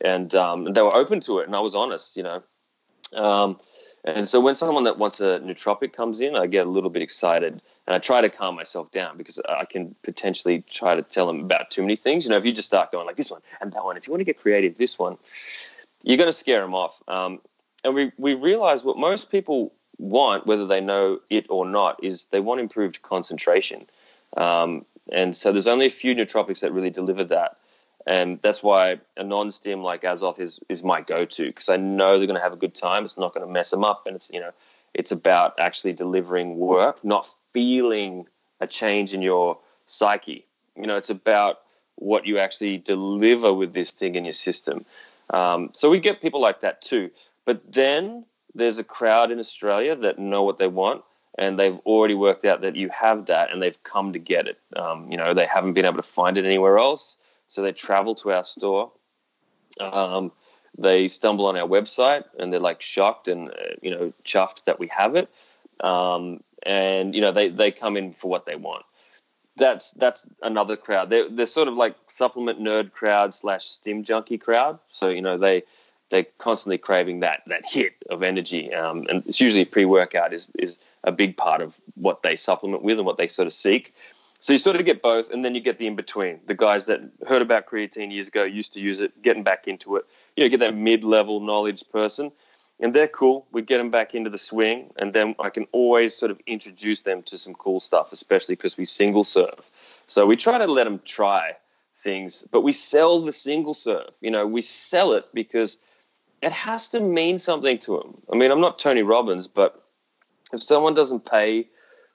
and 0.01 0.33
um, 0.35 0.73
they 0.73 0.81
were 0.81 0.95
open 0.95 1.19
to 1.21 1.39
it, 1.39 1.47
and 1.47 1.55
I 1.55 1.59
was 1.59 1.75
honest, 1.75 2.15
you 2.17 2.23
know. 2.23 2.43
Um, 3.13 3.57
and 4.05 4.29
so 4.29 4.39
when 4.39 4.55
someone 4.55 4.85
that 4.85 4.97
wants 4.97 5.19
a 5.19 5.39
nootropic 5.39 5.93
comes 5.93 6.19
in, 6.19 6.35
I 6.35 6.47
get 6.47 6.65
a 6.65 6.69
little 6.69 6.89
bit 6.89 7.01
excited 7.01 7.61
and 7.85 7.95
I 7.95 7.99
try 7.99 8.21
to 8.21 8.29
calm 8.29 8.55
myself 8.55 8.91
down 8.91 9.17
because 9.17 9.39
I 9.49 9.65
can 9.65 9.93
potentially 10.03 10.63
try 10.69 10.95
to 10.95 11.01
tell 11.01 11.27
them 11.27 11.41
about 11.41 11.69
too 11.69 11.81
many 11.81 11.95
things. 11.95 12.23
You 12.23 12.31
know, 12.31 12.37
if 12.37 12.45
you 12.45 12.53
just 12.53 12.67
start 12.67 12.91
going 12.91 13.07
like 13.07 13.17
this 13.17 13.29
one 13.29 13.41
and 13.59 13.73
that 13.73 13.83
one, 13.83 13.97
if 13.97 14.07
you 14.07 14.11
want 14.11 14.21
to 14.21 14.25
get 14.25 14.39
creative, 14.39 14.77
this 14.77 14.97
one, 14.97 15.17
you're 16.03 16.17
going 16.17 16.29
to 16.29 16.33
scare 16.33 16.61
them 16.61 16.73
off. 16.73 17.01
Um, 17.07 17.41
and 17.83 17.93
we, 17.93 18.11
we 18.17 18.35
realize 18.35 18.85
what 18.85 18.97
most 18.97 19.31
people 19.31 19.73
want, 19.99 20.47
whether 20.47 20.65
they 20.65 20.81
know 20.81 21.19
it 21.29 21.45
or 21.49 21.65
not, 21.65 22.03
is 22.03 22.25
they 22.31 22.39
want 22.39 22.59
improved 22.59 23.01
concentration. 23.03 23.85
Um, 24.35 24.85
and 25.11 25.35
so 25.35 25.51
there's 25.51 25.67
only 25.67 25.85
a 25.85 25.91
few 25.91 26.15
nootropics 26.15 26.61
that 26.61 26.71
really 26.71 26.89
deliver 26.89 27.23
that 27.25 27.57
and 28.09 28.39
that's 28.41 28.63
why 28.63 28.99
a 29.17 29.23
non-stim 29.23 29.83
like 29.83 30.01
Azoth 30.01 30.39
is 30.39 30.59
is 30.69 30.83
my 30.83 31.01
go-to 31.01 31.45
because 31.45 31.69
I 31.69 31.77
know 31.77 32.17
they're 32.17 32.27
going 32.27 32.37
to 32.37 32.43
have 32.43 32.53
a 32.53 32.57
good 32.57 32.75
time. 32.75 33.03
It's 33.03 33.17
not 33.17 33.33
going 33.33 33.45
to 33.45 33.51
mess 33.51 33.69
them 33.69 33.83
up, 33.83 34.07
and 34.07 34.15
it's 34.15 34.31
you 34.33 34.39
know 34.39 34.51
it's 34.93 35.11
about 35.11 35.53
actually 35.59 35.93
delivering 35.93 36.57
work, 36.57 37.03
not 37.03 37.27
feeling 37.53 38.25
a 38.59 38.67
change 38.67 39.13
in 39.13 39.21
your 39.21 39.57
psyche. 39.85 40.45
You 40.75 40.87
know, 40.87 40.97
it's 40.97 41.09
about 41.09 41.59
what 41.95 42.25
you 42.25 42.37
actually 42.37 42.77
deliver 42.77 43.53
with 43.53 43.73
this 43.73 43.91
thing 43.91 44.15
in 44.15 44.25
your 44.25 44.33
system. 44.33 44.85
Um, 45.31 45.69
so 45.73 45.89
we 45.89 45.99
get 45.99 46.21
people 46.21 46.41
like 46.41 46.61
that 46.61 46.81
too. 46.81 47.11
But 47.45 47.71
then 47.71 48.25
there's 48.55 48.77
a 48.77 48.83
crowd 48.83 49.31
in 49.31 49.39
Australia 49.39 49.95
that 49.95 50.19
know 50.19 50.43
what 50.43 50.57
they 50.57 50.67
want 50.67 51.03
and 51.37 51.57
they've 51.57 51.79
already 51.85 52.15
worked 52.15 52.43
out 52.45 52.61
that 52.61 52.75
you 52.75 52.89
have 52.89 53.25
that 53.27 53.51
and 53.51 53.61
they've 53.61 53.81
come 53.83 54.13
to 54.13 54.19
get 54.19 54.47
it. 54.47 54.59
Um, 54.75 55.09
you 55.09 55.17
know, 55.17 55.33
they 55.33 55.45
haven't 55.45 55.73
been 55.73 55.85
able 55.85 55.97
to 55.97 56.03
find 56.03 56.37
it 56.37 56.45
anywhere 56.45 56.77
else. 56.77 57.15
So 57.47 57.61
they 57.61 57.71
travel 57.71 58.13
to 58.15 58.31
our 58.31 58.43
store. 58.43 58.91
Um, 59.79 60.31
they 60.77 61.07
stumble 61.07 61.45
on 61.45 61.57
our 61.57 61.67
website 61.67 62.25
and 62.37 62.51
they're 62.51 62.59
like 62.59 62.81
shocked 62.81 63.27
and 63.27 63.49
uh, 63.49 63.75
you 63.81 63.91
know 63.91 64.13
chuffed 64.23 64.65
that 64.65 64.79
we 64.79 64.87
have 64.87 65.15
it. 65.15 65.29
Um, 65.79 66.43
and 66.63 67.15
you 67.15 67.21
know 67.21 67.31
they 67.31 67.49
they 67.49 67.71
come 67.71 67.95
in 67.95 68.11
for 68.11 68.29
what 68.29 68.45
they 68.45 68.55
want. 68.55 68.85
That's 69.55 69.91
that's 69.91 70.27
another 70.41 70.75
crowd. 70.75 71.09
They're 71.09 71.29
they're 71.29 71.45
sort 71.45 71.67
of 71.67 71.73
like 71.73 71.95
supplement 72.07 72.59
nerd 72.59 72.91
crowd 72.91 73.33
slash 73.33 73.65
stim 73.65 74.03
junkie 74.03 74.37
crowd. 74.37 74.79
So 74.89 75.09
you 75.09 75.21
know 75.21 75.37
they 75.37 75.63
they're 76.09 76.25
constantly 76.37 76.77
craving 76.77 77.19
that 77.21 77.43
that 77.47 77.63
hit 77.67 77.93
of 78.09 78.23
energy. 78.23 78.73
Um, 78.73 79.05
and 79.09 79.25
it's 79.25 79.41
usually 79.41 79.65
pre 79.65 79.85
workout 79.85 80.33
is 80.33 80.51
is 80.59 80.77
a 81.03 81.11
big 81.11 81.37
part 81.37 81.61
of 81.61 81.79
what 81.95 82.23
they 82.23 82.35
supplement 82.35 82.83
with 82.83 82.97
and 82.97 83.05
what 83.05 83.17
they 83.17 83.27
sort 83.27 83.47
of 83.47 83.53
seek. 83.53 83.93
So 84.41 84.53
you 84.53 84.59
sort 84.59 84.77
of 84.77 84.85
get 84.85 85.01
both, 85.01 85.29
and 85.31 85.43
then 85.43 85.53
you 85.53 85.59
get 85.59 85.79
the 85.79 85.87
in 85.87 85.97
between. 85.97 86.39
The 86.45 86.55
guys 86.55 86.85
that 86.85 87.01
heard 87.27 87.41
about 87.41 87.65
creatine 87.65 88.11
years 88.11 88.29
ago, 88.29 88.43
used 88.43 88.71
to 88.73 88.79
use 88.79 89.01
it, 89.01 89.21
getting 89.21 89.43
back 89.43 89.67
into 89.67 89.97
it. 89.97 90.05
You 90.37 90.43
know, 90.43 90.49
get 90.49 90.61
that 90.61 90.75
mid-level 90.75 91.41
knowledge 91.41 91.83
person, 91.91 92.31
and 92.79 92.93
they're 92.93 93.09
cool. 93.09 93.47
We 93.51 93.61
get 93.61 93.79
them 93.79 93.91
back 93.91 94.15
into 94.15 94.29
the 94.29 94.37
swing, 94.37 94.91
and 94.95 95.13
then 95.13 95.35
I 95.39 95.49
can 95.49 95.67
always 95.73 96.15
sort 96.15 96.31
of 96.31 96.39
introduce 96.47 97.01
them 97.01 97.21
to 97.23 97.37
some 97.37 97.53
cool 97.53 97.81
stuff, 97.81 98.13
especially 98.13 98.55
because 98.55 98.77
we 98.77 98.85
single 98.85 99.25
serve. 99.25 99.69
So 100.07 100.25
we 100.25 100.37
try 100.37 100.57
to 100.57 100.67
let 100.67 100.85
them 100.85 101.01
try 101.03 101.57
things, 101.97 102.45
but 102.49 102.61
we 102.61 102.71
sell 102.71 103.21
the 103.21 103.33
single 103.33 103.73
serve. 103.73 104.11
You 104.21 104.31
know, 104.31 104.47
we 104.47 104.61
sell 104.61 105.11
it 105.11 105.25
because 105.33 105.77
it 106.41 106.51
has 106.51 106.89
to 106.89 106.99
mean 106.99 107.39
something 107.39 107.77
to 107.79 107.97
them. 107.97 108.21
I 108.31 108.35
mean, 108.35 108.51
I'm 108.51 108.61
not 108.61 108.79
Tony 108.79 109.03
Robbins, 109.03 109.47
but 109.47 109.83
if 110.53 110.63
someone 110.63 110.93
doesn't 110.93 111.29
pay 111.29 111.67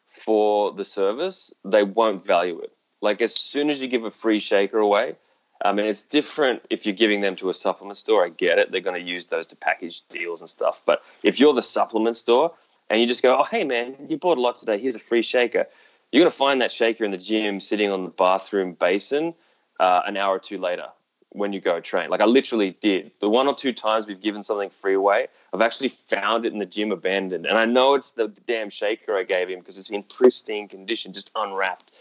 for 0.06 0.72
the 0.72 0.84
service, 0.84 1.52
they 1.64 1.82
won't 1.82 2.24
value 2.24 2.60
it. 2.60 2.72
Like 3.00 3.20
as 3.20 3.34
soon 3.34 3.70
as 3.70 3.80
you 3.80 3.88
give 3.88 4.04
a 4.04 4.10
free 4.10 4.38
shaker 4.38 4.78
away, 4.78 5.16
I 5.64 5.72
mean, 5.72 5.86
it's 5.86 6.02
different 6.02 6.66
if 6.70 6.84
you're 6.84 6.94
giving 6.94 7.20
them 7.20 7.36
to 7.36 7.48
a 7.48 7.54
supplement 7.54 7.96
store. 7.96 8.24
I 8.24 8.28
get 8.30 8.58
it; 8.58 8.72
they're 8.72 8.80
going 8.80 9.02
to 9.02 9.12
use 9.12 9.26
those 9.26 9.46
to 9.48 9.56
package 9.56 10.02
deals 10.08 10.40
and 10.40 10.48
stuff. 10.48 10.82
But 10.84 11.02
if 11.22 11.38
you're 11.38 11.54
the 11.54 11.62
supplement 11.62 12.16
store 12.16 12.52
and 12.90 13.00
you 13.00 13.06
just 13.06 13.22
go, 13.22 13.38
"Oh, 13.38 13.44
hey 13.44 13.64
man, 13.64 13.94
you 14.08 14.16
bought 14.16 14.38
a 14.38 14.40
lot 14.40 14.56
today. 14.56 14.78
Here's 14.78 14.94
a 14.94 15.00
free 15.00 15.22
shaker," 15.22 15.66
you're 16.12 16.20
going 16.20 16.30
to 16.30 16.36
find 16.36 16.60
that 16.60 16.72
shaker 16.72 17.04
in 17.04 17.10
the 17.10 17.18
gym 17.18 17.60
sitting 17.60 17.90
on 17.90 18.04
the 18.04 18.10
bathroom 18.10 18.72
basin 18.72 19.34
uh, 19.80 20.02
an 20.06 20.16
hour 20.16 20.36
or 20.36 20.38
two 20.38 20.58
later. 20.58 20.88
When 21.34 21.52
you 21.52 21.60
go 21.60 21.80
train. 21.80 22.08
Like 22.10 22.20
I 22.20 22.26
literally 22.26 22.76
did. 22.80 23.10
The 23.20 23.28
one 23.28 23.46
or 23.46 23.54
two 23.54 23.72
times 23.72 24.06
we've 24.06 24.20
given 24.20 24.42
something 24.42 24.70
free 24.70 24.94
away, 24.94 25.26
I've 25.52 25.60
actually 25.60 25.88
found 25.88 26.46
it 26.46 26.52
in 26.52 26.60
the 26.60 26.66
gym 26.66 26.92
abandoned. 26.92 27.46
And 27.46 27.58
I 27.58 27.64
know 27.64 27.94
it's 27.94 28.12
the 28.12 28.28
damn 28.46 28.70
shaker 28.70 29.16
I 29.16 29.24
gave 29.24 29.48
him 29.50 29.58
because 29.58 29.76
it's 29.76 29.90
in 29.90 30.04
pristine 30.04 30.68
condition, 30.68 31.12
just 31.12 31.30
unwrapped. 31.34 31.92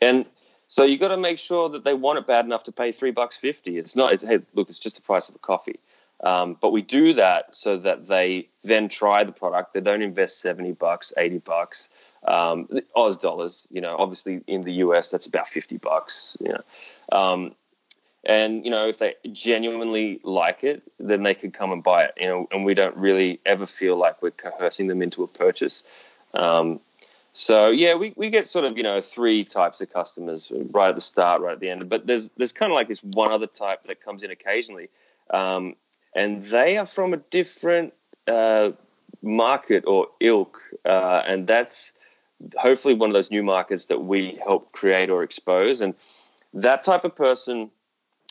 And 0.00 0.26
so 0.68 0.84
you 0.84 0.96
got 0.96 1.08
to 1.08 1.16
make 1.16 1.38
sure 1.38 1.68
that 1.70 1.84
they 1.84 1.94
want 1.94 2.18
it 2.18 2.26
bad 2.26 2.44
enough 2.44 2.62
to 2.64 2.72
pay 2.72 2.92
three 2.92 3.10
bucks 3.10 3.36
fifty. 3.36 3.78
It's 3.78 3.96
not. 3.96 4.12
It's 4.12 4.22
hey, 4.22 4.40
look, 4.54 4.68
it's 4.68 4.78
just 4.78 4.96
the 4.96 5.02
price 5.02 5.28
of 5.28 5.34
a 5.34 5.38
coffee. 5.38 5.80
Um, 6.24 6.56
but 6.60 6.72
we 6.72 6.82
do 6.82 7.12
that 7.14 7.54
so 7.54 7.76
that 7.78 8.06
they 8.06 8.48
then 8.64 8.88
try 8.88 9.22
the 9.24 9.32
product. 9.32 9.74
They 9.74 9.80
don't 9.80 10.02
invest 10.02 10.40
seventy 10.40 10.72
bucks, 10.72 11.12
eighty 11.16 11.38
bucks, 11.38 11.88
um, 12.26 12.68
Oz 12.94 13.16
dollars. 13.16 13.66
You 13.70 13.80
know, 13.80 13.96
obviously 13.98 14.42
in 14.46 14.60
the 14.60 14.72
US 14.74 15.08
that's 15.08 15.26
about 15.26 15.48
fifty 15.48 15.78
bucks. 15.78 16.36
You 16.40 16.54
know, 16.54 17.18
um, 17.18 17.54
and 18.24 18.64
you 18.64 18.70
know 18.70 18.86
if 18.88 18.98
they 18.98 19.14
genuinely 19.32 20.20
like 20.22 20.64
it, 20.64 20.82
then 20.98 21.22
they 21.22 21.34
could 21.34 21.52
come 21.52 21.72
and 21.72 21.82
buy 21.82 22.04
it. 22.04 22.14
You 22.20 22.26
know, 22.26 22.48
and 22.50 22.64
we 22.64 22.74
don't 22.74 22.96
really 22.96 23.40
ever 23.46 23.66
feel 23.66 23.96
like 23.96 24.20
we're 24.22 24.30
coercing 24.30 24.88
them 24.88 25.02
into 25.02 25.22
a 25.22 25.26
purchase. 25.26 25.82
Um, 26.34 26.80
so 27.32 27.70
yeah, 27.70 27.94
we, 27.94 28.12
we 28.16 28.30
get 28.30 28.46
sort 28.46 28.64
of 28.64 28.76
you 28.76 28.82
know 28.82 29.00
three 29.00 29.44
types 29.44 29.80
of 29.80 29.92
customers 29.92 30.50
right 30.72 30.88
at 30.88 30.94
the 30.94 31.00
start, 31.00 31.40
right 31.40 31.52
at 31.52 31.60
the 31.60 31.70
end. 31.70 31.88
But 31.88 32.06
there's 32.06 32.30
there's 32.30 32.52
kind 32.52 32.72
of 32.72 32.74
like 32.74 32.88
this 32.88 33.02
one 33.02 33.30
other 33.30 33.46
type 33.46 33.84
that 33.84 34.02
comes 34.04 34.22
in 34.22 34.30
occasionally, 34.30 34.88
um, 35.30 35.76
and 36.14 36.42
they 36.44 36.76
are 36.76 36.86
from 36.86 37.14
a 37.14 37.18
different 37.18 37.94
uh, 38.26 38.72
market 39.22 39.84
or 39.86 40.08
ilk, 40.20 40.60
uh, 40.84 41.22
and 41.26 41.46
that's 41.46 41.92
hopefully 42.56 42.94
one 42.94 43.10
of 43.10 43.14
those 43.14 43.30
new 43.30 43.42
markets 43.42 43.86
that 43.86 44.02
we 44.02 44.38
help 44.44 44.72
create 44.72 45.10
or 45.10 45.22
expose. 45.22 45.80
And 45.80 45.94
that 46.54 46.82
type 46.82 47.04
of 47.04 47.14
person 47.14 47.70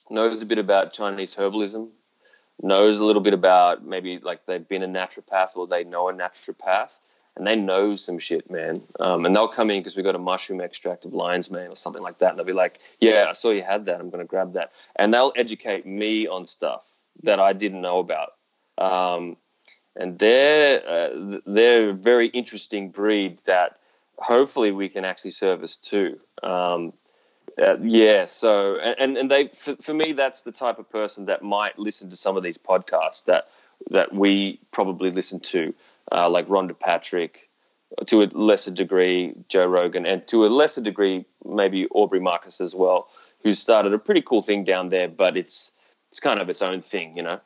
knows 0.09 0.41
a 0.41 0.45
bit 0.45 0.57
about 0.57 0.93
Chinese 0.93 1.35
herbalism, 1.35 1.89
knows 2.61 2.97
a 2.97 3.03
little 3.03 3.21
bit 3.21 3.33
about 3.33 3.85
maybe 3.85 4.19
like 4.19 4.45
they've 4.45 4.67
been 4.67 4.83
a 4.83 4.87
naturopath 4.87 5.55
or 5.55 5.67
they 5.67 5.83
know 5.83 6.09
a 6.09 6.13
naturopath 6.13 6.99
and 7.35 7.45
they 7.45 7.55
know 7.55 7.95
some 7.95 8.17
shit, 8.17 8.49
man. 8.49 8.81
Um, 8.99 9.25
and 9.25 9.35
they'll 9.35 9.47
come 9.47 9.69
in 9.69 9.79
because 9.79 9.95
we 9.95 10.01
got 10.01 10.15
a 10.15 10.19
mushroom 10.19 10.59
extract 10.59 11.05
of 11.05 11.13
lion's 11.13 11.51
mane 11.51 11.69
or 11.69 11.75
something 11.75 12.01
like 12.01 12.17
that. 12.17 12.31
And 12.31 12.39
they'll 12.39 12.45
be 12.45 12.53
like, 12.53 12.79
yeah, 12.99 13.27
I 13.29 13.33
saw 13.33 13.51
you 13.51 13.61
had 13.61 13.85
that. 13.85 13.99
I'm 13.99 14.09
going 14.09 14.23
to 14.23 14.27
grab 14.27 14.53
that. 14.53 14.71
And 14.95 15.13
they'll 15.13 15.33
educate 15.35 15.85
me 15.85 16.27
on 16.27 16.47
stuff 16.47 16.83
that 17.23 17.39
I 17.39 17.53
didn't 17.53 17.81
know 17.81 17.99
about. 17.99 18.33
Um, 18.79 19.37
and 19.95 20.17
they're, 20.17 20.81
uh, 20.87 21.39
they're 21.45 21.89
a 21.91 21.93
very 21.93 22.27
interesting 22.27 22.89
breed 22.89 23.37
that 23.45 23.77
hopefully 24.17 24.71
we 24.71 24.89
can 24.89 25.05
actually 25.05 25.31
service 25.31 25.77
too. 25.77 26.19
Um, 26.41 26.93
uh, 27.61 27.77
yeah. 27.81 28.25
So, 28.25 28.77
and, 28.77 29.17
and 29.17 29.31
they, 29.31 29.47
for, 29.49 29.75
for 29.77 29.93
me, 29.93 30.11
that's 30.11 30.41
the 30.41 30.51
type 30.51 30.79
of 30.79 30.89
person 30.89 31.25
that 31.25 31.43
might 31.43 31.77
listen 31.77 32.09
to 32.09 32.15
some 32.15 32.37
of 32.37 32.43
these 32.43 32.57
podcasts 32.57 33.25
that, 33.25 33.47
that 33.89 34.13
we 34.13 34.59
probably 34.71 35.11
listen 35.11 35.39
to 35.39 35.73
uh, 36.11 36.29
like 36.29 36.47
Rhonda 36.47 36.77
Patrick, 36.77 37.49
to 38.05 38.21
a 38.21 38.25
lesser 38.25 38.71
degree 38.71 39.33
Joe 39.49 39.65
Rogan, 39.65 40.05
and 40.05 40.25
to 40.27 40.45
a 40.45 40.47
lesser 40.47 40.81
degree 40.81 41.25
maybe 41.45 41.87
Aubrey 41.87 42.19
Marcus 42.19 42.59
as 42.59 42.75
well, 42.75 43.09
who 43.43 43.53
started 43.53 43.93
a 43.93 43.99
pretty 43.99 44.21
cool 44.21 44.41
thing 44.41 44.63
down 44.63 44.89
there, 44.89 45.07
but 45.07 45.37
it's 45.37 45.71
it's 46.09 46.19
kind 46.19 46.39
of 46.39 46.49
its 46.49 46.61
own 46.61 46.81
thing, 46.81 47.15
you 47.15 47.23
know. 47.23 47.39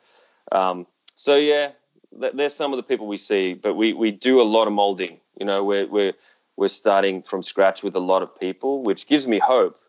Um, 0.51 0.87
so 1.15 1.35
yeah, 1.35 1.71
there's 2.11 2.53
some 2.53 2.73
of 2.73 2.77
the 2.77 2.83
people 2.83 3.07
we 3.07 3.17
see, 3.17 3.53
but 3.53 3.75
we, 3.75 3.93
we 3.93 4.11
do 4.11 4.41
a 4.41 4.43
lot 4.43 4.67
of 4.67 4.73
molding. 4.73 5.19
You 5.39 5.45
know, 5.45 5.63
we're 5.63 5.87
we're 5.87 6.13
we're 6.57 6.67
starting 6.67 7.21
from 7.21 7.43
scratch 7.43 7.83
with 7.83 7.95
a 7.95 7.99
lot 7.99 8.21
of 8.21 8.39
people, 8.39 8.83
which 8.83 9.07
gives 9.07 9.27
me 9.27 9.39
hope 9.39 9.79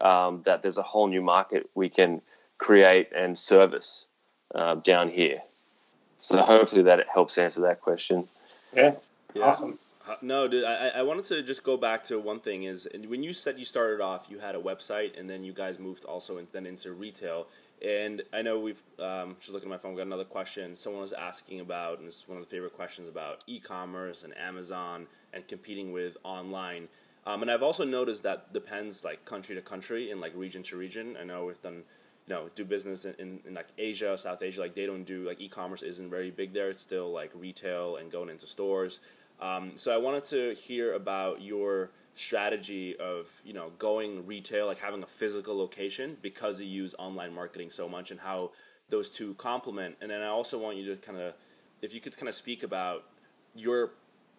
um, 0.00 0.42
that 0.42 0.62
there's 0.62 0.76
a 0.76 0.82
whole 0.82 1.06
new 1.06 1.22
market 1.22 1.68
we 1.74 1.88
can 1.88 2.20
create 2.58 3.08
and 3.14 3.38
service 3.38 4.06
uh, 4.54 4.76
down 4.76 5.08
here. 5.08 5.42
So 6.18 6.38
hopefully 6.38 6.82
that 6.82 7.06
helps 7.12 7.36
answer 7.36 7.60
that 7.62 7.80
question. 7.80 8.28
Yeah, 8.72 8.94
yeah. 9.34 9.44
awesome. 9.44 9.78
Uh, 10.08 10.16
no, 10.20 10.48
dude, 10.48 10.64
I, 10.64 10.88
I 10.88 11.02
wanted 11.02 11.24
to 11.26 11.42
just 11.42 11.62
go 11.62 11.76
back 11.76 12.02
to 12.04 12.18
one 12.18 12.40
thing 12.40 12.64
is 12.64 12.88
when 13.06 13.22
you 13.22 13.32
said 13.32 13.58
you 13.58 13.64
started 13.64 14.00
off, 14.00 14.26
you 14.28 14.38
had 14.38 14.54
a 14.54 14.58
website 14.58 15.18
and 15.18 15.30
then 15.30 15.44
you 15.44 15.52
guys 15.52 15.78
moved 15.78 16.04
also 16.04 16.38
in, 16.38 16.46
then 16.52 16.66
into 16.66 16.92
retail. 16.92 17.46
And 17.84 18.22
I 18.32 18.42
know 18.42 18.58
we've 18.58 18.82
um, 19.00 19.36
just 19.40 19.52
looking 19.52 19.68
at 19.68 19.70
my 19.70 19.78
phone, 19.78 19.92
we've 19.92 19.98
got 19.98 20.06
another 20.06 20.24
question. 20.24 20.76
Someone 20.76 21.02
was 21.02 21.12
asking 21.12 21.60
about, 21.60 21.98
and 21.98 22.06
this 22.06 22.18
is 22.18 22.28
one 22.28 22.38
of 22.38 22.44
the 22.44 22.50
favorite 22.50 22.74
questions 22.74 23.08
about 23.08 23.42
e-commerce 23.46 24.22
and 24.22 24.36
Amazon 24.38 25.06
and 25.32 25.46
competing 25.48 25.92
with 25.92 26.16
online. 26.24 26.88
Um, 27.26 27.42
and 27.42 27.50
I've 27.50 27.62
also 27.62 27.84
noticed 27.84 28.22
that 28.24 28.52
depends 28.52 29.04
like 29.04 29.24
country 29.24 29.54
to 29.54 29.62
country 29.62 30.10
and 30.10 30.20
like 30.20 30.32
region 30.34 30.62
to 30.64 30.76
region. 30.76 31.16
I 31.20 31.24
know 31.24 31.46
we've 31.46 31.62
done 31.62 31.82
you 32.26 32.34
know 32.34 32.48
do 32.54 32.64
business 32.64 33.04
in, 33.04 33.14
in, 33.18 33.40
in, 33.46 33.54
like 33.54 33.68
Asia, 33.78 34.16
South 34.18 34.42
Asia, 34.42 34.60
like 34.60 34.74
they 34.74 34.86
don't 34.86 35.04
do 35.04 35.26
like 35.26 35.40
e-commerce 35.40 35.82
isn't 35.82 36.10
very 36.10 36.30
big 36.30 36.52
there. 36.52 36.70
It's 36.70 36.80
still 36.80 37.12
like 37.12 37.30
retail 37.34 37.96
and 37.96 38.10
going 38.10 38.28
into 38.28 38.46
stores. 38.46 39.00
Um, 39.40 39.72
so 39.74 39.92
I 39.92 39.98
wanted 39.98 40.24
to 40.24 40.54
hear 40.54 40.94
about 40.94 41.42
your 41.42 41.90
strategy 42.14 42.96
of 42.96 43.30
you 43.44 43.52
know 43.52 43.70
going 43.78 44.26
retail, 44.26 44.66
like 44.66 44.78
having 44.78 45.02
a 45.02 45.06
physical 45.06 45.56
location 45.56 46.16
because 46.22 46.60
you 46.60 46.66
use 46.66 46.94
online 46.98 47.32
marketing 47.34 47.70
so 47.70 47.88
much, 47.88 48.10
and 48.10 48.20
how 48.20 48.52
those 48.88 49.08
two 49.08 49.34
complement. 49.34 49.96
And 50.00 50.10
then 50.10 50.22
I 50.22 50.26
also 50.26 50.58
want 50.58 50.76
you 50.76 50.94
to 50.94 50.96
kind 50.96 51.18
of, 51.18 51.34
if 51.80 51.94
you 51.94 52.00
could 52.00 52.16
kind 52.16 52.28
of 52.28 52.34
speak 52.34 52.62
about 52.62 53.04
your 53.54 53.92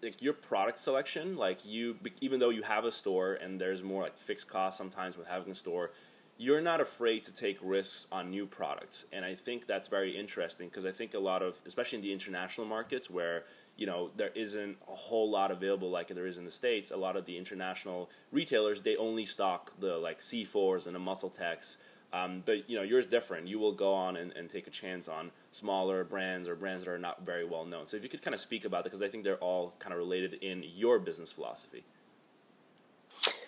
like 0.04 0.22
your 0.22 0.34
product 0.34 0.80
selection 0.80 1.36
like 1.36 1.66
you 1.66 1.98
even 2.22 2.40
though 2.40 2.50
you 2.50 2.62
have 2.62 2.86
a 2.86 2.92
store 2.92 3.34
and 3.36 3.60
there's 3.60 3.82
more 3.82 4.04
like 4.04 4.18
fixed 4.18 4.48
costs 4.48 4.78
sometimes 4.78 5.18
with 5.18 5.28
having 5.28 5.52
a 5.52 5.56
store 5.56 5.92
you're 6.38 6.62
not 6.62 6.82
afraid 6.82 7.24
to 7.24 7.32
take 7.32 7.60
risks 7.62 8.08
on 8.12 8.30
new 8.30 8.46
products. 8.46 9.06
And 9.14 9.24
i 9.24 9.36
think 9.36 9.68
that's 9.68 9.88
very 9.88 10.12
interesting 10.18 10.68
because 10.68 10.86
i 10.86 10.92
think 10.92 11.14
a 11.14 11.20
lot 11.20 11.42
of 11.42 11.60
especially 11.66 12.00
in 12.00 12.04
the 12.04 12.12
international 12.12 12.68
markets 12.68 13.10
where 13.10 13.44
you 13.78 13.86
know 13.86 14.12
there 14.16 14.32
isn't 14.36 14.78
a 14.88 14.96
whole 14.96 15.30
lot 15.30 15.52
available 15.52 15.90
like 15.90 16.08
there 16.08 16.28
is 16.28 16.38
in 16.38 16.46
the 16.46 16.52
states 16.52 16.92
a 16.92 16.98
lot 16.98 17.16
of 17.16 17.26
the 17.26 17.38
international 17.38 18.10
retailers 18.32 18.82
they 18.82 18.96
only 18.98 19.26
stock 19.26 19.72
the 19.80 19.98
like 19.98 20.20
c4s 20.20 20.86
and 20.86 20.96
the 20.96 21.00
muscle 21.00 21.30
techs 21.30 21.78
um, 22.14 22.44
but 22.46 22.70
you 22.70 22.78
know 22.78 22.84
yours 22.84 23.06
different 23.06 23.48
you 23.48 23.60
will 23.60 23.72
go 23.72 23.94
on 23.94 24.16
and, 24.16 24.32
and 24.34 24.50
take 24.50 24.68
a 24.68 24.72
chance 24.72 25.08
on 25.08 25.32
smaller 25.52 26.04
brands 26.04 26.48
or 26.48 26.56
brands 26.56 26.84
that 26.84 26.92
are 26.92 26.98
not 26.98 27.26
very 27.26 27.44
well 27.44 27.66
known 27.66 27.86
so 27.86 27.98
if 27.98 28.04
you 28.04 28.10
could 28.10 28.22
kind 28.22 28.34
of 28.34 28.40
speak 28.40 28.64
about 28.66 28.84
that 28.84 28.92
because 28.92 29.04
i 29.04 29.08
think 29.08 29.24
they're 29.24 29.36
all 29.38 29.74
kind 29.80 29.92
of 29.92 30.00
related 30.00 30.36
in 30.36 30.64
your 30.76 31.00
business 31.00 31.32
philosophy 31.32 31.84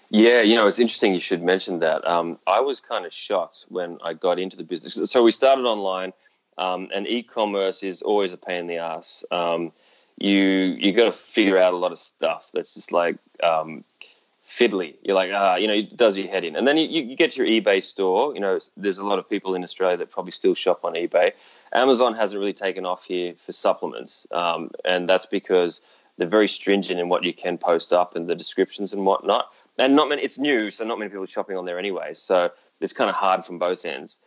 yeah, 0.10 0.42
you 0.42 0.56
know, 0.56 0.68
it's 0.68 0.80
interesting 0.80 1.14
you 1.14 1.20
should 1.20 1.42
mention 1.42 1.80
that. 1.80 2.08
Um, 2.08 2.38
I 2.46 2.60
was 2.60 2.80
kind 2.80 3.06
of 3.06 3.14
shocked 3.14 3.66
when 3.70 3.98
I 4.04 4.14
got 4.14 4.40
into 4.40 4.56
the 4.56 4.64
business. 4.64 5.12
So 5.12 5.24
we 5.24 5.32
started 5.32 5.66
online, 5.66 6.14
um, 6.58 6.90
and 6.94 7.08
e-commerce 7.08 7.82
is 7.84 8.02
always 8.02 8.32
a 8.32 8.38
pain 8.38 8.62
in 8.62 8.68
the 8.68 8.78
ass. 8.78 9.26
Um, 9.32 9.72
you 10.18 10.40
you 10.80 10.94
got 10.94 11.06
to 11.06 11.12
figure 11.12 11.58
out 11.58 11.74
a 11.74 11.78
lot 11.78 11.92
of 11.92 12.00
stuff 12.00 12.50
that's 12.54 12.74
just 12.74 12.92
like 12.92 13.18
um, 13.44 13.84
fiddly. 14.48 14.96
You're 15.04 15.16
like, 15.16 15.32
ah, 15.34 15.56
you 15.56 15.68
know, 15.68 15.74
it 15.74 15.98
does 15.98 16.18
your 16.18 16.28
head 16.28 16.44
in. 16.44 16.56
And 16.56 16.68
then 16.68 16.78
you, 16.78 17.02
you 17.02 17.16
get 17.16 17.36
your 17.36 17.48
eBay 17.48 17.82
store. 17.82 18.34
You 18.34 18.40
know, 18.40 18.60
there's 18.78 19.00
a 19.00 19.06
lot 19.06 19.20
of 19.20 19.30
people 19.30 19.56
in 19.56 19.64
Australia 19.64 19.98
that 19.98 20.12
probably 20.12 20.32
still 20.32 20.54
shop 20.54 20.82
on 20.84 20.94
eBay. 20.94 21.32
Amazon 21.74 22.14
hasn't 22.14 22.40
really 22.40 22.54
taken 22.54 22.86
off 22.86 23.06
here 23.06 23.34
for 23.34 23.52
supplements, 23.52 24.26
um, 24.32 24.72
and 24.86 25.10
that's 25.10 25.26
because 25.26 25.82
they're 26.18 26.28
very 26.28 26.48
stringent 26.48 27.00
in 27.00 27.10
what 27.10 27.24
you 27.24 27.34
can 27.34 27.58
post 27.58 27.92
up 27.92 28.16
and 28.16 28.30
the 28.30 28.36
descriptions 28.36 28.94
and 28.94 29.06
whatnot 29.06 29.52
and 29.78 29.96
not 29.96 30.10
many. 30.10 30.22
It's 30.22 30.38
new, 30.38 30.72
so 30.72 30.86
not 30.86 31.00
many 31.00 31.10
people 31.10 31.24
are 31.24 31.28
shopping 31.28 31.58
on 31.58 31.66
there 31.66 31.80
anyway. 31.80 32.14
So 32.14 32.52
it's 32.80 32.94
kind 32.94 33.10
of 33.10 33.16
hard 33.16 33.44
from 33.44 33.60
both 33.60 33.86
ends. 33.86 34.20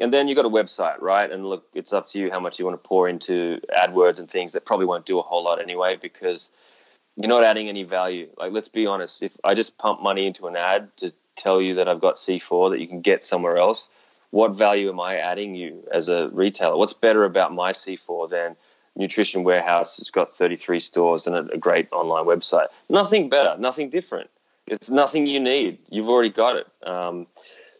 And 0.00 0.12
then 0.12 0.26
you've 0.26 0.36
got 0.36 0.46
a 0.46 0.50
website, 0.50 1.00
right? 1.00 1.30
And 1.30 1.44
look, 1.44 1.66
it's 1.74 1.92
up 1.92 2.08
to 2.08 2.18
you 2.18 2.30
how 2.30 2.40
much 2.40 2.58
you 2.58 2.64
want 2.64 2.82
to 2.82 2.88
pour 2.88 3.08
into 3.08 3.60
AdWords 3.76 4.20
and 4.20 4.30
things 4.30 4.52
that 4.52 4.64
probably 4.64 4.86
won't 4.86 5.04
do 5.04 5.18
a 5.18 5.22
whole 5.22 5.44
lot 5.44 5.60
anyway 5.60 5.96
because 6.00 6.48
you're 7.16 7.28
not 7.28 7.44
adding 7.44 7.68
any 7.68 7.84
value. 7.84 8.28
Like, 8.38 8.52
let's 8.52 8.68
be 8.68 8.86
honest. 8.86 9.22
If 9.22 9.36
I 9.44 9.54
just 9.54 9.78
pump 9.78 10.02
money 10.02 10.26
into 10.26 10.46
an 10.46 10.56
ad 10.56 10.94
to 10.98 11.12
tell 11.36 11.60
you 11.60 11.74
that 11.74 11.88
I've 11.88 12.00
got 12.00 12.16
C4 12.16 12.70
that 12.70 12.80
you 12.80 12.86
can 12.86 13.00
get 13.00 13.24
somewhere 13.24 13.56
else, 13.56 13.88
what 14.30 14.52
value 14.52 14.88
am 14.88 15.00
I 15.00 15.16
adding 15.16 15.54
you 15.54 15.84
as 15.92 16.08
a 16.08 16.30
retailer? 16.30 16.76
What's 16.76 16.94
better 16.94 17.24
about 17.24 17.52
my 17.52 17.72
C4 17.72 18.30
than 18.30 18.56
Nutrition 18.96 19.44
Warehouse? 19.44 19.98
It's 19.98 20.10
got 20.10 20.34
33 20.34 20.80
stores 20.80 21.26
and 21.26 21.50
a 21.50 21.58
great 21.58 21.88
online 21.92 22.24
website. 22.24 22.68
Nothing 22.88 23.28
better, 23.28 23.58
nothing 23.58 23.90
different. 23.90 24.30
It's 24.66 24.88
nothing 24.88 25.26
you 25.26 25.40
need. 25.40 25.78
You've 25.90 26.08
already 26.08 26.30
got 26.30 26.56
it. 26.56 26.66
Um, 26.84 27.26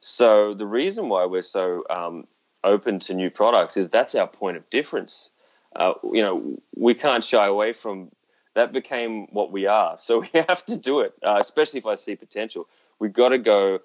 so 0.01 0.53
the 0.53 0.66
reason 0.66 1.09
why 1.09 1.24
we're 1.24 1.43
so 1.43 1.85
um, 1.89 2.26
open 2.64 2.99
to 3.01 3.14
new 3.14 3.30
products 3.30 3.76
is 3.76 3.89
that's 3.89 4.14
our 4.14 4.26
point 4.26 4.59
of 4.59 4.68
difference. 4.68 5.30
Uh, 5.74 5.95
you 6.05 6.20
know, 6.20 6.59
we 6.76 6.93
can't 6.93 7.24
shy 7.24 7.47
away 7.47 7.72
from 7.72 8.11
that. 8.55 8.72
Became 8.72 9.26
what 9.26 9.53
we 9.53 9.66
are, 9.66 9.98
so 9.98 10.20
we 10.32 10.44
have 10.48 10.64
to 10.66 10.76
do 10.76 11.00
it. 11.00 11.14
Uh, 11.22 11.38
especially 11.40 11.78
if 11.78 11.86
I 11.86 11.94
see 11.94 12.16
potential, 12.16 12.68
we've 12.98 13.12
got 13.12 13.30
to 13.30 13.38
go 13.38 13.80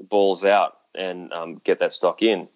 balls 0.00 0.44
out 0.44 0.78
and 0.94 1.32
um, 1.32 1.60
get 1.64 1.78
that 1.80 1.92
stock 1.92 2.22
in, 2.22 2.48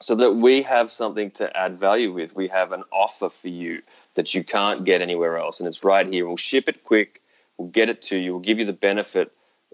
so 0.00 0.14
that 0.16 0.32
we 0.32 0.62
have 0.62 0.90
something 0.92 1.30
to 1.32 1.56
add 1.56 1.78
value 1.78 2.12
with. 2.12 2.34
We 2.34 2.48
have 2.48 2.72
an 2.72 2.84
offer 2.92 3.28
for 3.28 3.48
you 3.48 3.82
that 4.14 4.34
you 4.34 4.44
can't 4.44 4.84
get 4.84 5.02
anywhere 5.02 5.38
else, 5.38 5.60
and 5.60 5.66
it's 5.66 5.84
right 5.84 6.06
here. 6.06 6.26
We'll 6.26 6.36
ship 6.36 6.68
it 6.68 6.84
quick 6.84 7.20
We'll 7.60 7.68
get 7.68 7.90
it 7.90 8.00
to 8.02 8.16
you. 8.16 8.32
We'll 8.32 8.40
give 8.40 8.58
you 8.58 8.64
the 8.64 8.72
benefit 8.72 9.32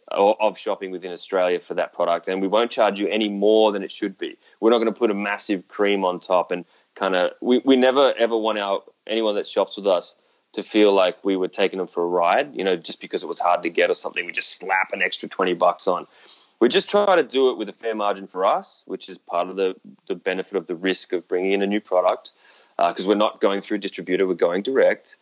of 0.08 0.58
shopping 0.58 0.90
within 0.90 1.12
Australia 1.12 1.60
for 1.60 1.74
that 1.74 1.92
product, 1.92 2.26
and 2.26 2.42
we 2.42 2.48
won't 2.48 2.72
charge 2.72 2.98
you 2.98 3.06
any 3.06 3.28
more 3.28 3.70
than 3.70 3.84
it 3.84 3.92
should 3.92 4.18
be. 4.18 4.36
We're 4.58 4.70
not 4.70 4.78
going 4.78 4.92
to 4.92 4.98
put 4.98 5.12
a 5.12 5.14
massive 5.14 5.68
cream 5.68 6.04
on 6.04 6.18
top 6.18 6.50
and 6.50 6.64
kind 6.96 7.14
of. 7.14 7.30
We, 7.40 7.58
we 7.58 7.76
never 7.76 8.12
ever 8.18 8.36
want 8.36 8.58
our 8.58 8.82
anyone 9.06 9.36
that 9.36 9.46
shops 9.46 9.76
with 9.76 9.86
us 9.86 10.16
to 10.56 10.62
feel 10.62 10.92
like 10.92 11.24
we 11.24 11.36
were 11.36 11.48
taking 11.48 11.78
them 11.78 11.86
for 11.86 12.02
a 12.02 12.06
ride. 12.06 12.54
You 12.54 12.64
know, 12.64 12.76
just 12.76 13.00
because 13.00 13.22
it 13.22 13.26
was 13.26 13.38
hard 13.38 13.62
to 13.62 13.70
get 13.70 13.90
or 13.90 13.94
something, 13.94 14.26
we 14.26 14.32
just 14.32 14.56
slap 14.56 14.92
an 14.92 15.02
extra 15.02 15.28
twenty 15.28 15.54
bucks 15.54 15.86
on. 15.86 16.06
We 16.58 16.68
just 16.68 16.88
try 16.90 17.14
to 17.14 17.22
do 17.22 17.50
it 17.50 17.58
with 17.58 17.68
a 17.68 17.72
fair 17.72 17.94
margin 17.94 18.26
for 18.26 18.44
us, 18.44 18.82
which 18.86 19.08
is 19.08 19.18
part 19.18 19.48
of 19.48 19.56
the 19.56 19.76
the 20.08 20.14
benefit 20.14 20.56
of 20.56 20.66
the 20.66 20.74
risk 20.74 21.12
of 21.12 21.28
bringing 21.28 21.52
in 21.52 21.62
a 21.62 21.66
new 21.66 21.80
product 21.80 22.32
because 22.76 23.06
uh, 23.06 23.08
we're 23.08 23.14
not 23.14 23.40
going 23.40 23.60
through 23.60 23.76
a 23.76 23.80
distributor, 23.80 24.26
we're 24.26 24.34
going 24.34 24.62
direct. 24.62 25.16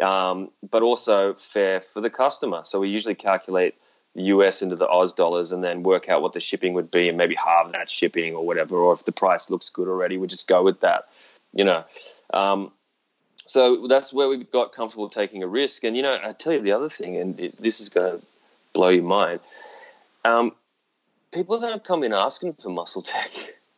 Um, 0.00 0.50
but 0.70 0.82
also 0.82 1.34
fair 1.34 1.80
for 1.80 2.00
the 2.00 2.10
customer. 2.10 2.62
So 2.64 2.80
we 2.80 2.88
usually 2.88 3.14
calculate 3.14 3.74
the 4.14 4.22
US 4.24 4.62
into 4.62 4.76
the 4.76 4.88
Oz 4.88 5.12
dollars 5.12 5.52
and 5.52 5.64
then 5.64 5.82
work 5.82 6.08
out 6.08 6.22
what 6.22 6.32
the 6.32 6.40
shipping 6.40 6.74
would 6.74 6.90
be 6.90 7.08
and 7.08 7.18
maybe 7.18 7.34
halve 7.34 7.72
that 7.72 7.90
shipping 7.90 8.34
or 8.34 8.46
whatever. 8.46 8.76
Or 8.76 8.92
if 8.92 9.04
the 9.04 9.12
price 9.12 9.50
looks 9.50 9.68
good 9.68 9.88
already, 9.88 10.16
we 10.16 10.26
just 10.26 10.46
go 10.46 10.62
with 10.62 10.80
that, 10.80 11.08
you 11.52 11.64
know. 11.64 11.84
Um, 12.32 12.70
so 13.50 13.88
that's 13.88 14.12
where 14.12 14.28
we 14.28 14.44
got 14.44 14.72
comfortable 14.72 15.08
taking 15.08 15.42
a 15.42 15.48
risk. 15.48 15.82
And, 15.82 15.96
you 15.96 16.04
know, 16.04 16.16
I 16.22 16.32
tell 16.32 16.52
you 16.52 16.60
the 16.60 16.70
other 16.70 16.88
thing, 16.88 17.16
and 17.16 17.40
it, 17.40 17.60
this 17.60 17.80
is 17.80 17.88
going 17.88 18.20
to 18.20 18.24
blow 18.72 18.90
your 18.90 19.02
mind. 19.02 19.40
Um, 20.24 20.52
people 21.32 21.58
don't 21.58 21.82
come 21.82 22.04
in 22.04 22.12
asking 22.12 22.52
for 22.52 22.68
muscle 22.68 23.02
tech. 23.02 23.32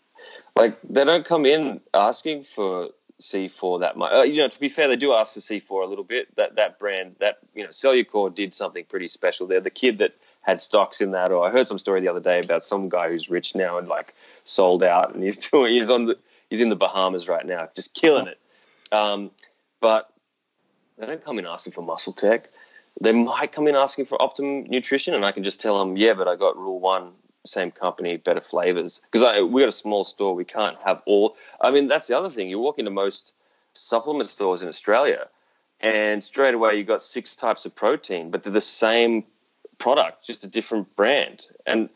like, 0.56 0.78
they 0.82 1.06
don't 1.06 1.24
come 1.24 1.46
in 1.46 1.80
asking 1.94 2.42
for 2.42 2.90
C4 3.22 3.80
that 3.80 3.96
much. 3.96 4.12
Uh, 4.12 4.24
you 4.24 4.42
know, 4.42 4.48
to 4.48 4.60
be 4.60 4.68
fair, 4.68 4.88
they 4.88 4.96
do 4.96 5.14
ask 5.14 5.32
for 5.32 5.40
C4 5.40 5.84
a 5.84 5.86
little 5.86 6.04
bit. 6.04 6.36
That 6.36 6.56
that 6.56 6.78
brand, 6.78 7.16
that 7.20 7.38
you 7.54 7.62
know, 7.62 7.70
Cellucor 7.70 8.34
did 8.34 8.54
something 8.54 8.84
pretty 8.84 9.08
special 9.08 9.46
there. 9.46 9.60
The 9.60 9.70
kid 9.70 9.96
that 9.98 10.14
had 10.42 10.60
stocks 10.60 11.00
in 11.00 11.12
that, 11.12 11.32
or 11.32 11.46
I 11.46 11.50
heard 11.50 11.66
some 11.66 11.78
story 11.78 12.02
the 12.02 12.08
other 12.08 12.20
day 12.20 12.40
about 12.40 12.62
some 12.62 12.90
guy 12.90 13.08
who's 13.08 13.30
rich 13.30 13.54
now 13.54 13.78
and 13.78 13.88
like 13.88 14.12
sold 14.44 14.82
out, 14.82 15.14
and 15.14 15.22
he's 15.22 15.38
doing 15.50 15.72
he's 15.72 15.88
on 15.88 16.04
the 16.04 16.18
he's 16.50 16.60
in 16.60 16.68
the 16.68 16.76
Bahamas 16.76 17.26
right 17.26 17.46
now, 17.46 17.70
just 17.74 17.94
killing 17.94 18.26
it. 18.26 18.38
Um, 18.92 19.30
but 19.82 20.10
they 20.96 21.04
don't 21.04 21.22
come 21.22 21.38
in 21.38 21.44
asking 21.44 21.74
for 21.74 21.82
muscle 21.82 22.14
tech. 22.14 22.48
They 23.00 23.12
might 23.12 23.52
come 23.52 23.66
in 23.66 23.74
asking 23.74 24.06
for 24.06 24.20
optimum 24.22 24.64
nutrition, 24.64 25.12
and 25.12 25.24
I 25.24 25.32
can 25.32 25.42
just 25.42 25.60
tell 25.60 25.78
them, 25.78 25.96
yeah, 25.98 26.14
but 26.14 26.28
I 26.28 26.36
got 26.36 26.56
rule 26.56 26.80
one 26.80 27.12
same 27.44 27.72
company, 27.72 28.16
better 28.16 28.40
flavors. 28.40 29.00
Because 29.10 29.50
we 29.50 29.60
got 29.60 29.68
a 29.68 29.72
small 29.72 30.04
store, 30.04 30.34
we 30.34 30.44
can't 30.44 30.78
have 30.84 31.02
all. 31.06 31.36
I 31.60 31.70
mean, 31.72 31.88
that's 31.88 32.06
the 32.06 32.16
other 32.16 32.30
thing. 32.30 32.48
You 32.48 32.60
walk 32.60 32.78
into 32.78 32.92
most 32.92 33.32
supplement 33.74 34.28
stores 34.28 34.62
in 34.62 34.68
Australia, 34.68 35.28
and 35.80 36.22
straight 36.22 36.54
away 36.54 36.76
you 36.76 36.84
got 36.84 37.02
six 37.02 37.34
types 37.34 37.64
of 37.64 37.74
protein, 37.74 38.30
but 38.30 38.44
they're 38.44 38.52
the 38.52 38.60
same 38.60 39.24
product, 39.78 40.24
just 40.24 40.44
a 40.44 40.46
different 40.46 40.94
brand. 40.94 41.46
And 41.66 41.88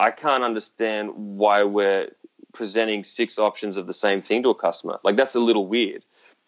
I 0.00 0.10
can't 0.10 0.42
understand 0.42 1.10
why 1.14 1.62
we're 1.62 2.08
presenting 2.54 3.04
six 3.04 3.38
options 3.38 3.76
of 3.76 3.86
the 3.86 3.92
same 3.92 4.22
thing 4.22 4.42
to 4.44 4.50
a 4.50 4.54
customer. 4.54 4.98
Like 5.02 5.16
that's 5.16 5.34
a 5.34 5.40
little 5.40 5.66
weird. 5.66 6.04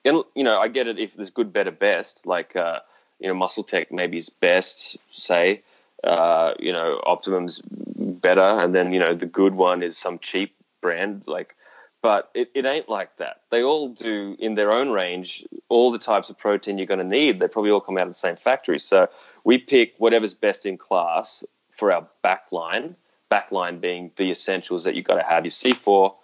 And 0.06 0.24
you 0.34 0.44
know, 0.44 0.60
I 0.60 0.68
get 0.68 0.86
it 0.86 0.98
if 0.98 1.14
there's 1.14 1.30
good, 1.30 1.52
better, 1.52 1.70
best. 1.70 2.26
Like 2.26 2.56
uh, 2.56 2.80
you 3.18 3.28
know, 3.28 3.34
Muscle 3.34 3.64
Tech 3.64 3.92
maybe 3.92 4.16
is 4.16 4.28
best, 4.28 4.96
say. 5.14 5.62
Uh, 6.04 6.54
you 6.58 6.72
know, 6.72 7.00
Optimum's 7.04 7.60
better, 7.60 8.40
and 8.40 8.74
then 8.74 8.92
you 8.92 9.00
know 9.00 9.14
the 9.14 9.26
good 9.26 9.54
one 9.54 9.82
is 9.82 9.96
some 9.96 10.18
cheap 10.18 10.54
brand 10.80 11.24
like. 11.26 11.54
But 12.02 12.30
it, 12.34 12.50
it 12.54 12.66
ain't 12.66 12.88
like 12.88 13.16
that. 13.16 13.40
They 13.50 13.64
all 13.64 13.88
do 13.88 14.36
in 14.38 14.54
their 14.54 14.70
own 14.70 14.90
range 14.90 15.44
all 15.68 15.90
the 15.90 15.98
types 15.98 16.30
of 16.30 16.38
protein 16.38 16.78
you're 16.78 16.86
going 16.86 17.00
to 17.00 17.04
need. 17.04 17.40
They 17.40 17.48
probably 17.48 17.72
all 17.72 17.80
come 17.80 17.98
out 17.98 18.02
of 18.02 18.10
the 18.10 18.14
same 18.14 18.36
factory. 18.36 18.78
So 18.78 19.08
we 19.42 19.58
pick 19.58 19.94
whatever's 19.98 20.34
best 20.34 20.66
in 20.66 20.76
class 20.76 21.42
for 21.72 21.90
our 21.90 22.06
backline. 22.22 22.94
Backline 23.30 23.80
being 23.80 24.12
the 24.16 24.30
essentials 24.30 24.84
that 24.84 24.94
you've 24.94 25.06
got 25.06 25.16
to 25.16 25.24
have 25.24 25.44
your 25.44 25.50
C4, 25.50 26.14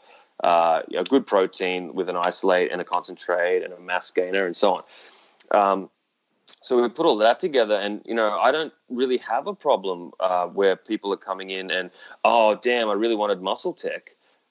uh, 0.42 0.82
a 0.96 1.04
good 1.04 1.26
protein 1.26 1.94
with 1.94 2.08
an 2.08 2.16
isolate 2.16 2.72
and 2.72 2.80
a 2.80 2.84
concentrate 2.84 3.62
and 3.62 3.72
a 3.72 3.80
mass 3.80 4.10
gainer 4.10 4.46
and 4.46 4.56
so 4.56 4.74
on. 4.74 4.82
Um, 5.50 5.90
so 6.60 6.80
we 6.80 6.88
put 6.88 7.06
all 7.06 7.16
that 7.18 7.40
together, 7.40 7.74
and 7.74 8.02
you 8.04 8.14
know, 8.14 8.38
I 8.38 8.52
don't 8.52 8.72
really 8.88 9.18
have 9.18 9.46
a 9.46 9.54
problem 9.54 10.12
uh, 10.20 10.46
where 10.46 10.76
people 10.76 11.12
are 11.12 11.16
coming 11.16 11.50
in 11.50 11.70
and, 11.70 11.90
oh, 12.24 12.54
damn, 12.54 12.88
I 12.88 12.92
really 12.92 13.16
wanted 13.16 13.42
muscle 13.42 13.72
tech. 13.72 14.10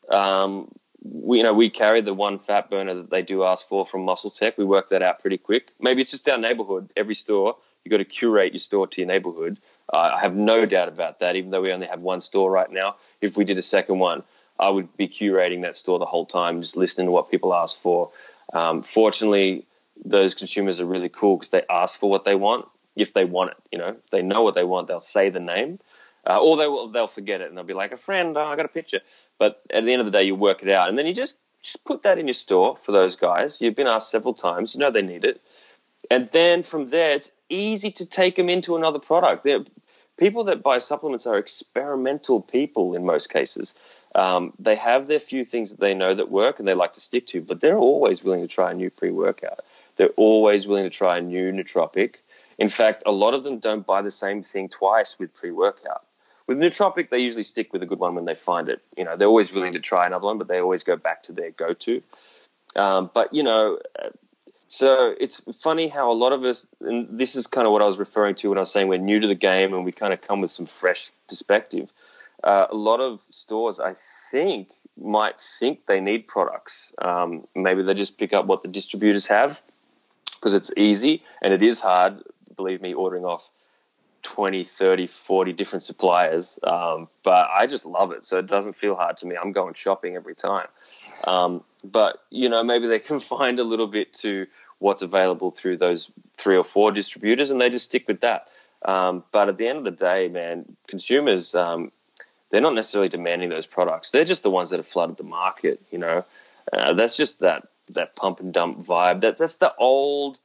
Um, 0.09 0.67
we, 1.03 1.37
you 1.37 1.43
know, 1.43 1.53
we 1.53 1.69
carry 1.69 2.01
the 2.01 2.13
one 2.13 2.37
fat 2.37 2.69
burner 2.69 2.93
that 2.93 3.09
they 3.09 3.21
do 3.21 3.43
ask 3.43 3.67
for 3.67 3.85
from 3.85 4.05
Muscle 4.05 4.29
Tech. 4.29 4.57
We 4.57 4.65
work 4.65 4.89
that 4.89 5.01
out 5.01 5.19
pretty 5.19 5.37
quick. 5.37 5.71
Maybe 5.79 6.01
it's 6.01 6.11
just 6.11 6.29
our 6.29 6.37
neighborhood. 6.37 6.91
Every 6.95 7.15
store, 7.15 7.55
you 7.83 7.89
got 7.89 7.97
to 7.97 8.05
curate 8.05 8.53
your 8.53 8.59
store 8.59 8.87
to 8.87 9.01
your 9.01 9.07
neighborhood. 9.07 9.59
Uh, 9.91 10.11
I 10.13 10.19
have 10.19 10.35
no 10.35 10.65
doubt 10.65 10.87
about 10.87 11.19
that. 11.19 11.35
Even 11.35 11.49
though 11.49 11.61
we 11.61 11.71
only 11.71 11.87
have 11.87 12.01
one 12.01 12.21
store 12.21 12.51
right 12.51 12.71
now, 12.71 12.97
if 13.19 13.35
we 13.35 13.45
did 13.45 13.57
a 13.57 13.63
second 13.63 13.97
one, 13.97 14.23
I 14.61 14.69
would 14.69 14.95
be 14.95 15.07
curating 15.07 15.63
that 15.63 15.75
store 15.75 15.99
the 15.99 16.05
whole 16.05 16.25
time, 16.25 16.61
just 16.61 16.77
listening 16.77 17.07
to 17.07 17.11
what 17.11 17.31
people 17.31 17.53
ask 17.53 17.81
for. 17.81 18.11
Um, 18.53 18.83
fortunately, 18.83 19.65
those 20.05 20.35
consumers 20.35 20.79
are 20.79 20.85
really 20.85 21.09
cool 21.09 21.37
because 21.37 21.49
they 21.49 21.63
ask 21.69 21.99
for 21.99 22.09
what 22.09 22.23
they 22.23 22.35
want 22.35 22.67
if 22.95 23.13
they 23.13 23.25
want 23.25 23.51
it. 23.51 23.57
You 23.71 23.79
know, 23.79 23.87
if 24.03 24.09
they 24.11 24.21
know 24.21 24.43
what 24.43 24.55
they 24.55 24.63
want, 24.63 24.87
they'll 24.87 25.01
say 25.01 25.29
the 25.29 25.39
name, 25.39 25.79
uh, 26.27 26.39
or 26.39 26.57
they 26.57 26.67
will 26.67 26.89
they'll 26.89 27.07
forget 27.07 27.41
it 27.41 27.49
and 27.49 27.57
they'll 27.57 27.63
be 27.63 27.73
like 27.73 27.91
a 27.91 27.97
friend. 27.97 28.37
Oh, 28.37 28.45
I 28.45 28.55
got 28.55 28.65
a 28.65 28.69
picture. 28.69 29.01
But 29.39 29.61
at 29.71 29.83
the 29.83 29.91
end 29.91 29.99
of 29.99 30.05
the 30.05 30.11
day, 30.11 30.23
you 30.23 30.35
work 30.35 30.61
it 30.61 30.69
out, 30.69 30.89
and 30.89 30.97
then 30.97 31.07
you 31.07 31.13
just 31.13 31.37
just 31.61 31.83
put 31.85 32.03
that 32.03 32.17
in 32.17 32.27
your 32.27 32.33
store 32.33 32.75
for 32.75 32.91
those 32.91 33.15
guys. 33.15 33.59
You've 33.59 33.75
been 33.75 33.87
asked 33.87 34.11
several 34.11 34.33
times. 34.33 34.75
You 34.75 34.79
know 34.79 34.91
they 34.91 35.01
need 35.01 35.25
it, 35.25 35.41
and 36.09 36.29
then 36.31 36.63
from 36.63 36.87
there, 36.87 37.15
it's 37.15 37.31
easy 37.49 37.91
to 37.91 38.05
take 38.05 38.35
them 38.35 38.49
into 38.49 38.75
another 38.75 38.99
product. 38.99 39.43
They're, 39.43 39.65
people 40.21 40.43
that 40.43 40.61
buy 40.61 40.77
supplements 40.77 41.25
are 41.25 41.39
experimental 41.39 42.41
people 42.41 42.93
in 42.93 43.03
most 43.03 43.31
cases. 43.31 43.73
Um, 44.13 44.53
they 44.59 44.75
have 44.75 45.07
their 45.07 45.19
few 45.19 45.43
things 45.43 45.71
that 45.71 45.79
they 45.79 45.95
know 45.95 46.13
that 46.13 46.29
work 46.29 46.59
and 46.59 46.67
they 46.67 46.75
like 46.75 46.93
to 46.93 47.01
stick 47.01 47.25
to, 47.27 47.41
but 47.41 47.59
they're 47.59 47.75
always 47.75 48.23
willing 48.23 48.43
to 48.43 48.47
try 48.47 48.69
a 48.69 48.75
new 48.75 48.91
pre-workout. 48.91 49.61
They're 49.95 50.17
always 50.17 50.67
willing 50.67 50.83
to 50.83 50.91
try 50.91 51.17
a 51.17 51.21
new 51.21 51.51
nootropic. 51.51 52.17
In 52.59 52.69
fact, 52.69 53.01
a 53.07 53.11
lot 53.11 53.33
of 53.33 53.43
them 53.43 53.57
don't 53.57 53.83
buy 53.83 54.03
the 54.03 54.11
same 54.11 54.43
thing 54.43 54.69
twice 54.69 55.17
with 55.17 55.33
pre-workout. 55.33 56.05
With 56.45 56.59
nootropic, 56.59 57.09
they 57.09 57.17
usually 57.17 57.41
stick 57.41 57.73
with 57.73 57.81
a 57.81 57.87
good 57.87 57.97
one 57.97 58.13
when 58.13 58.25
they 58.25 58.35
find 58.35 58.69
it. 58.69 58.79
You 58.95 59.05
know, 59.05 59.17
they're 59.17 59.27
always 59.27 59.51
willing 59.51 59.73
to 59.73 59.79
try 59.79 60.05
another 60.05 60.27
one, 60.27 60.37
but 60.37 60.47
they 60.47 60.61
always 60.61 60.83
go 60.83 60.97
back 60.97 61.23
to 61.23 61.31
their 61.31 61.49
go-to. 61.49 62.03
Um, 62.75 63.09
but 63.11 63.33
you 63.33 63.41
know, 63.41 63.79
so 64.71 65.13
it's 65.19 65.41
funny 65.61 65.89
how 65.89 66.09
a 66.09 66.13
lot 66.13 66.31
of 66.31 66.45
us, 66.45 66.65
and 66.79 67.05
this 67.11 67.35
is 67.35 67.45
kind 67.45 67.67
of 67.67 67.73
what 67.73 67.81
I 67.81 67.85
was 67.85 67.97
referring 67.97 68.35
to 68.35 68.47
when 68.47 68.57
I 68.57 68.61
was 68.61 68.71
saying 68.71 68.87
we're 68.87 68.99
new 68.99 69.19
to 69.19 69.27
the 69.27 69.35
game 69.35 69.73
and 69.73 69.83
we 69.83 69.91
kind 69.91 70.13
of 70.13 70.21
come 70.21 70.39
with 70.39 70.49
some 70.49 70.65
fresh 70.65 71.11
perspective. 71.27 71.91
Uh, 72.41 72.67
a 72.69 72.75
lot 72.75 73.01
of 73.01 73.21
stores, 73.31 73.81
I 73.81 73.95
think, 74.31 74.69
might 74.97 75.41
think 75.59 75.87
they 75.87 75.99
need 75.99 76.25
products. 76.25 76.89
Um, 76.99 77.45
maybe 77.53 77.83
they 77.83 77.93
just 77.93 78.17
pick 78.17 78.31
up 78.31 78.45
what 78.45 78.61
the 78.61 78.69
distributors 78.69 79.27
have 79.27 79.61
because 80.35 80.53
it's 80.53 80.71
easy 80.77 81.21
and 81.41 81.53
it 81.53 81.61
is 81.61 81.81
hard, 81.81 82.23
believe 82.55 82.81
me, 82.81 82.93
ordering 82.93 83.25
off 83.25 83.51
20, 84.23 84.63
30, 84.63 85.07
40 85.07 85.51
different 85.51 85.83
suppliers. 85.83 86.57
Um, 86.63 87.09
but 87.23 87.49
I 87.53 87.67
just 87.67 87.85
love 87.85 88.13
it. 88.13 88.23
So 88.23 88.37
it 88.37 88.47
doesn't 88.47 88.77
feel 88.77 88.95
hard 88.95 89.17
to 89.17 89.25
me. 89.25 89.35
I'm 89.35 89.51
going 89.51 89.73
shopping 89.73 90.15
every 90.15 90.33
time. 90.33 90.67
Um, 91.27 91.65
but, 91.83 92.23
you 92.29 92.49
know, 92.49 92.63
maybe 92.63 92.87
they're 92.87 92.99
confined 93.13 93.59
a 93.59 93.63
little 93.63 93.87
bit 93.87 94.13
to 94.13 94.47
what's 94.79 95.01
available 95.01 95.51
through 95.51 95.77
those 95.77 96.11
three 96.37 96.57
or 96.57 96.63
four 96.63 96.91
distributors 96.91 97.51
and 97.51 97.61
they 97.61 97.69
just 97.69 97.85
stick 97.85 98.07
with 98.07 98.21
that. 98.21 98.47
Um, 98.83 99.23
but 99.31 99.47
at 99.47 99.57
the 99.57 99.67
end 99.67 99.77
of 99.77 99.83
the 99.83 99.91
day, 99.91 100.27
man, 100.27 100.65
consumers, 100.87 101.53
um, 101.53 101.91
they're 102.49 102.61
not 102.61 102.73
necessarily 102.73 103.09
demanding 103.09 103.49
those 103.49 103.65
products. 103.65 104.11
They're 104.11 104.25
just 104.25 104.43
the 104.43 104.49
ones 104.49 104.69
that 104.71 104.77
have 104.77 104.87
flooded 104.87 105.17
the 105.17 105.23
market, 105.23 105.79
you 105.91 105.97
know. 105.97 106.25
Uh, 106.73 106.93
that's 106.93 107.15
just 107.15 107.39
that 107.39 107.67
that 107.89 108.15
pump 108.15 108.39
and 108.39 108.53
dump 108.53 108.85
vibe. 108.85 109.21
That 109.21 109.37
that's 109.37 109.57
the 109.57 109.73
old 109.77 110.39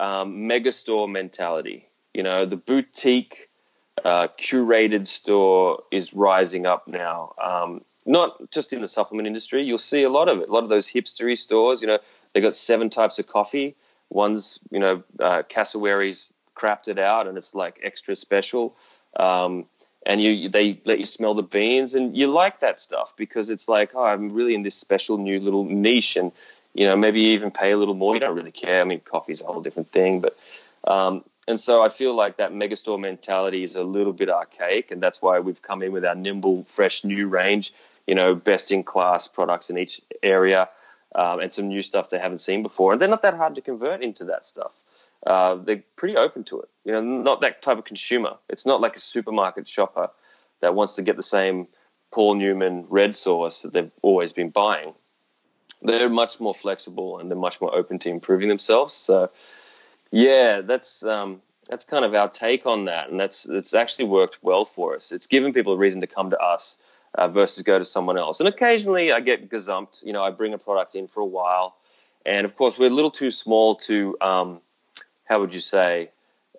um, 0.00 0.48
megastore 0.48 1.10
mentality. 1.10 1.86
You 2.14 2.22
know, 2.22 2.44
the 2.46 2.56
boutique 2.56 3.48
uh, 4.04 4.28
curated 4.38 5.06
store 5.06 5.82
is 5.90 6.14
rising 6.14 6.66
up 6.66 6.88
now. 6.88 7.34
Um, 7.42 7.84
not 8.08 8.50
just 8.50 8.72
in 8.72 8.80
the 8.80 8.88
supplement 8.88 9.26
industry. 9.26 9.62
You'll 9.62 9.78
see 9.78 10.02
a 10.02 10.08
lot 10.08 10.28
of 10.28 10.40
it. 10.40 10.48
A 10.48 10.52
lot 10.52 10.64
of 10.64 10.70
those 10.70 10.88
hipstery 10.88 11.36
stores. 11.36 11.82
You 11.82 11.88
know, 11.88 11.98
they 12.32 12.40
got 12.40 12.54
seven 12.54 12.90
types 12.90 13.18
of 13.18 13.28
coffee. 13.28 13.76
One's 14.10 14.58
you 14.70 14.80
know 14.80 15.02
uh, 15.20 15.42
cassowaries 15.48 16.32
crapped 16.56 16.88
it 16.88 16.98
out, 16.98 17.28
and 17.28 17.36
it's 17.36 17.54
like 17.54 17.78
extra 17.82 18.16
special. 18.16 18.74
Um, 19.16 19.66
and 20.06 20.22
you 20.22 20.48
they 20.48 20.80
let 20.86 20.98
you 20.98 21.04
smell 21.04 21.34
the 21.34 21.42
beans, 21.42 21.94
and 21.94 22.16
you 22.16 22.28
like 22.28 22.60
that 22.60 22.80
stuff 22.80 23.14
because 23.16 23.50
it's 23.50 23.68
like, 23.68 23.90
oh, 23.94 24.04
I'm 24.04 24.32
really 24.32 24.54
in 24.54 24.62
this 24.62 24.74
special 24.74 25.18
new 25.18 25.38
little 25.38 25.64
niche, 25.64 26.16
and 26.16 26.32
you 26.74 26.86
know, 26.86 26.96
maybe 26.96 27.20
even 27.20 27.50
pay 27.50 27.72
a 27.72 27.76
little 27.76 27.94
more. 27.94 28.14
You 28.14 28.20
don't 28.20 28.34
really 28.36 28.52
care. 28.52 28.80
I 28.80 28.84
mean, 28.84 29.00
coffee's 29.00 29.42
a 29.42 29.44
whole 29.44 29.60
different 29.60 29.90
thing, 29.90 30.20
but 30.20 30.38
um, 30.84 31.24
and 31.46 31.60
so 31.60 31.82
I 31.82 31.90
feel 31.90 32.14
like 32.14 32.38
that 32.38 32.52
megastore 32.52 32.98
mentality 33.00 33.62
is 33.62 33.74
a 33.74 33.82
little 33.82 34.14
bit 34.14 34.30
archaic, 34.30 34.90
and 34.90 35.02
that's 35.02 35.20
why 35.20 35.40
we've 35.40 35.60
come 35.60 35.82
in 35.82 35.92
with 35.92 36.06
our 36.06 36.14
nimble, 36.14 36.62
fresh, 36.64 37.04
new 37.04 37.28
range. 37.28 37.74
You 38.08 38.14
know, 38.14 38.34
best 38.34 38.70
in 38.72 38.82
class 38.82 39.28
products 39.28 39.70
in 39.70 39.76
each 39.78 40.00
area, 40.22 40.68
um, 41.14 41.40
and 41.40 41.52
some 41.52 41.68
new 41.68 41.82
stuff 41.82 42.08
they 42.08 42.18
haven't 42.18 42.40
seen 42.40 42.62
before, 42.62 42.92
and 42.92 43.00
they're 43.00 43.14
not 43.16 43.22
that 43.22 43.34
hard 43.34 43.54
to 43.56 43.60
convert 43.60 44.02
into 44.02 44.24
that 44.24 44.46
stuff. 44.46 44.72
uh, 45.26 45.56
they're 45.56 45.82
pretty 45.96 46.16
open 46.16 46.44
to 46.44 46.60
it. 46.60 46.68
You 46.84 46.92
know, 46.92 47.00
not 47.00 47.40
that 47.40 47.62
type 47.62 47.78
of 47.78 47.84
consumer. 47.84 48.36
It's 48.48 48.66
not 48.66 48.80
like 48.80 48.96
a 48.96 49.00
supermarket 49.00 49.66
shopper 49.66 50.10
that 50.60 50.74
wants 50.74 50.94
to 50.94 51.02
get 51.02 51.16
the 51.16 51.22
same 51.22 51.68
Paul 52.10 52.36
Newman 52.36 52.86
red 52.88 53.14
sauce 53.14 53.60
that 53.60 53.72
they've 53.72 53.90
always 54.02 54.32
been 54.32 54.50
buying. 54.50 54.94
They're 55.82 56.08
much 56.08 56.40
more 56.40 56.54
flexible 56.54 57.18
and 57.18 57.30
they're 57.30 57.38
much 57.38 57.60
more 57.60 57.74
open 57.74 57.98
to 58.00 58.08
improving 58.08 58.48
themselves. 58.48 58.94
So, 58.94 59.30
yeah, 60.10 60.60
that's 60.60 61.02
um, 61.02 61.42
that's 61.68 61.84
kind 61.84 62.04
of 62.04 62.14
our 62.14 62.28
take 62.28 62.66
on 62.66 62.86
that, 62.86 63.10
and 63.10 63.20
that's 63.20 63.44
it's 63.44 63.74
actually 63.74 64.06
worked 64.06 64.38
well 64.42 64.64
for 64.64 64.96
us. 64.96 65.12
It's 65.12 65.26
given 65.26 65.52
people 65.52 65.74
a 65.74 65.76
reason 65.76 66.00
to 66.00 66.06
come 66.06 66.30
to 66.30 66.38
us 66.38 66.78
uh, 67.14 67.28
versus 67.28 67.62
go 67.62 67.78
to 67.78 67.84
someone 67.84 68.18
else. 68.18 68.40
And 68.40 68.48
occasionally, 68.48 69.12
I 69.12 69.20
get 69.20 69.48
gazumped. 69.48 70.04
You 70.04 70.12
know, 70.12 70.22
I 70.22 70.30
bring 70.30 70.54
a 70.54 70.58
product 70.58 70.94
in 70.94 71.08
for 71.08 71.20
a 71.20 71.26
while, 71.26 71.76
and 72.26 72.44
of 72.44 72.56
course, 72.56 72.78
we're 72.78 72.90
a 72.90 72.94
little 72.94 73.10
too 73.10 73.30
small 73.30 73.76
to 73.76 74.16
um, 74.20 74.60
how 75.24 75.40
would 75.40 75.54
you 75.54 75.60
say 75.60 76.10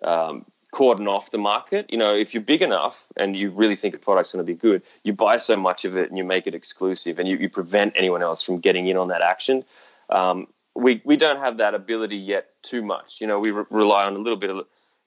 um, 0.02 0.44
cordon 0.70 1.08
off 1.08 1.30
the 1.30 1.38
market. 1.38 1.86
You 1.90 1.98
know, 1.98 2.14
if 2.14 2.34
you're 2.34 2.42
big 2.42 2.62
enough 2.62 3.06
and 3.16 3.36
you 3.36 3.50
really 3.50 3.76
think 3.76 3.94
a 3.94 3.98
product's 3.98 4.32
going 4.32 4.44
to 4.44 4.50
be 4.50 4.56
good, 4.56 4.82
you 5.04 5.12
buy 5.12 5.36
so 5.36 5.56
much 5.56 5.84
of 5.84 5.96
it 5.96 6.08
and 6.08 6.18
you 6.18 6.24
make 6.24 6.46
it 6.46 6.54
exclusive, 6.54 7.18
and 7.18 7.28
you, 7.28 7.36
you 7.36 7.48
prevent 7.48 7.94
anyone 7.96 8.22
else 8.22 8.42
from 8.42 8.58
getting 8.58 8.86
in 8.86 8.96
on 8.96 9.08
that 9.08 9.22
action. 9.22 9.64
Um, 10.08 10.48
we 10.74 11.02
we 11.04 11.16
don't 11.16 11.38
have 11.38 11.58
that 11.58 11.74
ability 11.74 12.16
yet 12.16 12.50
too 12.62 12.82
much. 12.82 13.20
You 13.20 13.26
know, 13.26 13.38
we 13.38 13.50
re- 13.50 13.64
rely 13.70 14.04
on 14.04 14.14
a 14.14 14.18
little 14.18 14.38
bit 14.38 14.50
of 14.50 14.66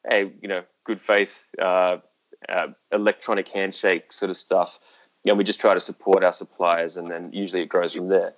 a 0.09 0.31
you 0.41 0.47
know 0.47 0.63
good 0.83 1.01
faith 1.01 1.47
uh, 1.59 1.97
uh, 2.49 2.67
electronic 2.91 3.47
handshake 3.47 4.11
sort 4.11 4.29
of 4.29 4.37
stuff. 4.37 4.79
And 5.25 5.37
we 5.37 5.43
just 5.43 5.59
try 5.59 5.73
to 5.73 5.79
support 5.79 6.23
our 6.23 6.33
suppliers, 6.33 6.97
and 6.97 7.09
then 7.09 7.31
usually 7.31 7.61
it 7.61 7.69
grows 7.69 7.93
from 7.93 8.09
there. 8.09 8.33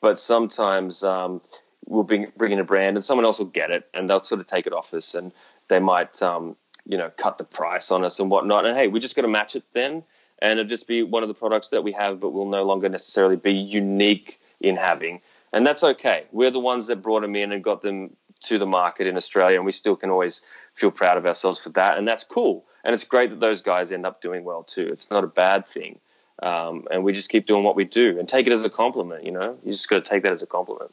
But 0.00 0.20
sometimes 0.20 1.02
um, 1.02 1.40
we'll 1.86 2.04
bring, 2.04 2.30
bring 2.36 2.52
in 2.52 2.58
a 2.58 2.64
brand, 2.64 2.96
and 2.96 3.04
someone 3.04 3.24
else 3.24 3.38
will 3.38 3.46
get 3.46 3.70
it, 3.70 3.88
and 3.94 4.08
they'll 4.08 4.22
sort 4.22 4.40
of 4.40 4.46
take 4.46 4.66
it 4.66 4.72
off 4.72 4.92
us, 4.94 5.14
and 5.14 5.32
they 5.68 5.78
might 5.78 6.20
um, 6.22 6.56
you 6.86 6.98
know 6.98 7.10
cut 7.16 7.38
the 7.38 7.44
price 7.44 7.90
on 7.90 8.04
us 8.04 8.18
and 8.18 8.30
whatnot. 8.30 8.66
And 8.66 8.76
hey, 8.76 8.88
we 8.88 9.00
just 9.00 9.16
got 9.16 9.22
to 9.22 9.28
match 9.28 9.56
it 9.56 9.64
then, 9.72 10.04
and 10.40 10.58
it'll 10.58 10.68
just 10.68 10.86
be 10.86 11.02
one 11.02 11.22
of 11.22 11.28
the 11.28 11.34
products 11.34 11.68
that 11.68 11.82
we 11.82 11.92
have, 11.92 12.20
but 12.20 12.30
will 12.30 12.48
no 12.48 12.62
longer 12.62 12.88
necessarily 12.88 13.36
be 13.36 13.52
unique 13.52 14.38
in 14.60 14.76
having, 14.76 15.20
and 15.52 15.66
that's 15.66 15.82
okay. 15.82 16.24
We're 16.32 16.50
the 16.50 16.60
ones 16.60 16.86
that 16.88 16.96
brought 17.02 17.22
them 17.22 17.36
in 17.36 17.52
and 17.52 17.64
got 17.64 17.82
them 17.82 18.16
to 18.40 18.58
the 18.58 18.66
market 18.66 19.06
in 19.06 19.16
Australia, 19.16 19.56
and 19.56 19.64
we 19.64 19.72
still 19.72 19.96
can 19.96 20.10
always 20.10 20.42
feel 20.74 20.90
proud 20.90 21.16
of 21.16 21.26
ourselves 21.26 21.60
for 21.60 21.70
that, 21.70 21.98
and 21.98 22.06
that's 22.06 22.24
cool. 22.24 22.64
And 22.84 22.94
it's 22.94 23.04
great 23.04 23.30
that 23.30 23.40
those 23.40 23.62
guys 23.62 23.92
end 23.92 24.06
up 24.06 24.22
doing 24.22 24.44
well 24.44 24.62
too. 24.62 24.86
It's 24.86 25.10
not 25.10 25.24
a 25.24 25.28
bad 25.28 25.66
thing, 25.66 25.98
um, 26.42 26.86
and 26.90 27.04
we 27.04 27.12
just 27.12 27.30
keep 27.30 27.46
doing 27.46 27.64
what 27.64 27.76
we 27.76 27.84
do 27.84 28.18
and 28.18 28.28
take 28.28 28.46
it 28.46 28.52
as 28.52 28.62
a 28.62 28.70
compliment. 28.70 29.24
You 29.24 29.32
know, 29.32 29.58
you 29.64 29.72
just 29.72 29.88
got 29.88 30.04
to 30.04 30.08
take 30.08 30.22
that 30.22 30.32
as 30.32 30.42
a 30.42 30.46
compliment. 30.46 30.92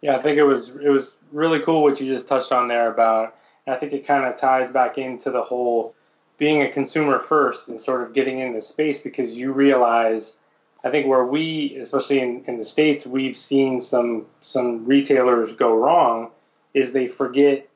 Yeah, 0.00 0.12
I 0.12 0.18
think 0.18 0.38
it 0.38 0.44
was 0.44 0.76
it 0.76 0.88
was 0.88 1.18
really 1.32 1.60
cool 1.60 1.82
what 1.82 2.00
you 2.00 2.06
just 2.06 2.28
touched 2.28 2.52
on 2.52 2.68
there 2.68 2.90
about. 2.90 3.34
I 3.66 3.74
think 3.74 3.92
it 3.92 4.06
kind 4.06 4.24
of 4.24 4.40
ties 4.40 4.72
back 4.72 4.96
into 4.96 5.30
the 5.30 5.42
whole 5.42 5.94
being 6.38 6.62
a 6.62 6.70
consumer 6.70 7.18
first 7.18 7.68
and 7.68 7.80
sort 7.80 8.02
of 8.02 8.14
getting 8.14 8.38
into 8.38 8.60
space 8.60 9.00
because 9.00 9.36
you 9.36 9.52
realize 9.52 10.36
I 10.84 10.90
think 10.90 11.06
where 11.06 11.24
we, 11.24 11.76
especially 11.76 12.20
in, 12.20 12.44
in 12.46 12.56
the 12.56 12.64
states, 12.64 13.06
we've 13.06 13.36
seen 13.36 13.80
some 13.80 14.26
some 14.40 14.86
retailers 14.86 15.52
go 15.52 15.76
wrong 15.76 16.30
is 16.72 16.92
they 16.92 17.08
forget 17.08 17.68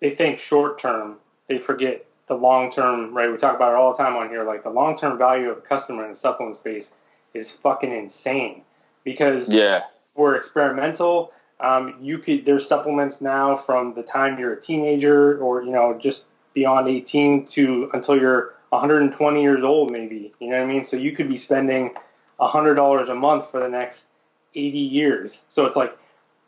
they 0.00 0.10
think 0.10 0.38
short 0.38 0.78
term, 0.78 1.16
they 1.46 1.58
forget 1.58 2.04
the 2.26 2.34
long 2.34 2.70
term. 2.70 3.14
Right, 3.14 3.30
we 3.30 3.36
talk 3.36 3.56
about 3.56 3.72
it 3.72 3.76
all 3.76 3.92
the 3.92 4.02
time 4.02 4.16
on 4.16 4.28
here. 4.28 4.44
Like 4.44 4.62
the 4.62 4.70
long 4.70 4.96
term 4.96 5.18
value 5.18 5.50
of 5.50 5.58
a 5.58 5.62
customer 5.62 6.04
in 6.04 6.10
the 6.10 6.18
supplement 6.18 6.56
space 6.56 6.92
is 7.32 7.50
fucking 7.50 7.92
insane 7.92 8.62
because 9.04 9.52
yeah, 9.52 9.84
we're 10.14 10.36
experimental. 10.36 11.32
Um, 11.60 11.96
you 12.00 12.18
could 12.18 12.44
there's 12.44 12.66
supplements 12.66 13.20
now 13.20 13.54
from 13.54 13.92
the 13.92 14.02
time 14.02 14.38
you're 14.38 14.52
a 14.52 14.60
teenager 14.60 15.38
or 15.38 15.62
you 15.62 15.70
know 15.70 15.96
just 15.98 16.24
beyond 16.52 16.88
18 16.88 17.46
to 17.46 17.90
until 17.92 18.18
you're 18.18 18.54
120 18.70 19.42
years 19.42 19.62
old 19.62 19.90
maybe 19.90 20.32
you 20.40 20.48
know 20.48 20.58
what 20.58 20.64
I 20.64 20.66
mean 20.66 20.82
so 20.82 20.96
you 20.96 21.12
could 21.12 21.28
be 21.28 21.36
spending 21.36 21.94
$100 22.40 23.08
a 23.08 23.14
month 23.14 23.50
for 23.50 23.60
the 23.60 23.68
next 23.68 24.06
80 24.54 24.78
years 24.78 25.40
so 25.48 25.66
it's 25.66 25.76
like 25.76 25.96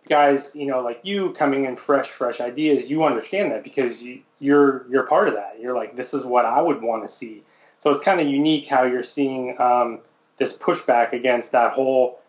guys 0.08 0.54
you 0.54 0.66
know 0.66 0.80
like 0.80 1.00
you 1.02 1.32
coming 1.32 1.64
in 1.64 1.76
fresh 1.76 2.08
fresh 2.08 2.40
ideas 2.40 2.90
you 2.90 3.04
understand 3.04 3.52
that 3.52 3.62
because 3.62 4.02
you, 4.02 4.22
you're 4.38 4.86
you're 4.90 5.04
part 5.04 5.28
of 5.28 5.34
that 5.34 5.58
you're 5.60 5.74
like 5.74 5.96
this 5.96 6.12
is 6.14 6.24
what 6.24 6.44
I 6.44 6.60
would 6.60 6.82
want 6.82 7.02
to 7.02 7.08
see 7.08 7.42
so 7.78 7.90
it's 7.90 8.00
kind 8.00 8.20
of 8.20 8.26
unique 8.26 8.66
how 8.66 8.84
you're 8.84 9.02
seeing 9.02 9.60
um, 9.60 10.00
this 10.38 10.52
pushback 10.56 11.12
against 11.12 11.52
that 11.52 11.72
whole 11.72 12.20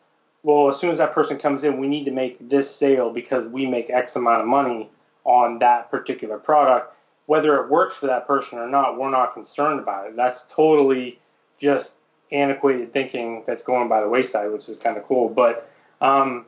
well, 0.47 0.69
as 0.69 0.79
soon 0.79 0.91
as 0.91 0.99
that 0.99 1.11
person 1.11 1.37
comes 1.37 1.65
in, 1.65 1.77
we 1.77 1.89
need 1.89 2.05
to 2.05 2.11
make 2.11 2.37
this 2.39 2.73
sale 2.73 3.11
because 3.11 3.45
we 3.45 3.65
make 3.65 3.89
X 3.89 4.15
amount 4.15 4.41
of 4.41 4.47
money 4.47 4.89
on 5.25 5.59
that 5.59 5.91
particular 5.91 6.37
product. 6.37 6.95
Whether 7.25 7.61
it 7.61 7.69
works 7.69 7.97
for 7.97 8.05
that 8.05 8.27
person 8.27 8.59
or 8.59 8.69
not, 8.69 8.97
we're 8.97 9.09
not 9.09 9.33
concerned 9.33 9.81
about 9.81 10.07
it. 10.07 10.15
That's 10.15 10.43
totally 10.43 11.19
just 11.59 11.95
antiquated 12.31 12.93
thinking 12.93 13.43
that's 13.45 13.61
going 13.61 13.89
by 13.89 13.99
the 13.99 14.07
wayside, 14.07 14.51
which 14.51 14.69
is 14.69 14.77
kind 14.77 14.95
of 14.95 15.03
cool. 15.03 15.27
But 15.27 15.69
um, 15.99 16.45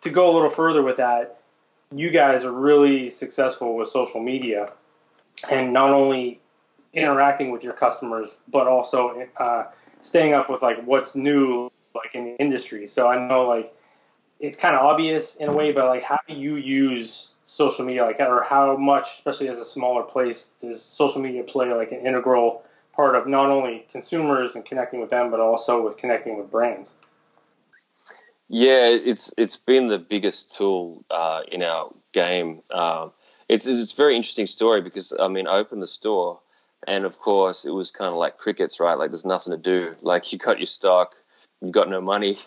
to 0.00 0.08
go 0.08 0.30
a 0.30 0.32
little 0.32 0.48
further 0.48 0.82
with 0.82 0.96
that, 0.96 1.40
you 1.94 2.10
guys 2.10 2.44
are 2.46 2.52
really 2.52 3.10
successful 3.10 3.76
with 3.76 3.88
social 3.88 4.22
media 4.22 4.72
and 5.50 5.72
not 5.72 5.90
only 5.90 6.40
interacting 6.92 7.50
with 7.50 7.62
your 7.62 7.72
customers, 7.72 8.36
but 8.48 8.66
also 8.66 9.26
uh, 9.36 9.64
staying 10.00 10.34
up 10.34 10.48
with 10.48 10.62
like 10.62 10.82
what's 10.84 11.14
new 11.14 11.70
like 11.94 12.14
in 12.14 12.24
the 12.24 12.36
industry. 12.36 12.86
So 12.86 13.08
I 13.08 13.26
know 13.26 13.46
like 13.46 13.72
it's 14.40 14.56
kind 14.56 14.74
of 14.74 14.82
obvious 14.82 15.36
in 15.36 15.48
a 15.48 15.52
way, 15.52 15.72
but 15.72 15.86
like 15.86 16.02
how 16.02 16.18
do 16.28 16.34
you 16.34 16.56
use 16.56 17.34
social 17.42 17.84
media, 17.84 18.04
like 18.04 18.20
or 18.20 18.42
how 18.42 18.76
much, 18.76 19.14
especially 19.14 19.48
as 19.48 19.58
a 19.58 19.64
smaller 19.64 20.02
place, 20.02 20.50
does 20.60 20.82
social 20.82 21.22
media 21.22 21.42
play 21.42 21.72
like 21.72 21.92
an 21.92 22.00
integral 22.00 22.62
part 22.92 23.14
of 23.14 23.26
not 23.26 23.50
only 23.50 23.86
consumers 23.90 24.56
and 24.56 24.64
connecting 24.64 25.00
with 25.00 25.10
them, 25.10 25.30
but 25.30 25.40
also 25.40 25.84
with 25.84 25.96
connecting 25.96 26.38
with 26.38 26.50
brands? 26.50 26.94
Yeah, 28.48 28.88
it's 28.88 29.32
it's 29.36 29.56
been 29.56 29.88
the 29.88 29.98
biggest 29.98 30.54
tool 30.54 31.04
uh, 31.10 31.42
in 31.50 31.62
our 31.62 31.92
game. 32.12 32.62
Uh, 32.70 33.08
it's 33.48 33.66
it's 33.66 33.92
a 33.92 33.96
very 33.96 34.16
interesting 34.16 34.46
story 34.46 34.80
because 34.80 35.12
I 35.18 35.28
mean, 35.28 35.46
I 35.46 35.56
opened 35.56 35.82
the 35.82 35.86
store, 35.86 36.40
and 36.86 37.04
of 37.04 37.18
course, 37.18 37.64
it 37.64 37.70
was 37.70 37.90
kind 37.90 38.10
of 38.10 38.16
like 38.16 38.38
crickets, 38.38 38.80
right? 38.80 38.98
Like 38.98 39.10
there's 39.10 39.24
nothing 39.24 39.52
to 39.52 39.56
do. 39.58 39.94
Like 40.02 40.32
you 40.32 40.38
got 40.38 40.58
your 40.58 40.66
stock, 40.66 41.14
you 41.60 41.70
got 41.70 41.88
no 41.88 42.00
money, 42.00 42.38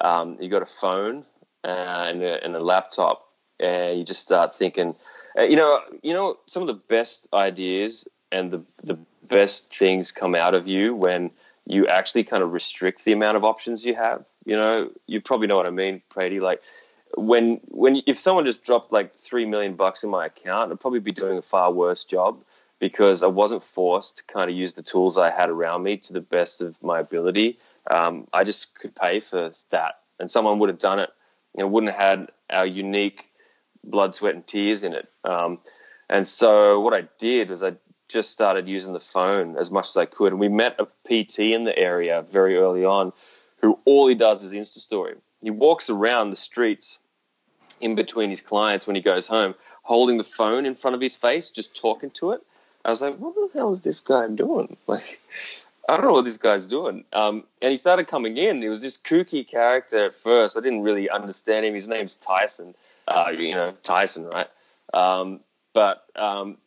um, 0.00 0.36
you 0.40 0.48
got 0.48 0.62
a 0.62 0.66
phone 0.66 1.24
and, 1.64 2.22
a, 2.22 2.42
and, 2.44 2.54
a, 2.56 2.60
laptop, 2.60 3.28
and 3.60 3.98
you 3.98 4.04
just 4.04 4.22
start 4.22 4.56
thinking, 4.56 4.94
uh, 5.38 5.42
you 5.42 5.56
know, 5.56 5.80
you 6.02 6.14
know, 6.14 6.38
some 6.46 6.62
of 6.62 6.68
the 6.68 6.74
best 6.74 7.28
ideas 7.34 8.06
and 8.32 8.50
the 8.50 8.62
the 8.82 8.98
best 9.28 9.74
things 9.74 10.10
come 10.12 10.34
out 10.34 10.54
of 10.54 10.66
you 10.66 10.94
when 10.94 11.30
you 11.66 11.86
actually 11.86 12.24
kind 12.24 12.42
of 12.42 12.52
restrict 12.52 13.04
the 13.04 13.12
amount 13.12 13.36
of 13.36 13.44
options 13.44 13.84
you 13.84 13.94
have. 13.94 14.24
You 14.46 14.56
know, 14.56 14.90
you 15.06 15.20
probably 15.20 15.46
know 15.46 15.56
what 15.56 15.66
I 15.66 15.70
mean, 15.70 16.00
Prady 16.08 16.40
Like 16.40 16.62
when 17.16 17.60
when 17.68 18.02
if 18.06 18.18
someone 18.18 18.44
just 18.44 18.64
dropped 18.64 18.92
like 18.92 19.14
three 19.14 19.46
million 19.46 19.74
bucks 19.74 20.02
in 20.02 20.10
my 20.10 20.26
account, 20.26 20.70
I'd 20.70 20.80
probably 20.80 21.00
be 21.00 21.12
doing 21.12 21.38
a 21.38 21.42
far 21.42 21.72
worse 21.72 22.04
job 22.04 22.42
because 22.78 23.22
I 23.22 23.26
wasn't 23.26 23.62
forced 23.62 24.18
to 24.18 24.24
kind 24.24 24.50
of 24.50 24.56
use 24.56 24.74
the 24.74 24.82
tools 24.82 25.18
I 25.18 25.30
had 25.30 25.48
around 25.48 25.82
me 25.82 25.96
to 25.96 26.12
the 26.12 26.20
best 26.20 26.60
of 26.60 26.80
my 26.82 27.00
ability 27.00 27.58
um, 27.90 28.26
I 28.32 28.44
just 28.44 28.74
could 28.78 28.94
pay 28.94 29.20
for 29.20 29.52
that, 29.70 30.00
and 30.18 30.30
someone 30.30 30.58
would 30.58 30.68
have 30.68 30.78
done 30.78 30.98
it. 30.98 31.10
You 31.56 31.62
know, 31.62 31.68
wouldn't 31.68 31.92
have 31.92 32.00
had 32.00 32.28
our 32.50 32.66
unique 32.66 33.30
blood, 33.84 34.14
sweat, 34.14 34.34
and 34.34 34.46
tears 34.46 34.82
in 34.82 34.92
it. 34.92 35.08
Um, 35.24 35.58
and 36.08 36.26
so 36.26 36.80
what 36.80 36.94
I 36.94 37.08
did 37.18 37.50
was 37.50 37.62
I 37.62 37.74
just 38.08 38.30
started 38.30 38.68
using 38.68 38.92
the 38.92 39.00
phone 39.00 39.56
as 39.56 39.70
much 39.70 39.88
as 39.88 39.96
I 39.96 40.06
could. 40.06 40.32
And 40.32 40.40
we 40.40 40.48
met 40.48 40.80
a 40.80 40.86
PT 41.06 41.40
in 41.40 41.64
the 41.64 41.78
area 41.78 42.22
very 42.22 42.56
early 42.56 42.84
on, 42.84 43.12
who 43.60 43.78
all 43.84 44.06
he 44.06 44.14
does 44.14 44.42
is 44.42 44.52
Insta 44.52 44.78
story. 44.78 45.14
He 45.42 45.50
walks 45.50 45.88
around 45.88 46.30
the 46.30 46.36
streets 46.36 46.98
in 47.80 47.94
between 47.94 48.30
his 48.30 48.40
clients 48.40 48.86
when 48.86 48.96
he 48.96 49.02
goes 49.02 49.26
home, 49.26 49.54
holding 49.82 50.18
the 50.18 50.24
phone 50.24 50.66
in 50.66 50.74
front 50.74 50.94
of 50.94 51.00
his 51.00 51.16
face, 51.16 51.50
just 51.50 51.76
talking 51.76 52.10
to 52.10 52.32
it. 52.32 52.42
I 52.84 52.90
was 52.90 53.00
like, 53.00 53.16
what 53.16 53.34
the 53.34 53.48
hell 53.52 53.72
is 53.72 53.82
this 53.82 54.00
guy 54.00 54.28
doing? 54.28 54.76
Like, 54.86 55.20
I 55.88 55.96
don't 55.96 56.04
know 56.04 56.12
what 56.12 56.24
this 56.24 56.36
guy's 56.36 56.66
doing. 56.66 57.04
Um, 57.14 57.44
and 57.62 57.70
he 57.70 57.76
started 57.76 58.08
coming 58.08 58.36
in. 58.36 58.60
He 58.60 58.68
was 58.68 58.82
this 58.82 58.98
kooky 58.98 59.46
character 59.46 60.06
at 60.06 60.14
first. 60.14 60.56
I 60.56 60.60
didn't 60.60 60.82
really 60.82 61.08
understand 61.08 61.64
him. 61.64 61.74
His 61.74 61.88
name's 61.88 62.14
Tyson. 62.16 62.74
Uh, 63.06 63.32
you 63.36 63.54
know, 63.54 63.72
Tyson, 63.82 64.26
right? 64.26 64.48
Um, 64.92 65.40
but 65.72 66.04
um, 66.14 66.58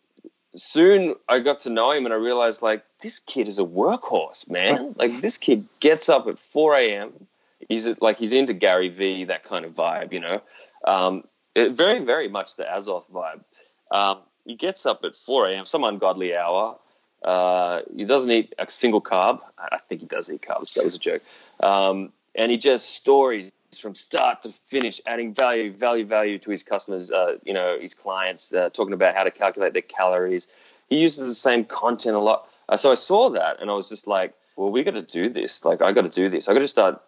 soon 0.55 1.15
I 1.29 1.37
got 1.39 1.59
to 1.59 1.69
know 1.69 1.91
him 1.91 2.05
and 2.05 2.13
I 2.13 2.17
realized, 2.17 2.63
like, 2.63 2.83
this 3.01 3.19
kid 3.19 3.47
is 3.47 3.59
a 3.59 3.63
workhorse, 3.63 4.49
man. 4.49 4.93
Like, 4.97 5.11
this 5.21 5.37
kid 5.37 5.65
gets 5.79 6.09
up 6.09 6.27
at 6.27 6.39
4 6.39 6.75
a.m. 6.75 7.27
He's 7.69 7.99
like, 8.01 8.17
he's 8.17 8.31
into 8.31 8.53
Gary 8.53 8.89
Vee, 8.89 9.25
that 9.25 9.43
kind 9.43 9.65
of 9.65 9.73
vibe, 9.73 10.13
you 10.13 10.19
know. 10.19 10.41
Um, 10.85 11.23
it, 11.55 11.71
very, 11.71 11.99
very 11.99 12.27
much 12.27 12.55
the 12.55 12.63
Azoth 12.63 13.09
vibe. 13.11 13.43
Um, 13.91 14.19
he 14.45 14.55
gets 14.55 14.85
up 14.85 15.03
at 15.03 15.15
4 15.15 15.47
a.m., 15.49 15.65
some 15.65 15.83
ungodly 15.83 16.35
hour 16.35 16.77
uh, 17.23 17.81
he 17.95 18.05
doesn't 18.05 18.31
eat 18.31 18.53
a 18.57 18.69
single 18.69 19.01
carb. 19.01 19.39
I 19.57 19.77
think 19.87 20.01
he 20.01 20.07
does 20.07 20.29
eat 20.29 20.41
carbs. 20.41 20.73
That 20.73 20.83
was 20.83 20.95
a 20.95 20.99
joke. 20.99 21.21
Um, 21.59 22.11
and 22.35 22.51
he 22.51 22.57
just 22.57 22.89
stories 22.89 23.51
from 23.79 23.95
start 23.95 24.41
to 24.43 24.51
finish, 24.67 24.99
adding 25.05 25.33
value, 25.33 25.71
value, 25.71 26.05
value 26.05 26.39
to 26.39 26.49
his 26.49 26.63
customers, 26.63 27.11
uh, 27.11 27.37
you 27.43 27.53
know, 27.53 27.77
his 27.79 27.93
clients, 27.93 28.51
uh, 28.53 28.69
talking 28.69 28.93
about 28.93 29.15
how 29.15 29.23
to 29.23 29.31
calculate 29.31 29.73
their 29.73 29.81
calories. 29.81 30.47
He 30.89 30.99
uses 30.99 31.29
the 31.29 31.35
same 31.35 31.63
content 31.63 32.15
a 32.15 32.19
lot. 32.19 32.47
Uh, 32.67 32.77
so 32.77 32.91
I 32.91 32.95
saw 32.95 33.29
that 33.29 33.61
and 33.61 33.69
I 33.69 33.73
was 33.73 33.87
just 33.87 34.07
like, 34.07 34.33
well, 34.55 34.71
we 34.71 34.83
got 34.83 34.95
to 34.95 35.01
do 35.01 35.29
this. 35.29 35.63
Like, 35.63 35.81
I 35.81 35.91
got 35.91 36.01
to 36.01 36.09
do 36.09 36.27
this. 36.27 36.49
I 36.49 36.53
got 36.53 36.59
to 36.59 36.67
start 36.67 37.01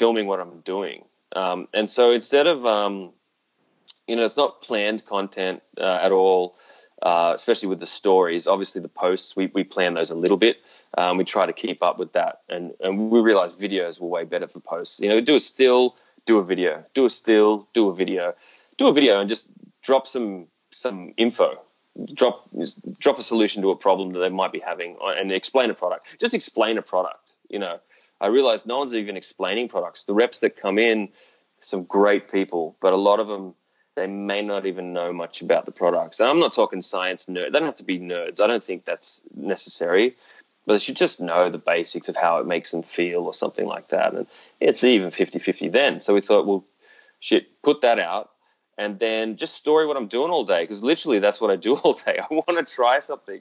filming 0.00 0.26
what 0.26 0.40
I'm 0.40 0.60
doing. 0.60 1.04
Um, 1.36 1.68
and 1.74 1.88
so 1.96 2.10
instead 2.10 2.46
of, 2.46 2.64
um, 2.64 3.12
you 4.08 4.16
know, 4.16 4.24
it's 4.24 4.38
not 4.38 4.62
planned 4.62 5.04
content 5.04 5.62
uh, 5.76 5.98
at 6.00 6.10
all, 6.10 6.56
uh, 7.02 7.32
especially 7.34 7.68
with 7.68 7.80
the 7.80 7.90
stories. 8.00 8.46
Obviously, 8.46 8.80
the 8.80 8.88
posts, 8.88 9.36
we, 9.36 9.50
we 9.52 9.62
plan 9.62 9.92
those 9.92 10.10
a 10.10 10.14
little 10.14 10.38
bit. 10.38 10.56
Um, 10.96 11.18
we 11.18 11.24
try 11.24 11.44
to 11.44 11.52
keep 11.52 11.82
up 11.82 11.98
with 11.98 12.14
that. 12.14 12.40
And, 12.48 12.72
and 12.80 13.10
we 13.10 13.20
realize 13.20 13.52
videos 13.54 14.00
were 14.00 14.08
way 14.08 14.24
better 14.24 14.48
for 14.48 14.60
posts. 14.60 15.00
You 15.00 15.10
know, 15.10 15.20
do 15.20 15.36
a 15.36 15.40
still, 15.40 15.96
do 16.24 16.38
a 16.38 16.44
video, 16.44 16.82
do 16.94 17.04
a 17.04 17.10
still, 17.10 17.68
do 17.74 17.90
a 17.90 17.94
video, 17.94 18.34
do 18.78 18.88
a 18.88 18.94
video 18.94 19.20
and 19.20 19.28
just 19.28 19.48
drop 19.82 20.06
some, 20.06 20.46
some 20.70 21.12
info. 21.18 21.58
Drop 22.14 22.48
drop 23.04 23.18
a 23.18 23.22
solution 23.22 23.62
to 23.62 23.70
a 23.70 23.76
problem 23.76 24.10
that 24.12 24.20
they 24.20 24.28
might 24.28 24.52
be 24.52 24.60
having, 24.60 24.96
and 25.02 25.32
explain 25.32 25.70
a 25.70 25.74
product. 25.74 26.06
Just 26.20 26.34
explain 26.34 26.78
a 26.78 26.82
product. 26.82 27.34
You 27.48 27.58
know, 27.58 27.80
I 28.20 28.28
realize 28.28 28.66
no 28.66 28.78
one's 28.78 28.94
even 28.94 29.16
explaining 29.16 29.68
products. 29.68 30.04
The 30.04 30.14
reps 30.14 30.40
that 30.40 30.56
come 30.56 30.78
in, 30.78 31.08
some 31.60 31.84
great 31.84 32.30
people, 32.30 32.76
but 32.80 32.92
a 32.92 32.96
lot 32.96 33.20
of 33.20 33.28
them 33.28 33.54
they 33.96 34.06
may 34.06 34.40
not 34.40 34.66
even 34.66 34.92
know 34.92 35.12
much 35.12 35.42
about 35.42 35.66
the 35.66 35.72
products. 35.72 36.20
And 36.20 36.28
I'm 36.28 36.38
not 36.38 36.54
talking 36.54 36.80
science 36.80 37.26
nerd. 37.26 37.52
They 37.52 37.58
don't 37.58 37.64
have 37.64 37.76
to 37.76 37.84
be 37.84 37.98
nerds. 37.98 38.40
I 38.40 38.46
don't 38.46 38.62
think 38.62 38.84
that's 38.84 39.20
necessary. 39.34 40.14
But 40.64 40.74
they 40.74 40.78
should 40.78 40.96
just 40.96 41.20
know 41.20 41.50
the 41.50 41.58
basics 41.58 42.08
of 42.08 42.16
how 42.16 42.38
it 42.38 42.46
makes 42.46 42.70
them 42.70 42.82
feel 42.82 43.24
or 43.24 43.34
something 43.34 43.66
like 43.66 43.88
that. 43.88 44.14
And 44.14 44.26
it's 44.60 44.84
even 44.84 45.10
50 45.10 45.38
50 45.38 45.68
then. 45.68 46.00
So 46.00 46.14
we 46.14 46.20
thought, 46.20 46.46
well, 46.46 46.64
shit, 47.18 47.60
put 47.62 47.80
that 47.80 47.98
out 47.98 48.30
and 48.78 48.98
then 48.98 49.36
just 49.36 49.54
story 49.54 49.86
what 49.86 49.96
I'm 49.96 50.06
doing 50.06 50.30
all 50.30 50.44
day 50.44 50.62
because 50.62 50.82
literally 50.82 51.18
that's 51.18 51.40
what 51.40 51.50
I 51.50 51.56
do 51.56 51.76
all 51.84 51.94
day. 51.94 52.18
I 52.18 52.32
want 52.32 52.48
to 52.48 52.64
try 52.64 52.98
something. 53.00 53.40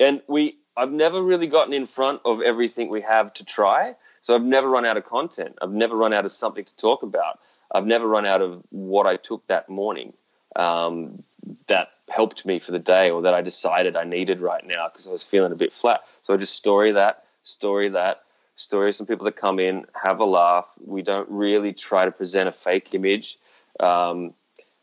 And 0.00 0.22
we, 0.28 0.56
I've 0.76 0.92
never 0.92 1.22
really 1.22 1.48
gotten 1.48 1.74
in 1.74 1.86
front 1.86 2.20
of 2.24 2.40
everything 2.40 2.88
we 2.88 3.02
have 3.02 3.34
to 3.34 3.44
try. 3.44 3.96
So 4.20 4.34
I've 4.34 4.44
never 4.44 4.68
run 4.68 4.84
out 4.84 4.96
of 4.96 5.04
content. 5.04 5.56
I've 5.62 5.72
never 5.72 5.96
run 5.96 6.12
out 6.12 6.24
of 6.24 6.32
something 6.32 6.64
to 6.64 6.76
talk 6.76 7.02
about. 7.02 7.40
I've 7.72 7.86
never 7.86 8.06
run 8.06 8.26
out 8.26 8.40
of 8.40 8.62
what 8.70 9.06
I 9.06 9.16
took 9.16 9.46
that 9.46 9.68
morning 9.68 10.12
um, 10.56 11.22
that 11.66 11.90
helped 12.08 12.46
me 12.46 12.58
for 12.58 12.72
the 12.72 12.78
day 12.78 13.10
or 13.10 13.22
that 13.22 13.34
I 13.34 13.42
decided 13.42 13.96
I 13.96 14.04
needed 14.04 14.40
right 14.40 14.66
now 14.66 14.88
because 14.88 15.06
I 15.06 15.10
was 15.10 15.22
feeling 15.22 15.52
a 15.52 15.56
bit 15.56 15.72
flat. 15.72 16.02
So 16.22 16.34
I 16.34 16.36
just 16.36 16.54
story 16.54 16.92
that, 16.92 17.24
story 17.42 17.88
that, 17.90 18.22
story 18.56 18.92
some 18.92 19.06
people 19.06 19.24
that 19.26 19.36
come 19.36 19.58
in, 19.58 19.86
have 19.94 20.20
a 20.20 20.24
laugh. 20.24 20.66
We 20.84 21.02
don't 21.02 21.28
really 21.30 21.72
try 21.72 22.04
to 22.04 22.10
present 22.10 22.48
a 22.48 22.52
fake 22.52 22.94
image. 22.94 23.38
Um, 23.80 24.34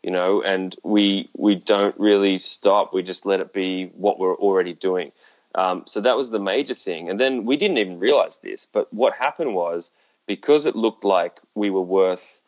you 0.02 0.12
know, 0.12 0.44
and 0.44 0.76
we 0.84 1.30
we 1.36 1.56
don't 1.56 1.98
really 1.98 2.38
stop. 2.38 2.94
We 2.94 3.02
just 3.02 3.26
let 3.26 3.40
it 3.40 3.54
be 3.54 3.86
what 3.96 4.20
we're 4.20 4.36
already 4.36 4.76
doing. 4.76 5.12
Um, 5.56 5.84
so 5.88 6.02
that 6.02 6.18
was 6.18 6.32
the 6.32 6.40
major 6.40 6.74
thing. 6.74 7.10
And 7.10 7.20
then 7.20 7.46
we 7.46 7.58
didn't 7.58 7.78
even 7.78 7.98
realize 7.98 8.38
this, 8.38 8.68
but 8.72 8.94
what 8.94 9.14
happened 9.14 9.56
was 9.56 9.92
because 10.28 10.66
it 10.66 10.76
looked 10.76 11.04
like 11.04 11.40
we 11.56 11.70
were 11.70 11.82
worth 11.82 12.40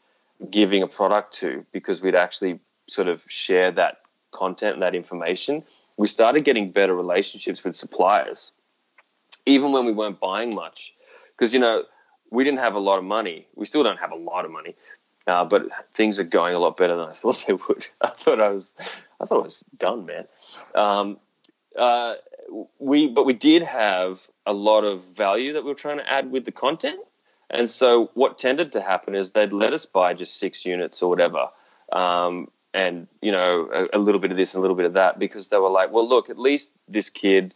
giving 0.49 0.84
a 0.84 0.88
product 0.88 1.34
to, 1.36 1.66
because 1.72 2.01
we'd 2.01 2.16
actually 2.16 2.60
sort 2.89 3.08
of 3.08 3.24
share 3.28 3.72
that 3.72 4.01
content 4.32 4.74
and 4.74 4.82
that 4.82 4.93
information, 4.93 5.64
we 5.95 6.08
started 6.08 6.43
getting 6.43 6.72
better 6.72 6.93
relationships 6.93 7.64
with 7.64 7.76
suppliers, 7.76 8.51
even 9.45 9.72
when 9.72 9.86
we 9.86 9.91
weren't 9.91 10.20
buying 10.20 10.53
much. 10.53 10.93
Because, 11.32 11.53
you 11.53 11.60
know, 11.60 11.84
we 12.30 12.43
didn't 12.43 12.60
have 12.60 12.76
a 12.76 12.80
lot 12.80 12.97
of 12.97 13.03
money. 13.03 13.47
We 13.55 13.66
still 13.66 13.84
don't 13.84 13.99
have 13.99 14.12
a 14.12 14.16
lot 14.16 14.45
of 14.45 14.51
money, 14.51 14.76
uh, 15.28 15.45
but 15.45 15.68
things 15.93 16.20
are 16.20 16.24
going 16.24 16.55
a 16.55 16.60
lot 16.60 16.78
better 16.78 16.95
than 16.95 17.08
I 17.08 17.14
thought 17.14 17.43
they 17.47 17.53
would. 17.53 17.88
I 18.01 18.10
thought 18.10 18.41
I 18.41 18.49
was, 18.49 18.74
I 19.20 19.26
thought 19.26 19.41
I 19.41 19.43
was 19.43 19.64
done, 19.78 20.05
man. 20.05 20.26
Um, 20.76 21.20
uh, 21.78 22.16
we, 22.80 23.08
but 23.08 23.26
we 23.26 23.34
did 23.34 23.64
have 23.64 24.28
a 24.45 24.54
lot 24.54 24.84
of 24.84 25.04
value 25.04 25.54
that 25.54 25.64
we 25.64 25.70
were 25.70 25.76
trying 25.76 25.98
to 25.98 26.10
add 26.10 26.32
with 26.32 26.45
the 26.45 26.52
content. 26.52 27.00
And 27.50 27.70
so 27.70 28.12
what 28.14 28.38
tended 28.38 28.72
to 28.74 28.82
happen 28.82 29.16
is 29.16 29.32
they'd 29.32 29.54
let 29.54 29.74
us 29.74 29.86
buy 29.86 30.14
just 30.14 30.38
six 30.38 30.66
units 30.66 31.02
or 31.02 31.10
whatever. 31.10 31.50
Um, 31.91 32.50
and, 32.74 33.08
you 33.22 33.32
know, 33.32 33.70
a, 33.74 33.98
a, 33.98 34.00
little 34.00 34.20
bit 34.20 34.32
of 34.32 34.38
this 34.38 34.54
and 34.54 34.60
a 34.60 34.62
little 34.62 34.76
bit 34.76 34.86
of 34.86 34.93
that 34.93 35.18
because 35.18 35.48
they 35.48 35.58
were 35.58 35.70
like, 35.70 35.91
well, 35.91 36.08
look, 36.08 36.30
at 36.30 36.38
least 36.38 36.72
this 36.88 37.10
kid 37.10 37.54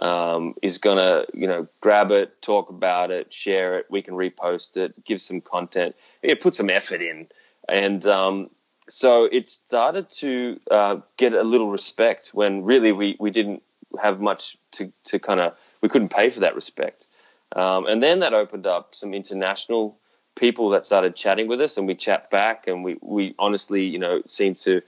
um, 0.00 0.54
is 0.62 0.78
to, 0.78 1.26
you 1.34 1.46
know, 1.46 1.66
grab 1.80 2.10
it, 2.10 2.40
talk 2.42 2.68
about 2.68 3.10
it, 3.10 3.32
share 3.32 3.78
it. 3.78 3.86
We 3.90 4.02
can 4.02 4.14
repost 4.14 4.76
it, 4.76 5.04
give 5.04 5.20
some 5.20 5.40
content, 5.40 5.96
yeah, 6.22 6.34
put 6.40 6.54
some 6.54 6.70
effort 6.70 7.00
in. 7.00 7.28
And 7.68 8.04
um, 8.06 8.50
so 8.88 9.24
it 9.24 9.48
started 9.48 10.08
to 10.10 10.60
uh, 10.70 10.96
get 11.16 11.32
a 11.32 11.42
little 11.42 11.70
respect 11.70 12.30
when 12.32 12.64
really 12.64 12.92
we, 12.92 13.16
we 13.18 13.30
didn't 13.30 13.62
have 14.00 14.20
much 14.20 14.56
to, 14.72 14.92
to 15.04 15.18
kind 15.18 15.40
of, 15.40 15.56
we 15.80 15.88
couldn't 15.88 16.10
pay 16.10 16.30
for 16.30 16.40
that 16.40 16.54
respect. 16.54 17.06
Um, 17.54 17.86
and 17.86 18.02
then 18.02 18.20
that 18.20 18.34
opened 18.34 18.66
up 18.66 18.94
some 18.94 19.12
international 19.14 19.98
people 20.34 20.70
that 20.70 20.84
started 20.84 21.14
chatting 21.16 21.48
with 21.48 21.60
us, 21.60 21.76
and 21.76 21.86
we 21.86 21.94
chat 21.94 22.30
back, 22.30 22.66
and 22.66 22.84
we, 22.84 22.96
we 23.00 23.34
honestly, 23.38 23.84
you 23.84 23.98
know, 23.98 24.22
seem 24.26 24.54
to 24.54 24.80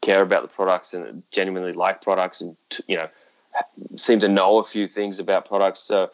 care 0.00 0.22
about 0.22 0.42
the 0.42 0.48
products 0.48 0.94
and 0.94 1.22
genuinely 1.30 1.72
like 1.72 2.02
products, 2.02 2.40
and 2.40 2.56
you 2.88 2.96
know, 2.96 3.08
seem 3.96 4.20
to 4.20 4.28
know 4.28 4.58
a 4.58 4.64
few 4.64 4.88
things 4.88 5.18
about 5.18 5.44
products. 5.44 5.80
So 5.80 6.10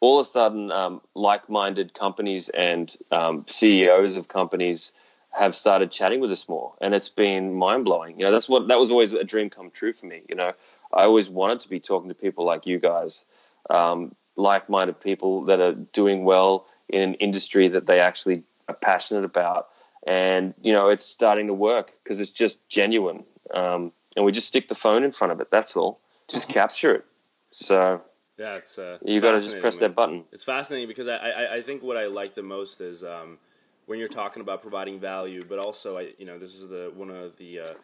all 0.00 0.18
of 0.18 0.26
a 0.26 0.28
sudden, 0.28 0.70
um, 0.70 1.00
like-minded 1.14 1.94
companies 1.94 2.48
and 2.50 2.94
um, 3.10 3.44
CEOs 3.48 4.16
of 4.16 4.28
companies 4.28 4.92
have 5.30 5.54
started 5.54 5.90
chatting 5.90 6.20
with 6.20 6.30
us 6.30 6.48
more, 6.48 6.74
and 6.80 6.94
it's 6.94 7.08
been 7.08 7.54
mind 7.54 7.84
blowing. 7.84 8.18
You 8.18 8.26
know, 8.26 8.32
that's 8.32 8.48
what 8.48 8.68
that 8.68 8.78
was 8.78 8.90
always 8.90 9.12
a 9.12 9.24
dream 9.24 9.50
come 9.50 9.70
true 9.70 9.92
for 9.92 10.06
me. 10.06 10.22
You 10.28 10.36
know, 10.36 10.52
I 10.92 11.04
always 11.04 11.28
wanted 11.28 11.60
to 11.60 11.68
be 11.68 11.80
talking 11.80 12.08
to 12.08 12.14
people 12.14 12.44
like 12.44 12.66
you 12.66 12.78
guys. 12.78 13.24
Um, 13.70 14.14
like-minded 14.36 15.00
people 15.00 15.44
that 15.46 15.60
are 15.60 15.72
doing 15.72 16.24
well 16.24 16.64
in 16.88 17.02
an 17.02 17.14
industry 17.14 17.68
that 17.68 17.86
they 17.86 18.00
actually 18.00 18.44
are 18.68 18.74
passionate 18.74 19.24
about. 19.24 19.68
And 20.06 20.54
you 20.62 20.72
know, 20.72 20.88
it's 20.88 21.04
starting 21.04 21.48
to 21.48 21.54
work 21.54 21.92
because 22.02 22.20
it's 22.20 22.30
just 22.30 22.66
genuine. 22.68 23.24
Um, 23.52 23.92
and 24.16 24.24
we 24.24 24.32
just 24.32 24.46
stick 24.46 24.68
the 24.68 24.74
phone 24.74 25.02
in 25.02 25.12
front 25.12 25.32
of 25.32 25.40
it. 25.40 25.50
That's 25.50 25.76
all. 25.76 26.00
Just 26.28 26.48
capture 26.60 26.94
it. 26.94 27.04
So 27.50 28.02
yeah, 28.38 28.56
it's, 28.56 28.78
uh, 28.78 28.98
you 29.04 29.20
got 29.20 29.32
to 29.32 29.40
just 29.40 29.58
press 29.58 29.80
man. 29.80 29.90
that 29.90 29.96
button. 29.96 30.24
It's 30.32 30.44
fascinating 30.44 30.88
because 30.88 31.08
I, 31.08 31.16
I, 31.16 31.54
I 31.56 31.62
think 31.62 31.82
what 31.82 31.96
I 31.96 32.06
like 32.06 32.34
the 32.34 32.42
most 32.42 32.80
is 32.80 33.02
um, 33.02 33.38
when 33.86 33.98
you're 33.98 34.06
talking 34.06 34.40
about 34.40 34.62
providing 34.62 35.00
value, 35.00 35.44
but 35.46 35.58
also 35.58 35.98
I 35.98 36.12
you 36.18 36.26
know 36.26 36.38
this 36.38 36.54
is 36.54 36.68
the 36.68 36.92
one 36.94 37.10
of 37.10 37.36
the 37.38 37.60
uh, 37.60 37.74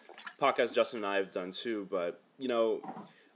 podcasts 0.40 0.74
Justin 0.74 0.98
and 0.98 1.06
I 1.06 1.16
have 1.16 1.30
done 1.32 1.50
too. 1.50 1.88
But 1.90 2.20
you 2.38 2.48
know, 2.48 2.80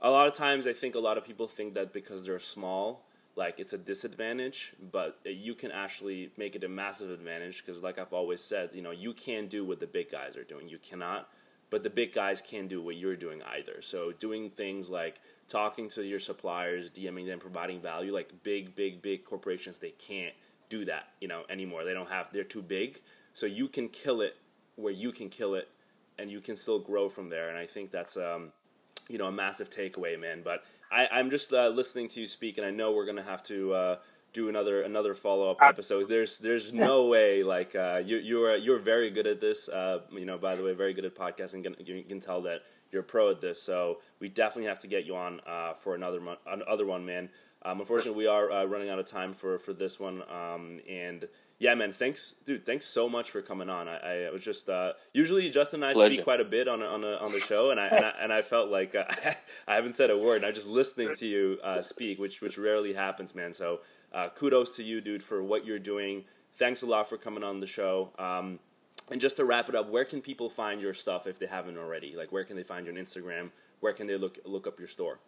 a 0.01 0.09
lot 0.09 0.27
of 0.27 0.33
times 0.33 0.67
I 0.67 0.73
think 0.73 0.95
a 0.95 0.99
lot 0.99 1.17
of 1.17 1.25
people 1.25 1.47
think 1.47 1.73
that 1.75 1.93
because 1.93 2.23
they're 2.23 2.39
small 2.39 3.05
like 3.39 3.59
it's 3.59 3.71
a 3.71 3.77
disadvantage, 3.77 4.73
but 4.91 5.17
you 5.23 5.55
can 5.55 5.71
actually 5.71 6.29
make 6.37 6.57
it 6.57 6.63
a 6.65 6.69
massive 6.69 7.09
advantage 7.09 7.63
because, 7.65 7.81
like 7.81 7.97
I've 7.97 8.11
always 8.11 8.41
said, 8.41 8.71
you 8.73 8.81
know, 8.81 8.91
you 8.91 9.13
can 9.13 9.47
do 9.47 9.63
what 9.63 9.79
the 9.79 9.87
big 9.87 10.11
guys 10.11 10.35
are 10.35 10.43
doing. 10.43 10.67
You 10.67 10.77
cannot, 10.77 11.29
but 11.69 11.81
the 11.81 11.89
big 11.89 12.13
guys 12.13 12.41
can't 12.41 12.67
do 12.67 12.81
what 12.81 12.97
you're 12.97 13.15
doing 13.15 13.41
either. 13.55 13.81
So, 13.81 14.11
doing 14.11 14.49
things 14.49 14.89
like 14.89 15.21
talking 15.47 15.87
to 15.91 16.03
your 16.03 16.19
suppliers, 16.19 16.89
DMing 16.89 17.27
them, 17.27 17.39
providing 17.39 17.79
value, 17.79 18.13
like 18.13 18.33
big, 18.43 18.75
big, 18.75 19.01
big 19.01 19.23
corporations, 19.23 19.77
they 19.77 19.91
can't 19.91 20.33
do 20.67 20.83
that, 20.85 21.07
you 21.21 21.29
know, 21.29 21.43
anymore. 21.49 21.85
They 21.85 21.93
don't 21.93 22.09
have, 22.09 22.31
they're 22.33 22.43
too 22.43 22.61
big. 22.61 22.99
So, 23.33 23.45
you 23.45 23.69
can 23.69 23.87
kill 23.87 24.19
it 24.19 24.35
where 24.75 24.93
you 24.93 25.13
can 25.13 25.29
kill 25.29 25.55
it 25.55 25.69
and 26.17 26.29
you 26.29 26.41
can 26.41 26.57
still 26.57 26.79
grow 26.79 27.07
from 27.07 27.29
there. 27.29 27.47
And 27.47 27.57
I 27.57 27.65
think 27.65 27.89
that's, 27.89 28.17
um, 28.17 28.51
you 29.09 29.17
know, 29.17 29.25
a 29.25 29.31
massive 29.31 29.69
takeaway, 29.69 30.19
man. 30.19 30.41
But 30.43 30.63
I, 30.91 31.19
am 31.19 31.29
just 31.29 31.51
uh, 31.51 31.69
listening 31.69 32.07
to 32.09 32.21
you 32.21 32.25
speak, 32.25 32.57
and 32.57 32.65
I 32.65 32.71
know 32.71 32.93
we're 32.93 33.05
gonna 33.05 33.23
have 33.23 33.43
to 33.43 33.73
uh, 33.73 33.95
do 34.31 34.49
another 34.49 34.83
another 34.83 35.13
follow 35.13 35.51
up 35.51 35.57
episode. 35.61 36.07
There's 36.07 36.39
there's 36.39 36.71
no 36.71 37.07
way 37.07 37.43
like 37.43 37.75
uh, 37.75 38.01
you 38.03 38.17
you're 38.17 38.55
you're 38.55 38.79
very 38.79 39.09
good 39.09 39.27
at 39.27 39.39
this. 39.39 39.67
Uh, 39.67 39.99
you 40.11 40.25
know, 40.25 40.37
by 40.37 40.55
the 40.55 40.63
way, 40.63 40.73
very 40.73 40.93
good 40.93 41.05
at 41.05 41.15
podcasting. 41.15 41.65
You 41.87 42.03
can 42.03 42.19
tell 42.19 42.41
that 42.43 42.63
you're 42.91 43.01
a 43.01 43.05
pro 43.05 43.29
at 43.31 43.41
this. 43.41 43.61
So 43.61 43.99
we 44.19 44.29
definitely 44.29 44.69
have 44.69 44.79
to 44.79 44.87
get 44.87 45.05
you 45.05 45.15
on 45.15 45.41
uh, 45.45 45.73
for 45.73 45.95
another 45.95 46.21
another 46.47 46.85
one, 46.85 47.05
man. 47.05 47.29
Um, 47.63 47.79
unfortunately, 47.81 48.17
we 48.17 48.27
are 48.27 48.51
uh, 48.51 48.65
running 48.65 48.89
out 48.89 48.99
of 48.99 49.05
time 49.05 49.33
for 49.33 49.59
for 49.59 49.73
this 49.73 49.99
one, 49.99 50.23
um, 50.29 50.79
and 50.87 51.27
yeah, 51.59 51.75
man. 51.75 51.91
Thanks, 51.91 52.35
dude. 52.45 52.65
Thanks 52.65 52.85
so 52.85 53.09
much 53.09 53.31
for 53.31 53.41
coming 53.41 53.69
on. 53.69 53.89
I, 53.89 54.27
I 54.27 54.29
was 54.31 54.43
just 54.43 54.69
uh, 54.69 54.93
usually 55.13 55.49
Justin 55.49 55.83
and 55.83 55.91
I 55.91 55.93
Pleasure. 55.93 56.13
speak 56.13 56.23
quite 56.23 56.39
a 56.39 56.45
bit 56.45 56.69
on 56.69 56.81
on, 56.81 57.03
on 57.03 57.31
the 57.31 57.39
show, 57.39 57.71
and 57.71 57.79
I, 57.79 57.87
and 57.87 58.05
I, 58.05 58.13
and 58.21 58.33
I 58.33 58.41
felt 58.41 58.69
like 58.69 58.95
uh, 58.95 59.03
I 59.67 59.75
haven't 59.75 59.93
said 59.93 60.09
a 60.09 60.17
word. 60.17 60.37
And 60.37 60.45
I'm 60.45 60.53
just 60.53 60.67
listening 60.67 61.13
to 61.15 61.25
you 61.25 61.59
uh, 61.61 61.81
speak, 61.81 62.17
which 62.17 62.41
which 62.41 62.57
rarely 62.57 62.93
happens, 62.93 63.35
man. 63.35 63.51
So 63.53 63.81
uh, 64.13 64.29
kudos 64.29 64.77
to 64.77 64.83
you, 64.83 65.01
dude, 65.01 65.21
for 65.21 65.43
what 65.43 65.65
you're 65.65 65.79
doing. 65.79 66.23
Thanks 66.57 66.81
a 66.81 66.85
lot 66.85 67.09
for 67.09 67.17
coming 67.17 67.43
on 67.43 67.59
the 67.59 67.67
show. 67.67 68.11
Um, 68.17 68.59
and 69.11 69.19
just 69.19 69.37
to 69.37 69.45
wrap 69.45 69.69
it 69.69 69.75
up, 69.75 69.89
where 69.89 70.05
can 70.05 70.21
people 70.21 70.49
find 70.49 70.81
your 70.81 70.93
stuff 70.93 71.27
if 71.27 71.39
they 71.39 71.47
haven't 71.47 71.77
already? 71.77 72.15
Like, 72.15 72.31
where 72.31 72.43
can 72.43 72.55
they 72.55 72.63
find 72.63 72.85
you 72.85 72.91
on 72.91 72.97
Instagram? 72.97 73.49
Where 73.79 73.93
can 73.93 74.07
they 74.07 74.17
look 74.17 74.39
look 74.45 74.65
up 74.65 74.79
your 74.79 74.87
store? 74.87 75.19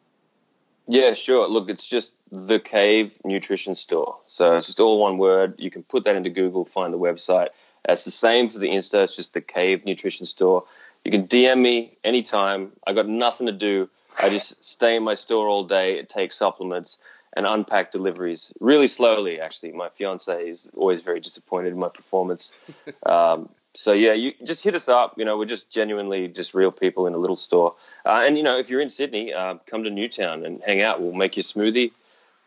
Yeah, 0.92 1.14
sure. 1.14 1.48
Look, 1.48 1.70
it's 1.70 1.88
just 1.88 2.14
the 2.34 2.60
Cave 2.60 3.18
Nutrition 3.24 3.76
Store. 3.76 4.18
So 4.28 4.58
it's 4.58 4.68
just 4.68 4.82
all 4.82 5.00
one 5.00 5.18
word. 5.18 5.56
You 5.58 5.72
can 5.72 5.84
put 5.84 6.04
that 6.04 6.18
into 6.18 6.30
Google, 6.30 6.66
find 6.66 6.94
the 6.94 7.00
website, 7.00 7.48
It's 7.88 8.04
the 8.04 8.12
same 8.12 8.50
for 8.50 8.60
the 8.60 8.68
Insta. 8.68 9.04
It's 9.06 9.16
just 9.16 9.34
the 9.34 9.39
Cave 9.39 9.86
Nutrition 9.86 10.26
Store. 10.26 10.66
You 11.06 11.12
can 11.12 11.30
DM 11.30 11.62
me 11.62 11.98
anytime. 12.04 12.74
I 12.86 12.92
got 12.92 13.08
nothing 13.08 13.48
to 13.48 13.54
do. 13.54 13.89
I 14.22 14.28
just 14.28 14.66
stay 14.66 14.98
in 14.98 15.04
my 15.04 15.14
store 15.14 15.48
all 15.48 15.64
day, 15.64 16.04
take 16.04 16.34
supplements, 16.34 16.98
and 17.32 17.46
unpack 17.46 17.94
deliveries 17.94 18.52
really 18.60 18.88
slowly. 18.88 19.39
Actually, 19.39 19.72
my 19.72 19.88
fiance 19.88 20.46
is 20.46 20.70
always 20.76 21.04
very 21.04 21.22
disappointed 21.22 21.72
in 21.72 21.80
my 21.80 21.89
performance. 21.89 22.52
Um, 23.04 23.50
so 23.74 23.94
yeah, 23.94 24.14
you 24.14 24.34
just 24.44 24.64
hit 24.64 24.76
us 24.76 24.88
up. 24.90 25.18
You 25.18 25.26
know, 25.26 25.38
we're 25.38 25.46
just 25.46 25.70
genuinely 25.70 26.28
just 26.28 26.54
real 26.54 26.72
people 26.72 27.08
in 27.08 27.14
a 27.14 27.18
little 27.18 27.38
store. 27.38 27.76
Uh, 28.06 28.24
and 28.26 28.38
you 28.38 28.44
know, 28.44 28.58
if 28.58 28.70
you're 28.70 28.82
in 28.82 28.90
Sydney, 28.90 29.34
uh, 29.34 29.56
come 29.66 29.84
to 29.84 29.90
Newtown 29.90 30.46
and 30.46 30.62
hang 30.66 30.82
out. 30.82 31.02
We'll 31.02 31.14
make 31.14 31.38
you 31.38 31.42
a 31.42 31.44
smoothie. 31.44 31.92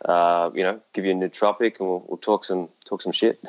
Uh, 0.05 0.51
you 0.55 0.62
know, 0.62 0.81
give 0.93 1.05
you 1.07 1.12
a 1.12 1.14
nootropic, 1.14 1.81
and 1.81 1.89
we'll, 1.89 2.05
we'll 2.07 2.18
talk 2.18 2.45
some 2.45 2.68
talk 2.85 3.01
some 3.01 3.12
shit. 3.12 3.43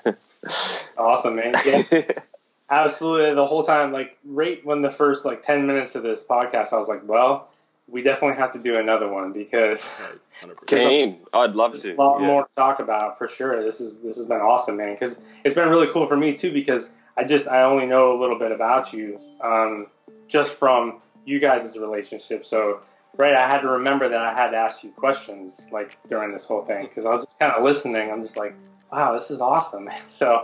awesome, 0.98 1.36
man. 1.36 1.54
Yeah. 1.66 2.02
Absolutely. 2.70 3.36
The 3.36 3.46
whole 3.46 3.62
time, 3.62 3.92
like 3.92 4.18
right 4.24 4.66
when 4.66 4.82
the 4.82 4.90
first 4.90 5.26
like 5.26 5.44
ten 5.44 5.68
minutes 5.68 5.96
of 5.96 6.04
this 6.04 6.24
podcast, 6.24 6.72
I 6.72 6.78
was 6.78 6.88
like, 6.88 7.08
well, 7.08 7.50
we 7.88 8.02
definitely 8.02 8.38
have 8.38 8.54
to 8.54 8.60
do 8.60 8.78
another 8.78 9.08
one 9.08 9.32
because 9.32 9.88
Kane, 10.66 11.20
I'd 11.34 11.56
love 11.56 11.80
to. 11.82 11.94
A 11.94 11.96
lot 11.96 12.22
yeah. 12.22 12.28
more 12.28 12.46
to 12.46 12.52
talk 12.52 12.80
about 12.80 13.18
for 13.18 13.28
sure. 13.28 13.62
This 13.62 13.80
is 13.80 14.00
this 14.00 14.16
has 14.16 14.28
been 14.28 14.42
awesome, 14.42 14.78
man. 14.78 14.94
Because 14.94 15.20
it's 15.44 15.54
been 15.54 15.70
really 15.70 15.88
cool 15.88 16.08
for 16.08 16.18
me 16.18 16.34
too. 16.34 16.52
Because 16.52 16.90
I 17.18 17.24
just 17.24 17.48
I 17.48 17.64
only 17.64 17.86
know 17.86 18.18
a 18.18 18.20
little 18.20 18.38
bit 18.38 18.52
about 18.52 18.94
you, 18.94 19.20
um, 19.42 19.88
just 20.28 20.52
from 20.52 21.02
you 21.26 21.40
guys' 21.40 21.78
relationship. 21.78 22.46
So 22.46 22.82
right, 23.18 23.34
I 23.34 23.48
had 23.48 23.62
to 23.62 23.70
remember 23.70 24.10
that 24.10 24.22
I 24.22 24.34
had 24.34 24.52
to 24.52 24.58
ask 24.58 24.84
you 24.84 24.92
questions 24.92 25.66
like 25.72 25.98
during 26.08 26.32
this 26.32 26.46
whole 26.46 26.64
thing 26.64 26.88
because 26.88 27.06
I 27.06 27.10
was 27.10 27.26
just 27.26 27.40
kind 27.40 27.54
of 27.54 27.64
listening. 27.64 28.12
I'm 28.12 28.22
just 28.22 28.38
like, 28.38 28.56
wow, 28.92 29.14
this 29.14 29.32
is 29.32 29.42
awesome. 29.42 29.90
So 30.08 30.44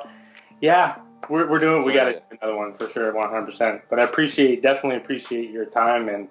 yeah, 0.62 1.00
we're 1.30 1.50
we're 1.50 1.60
doing. 1.60 1.84
We 1.84 1.94
got 1.94 2.06
to 2.06 2.14
do 2.14 2.38
another 2.42 2.56
one 2.56 2.74
for 2.74 2.88
sure, 2.88 3.14
100. 3.14 3.46
percent 3.46 3.82
But 3.90 4.00
I 4.00 4.04
appreciate 4.04 4.62
definitely 4.62 4.98
appreciate 4.98 5.50
your 5.50 5.66
time 5.66 6.08
and 6.10 6.28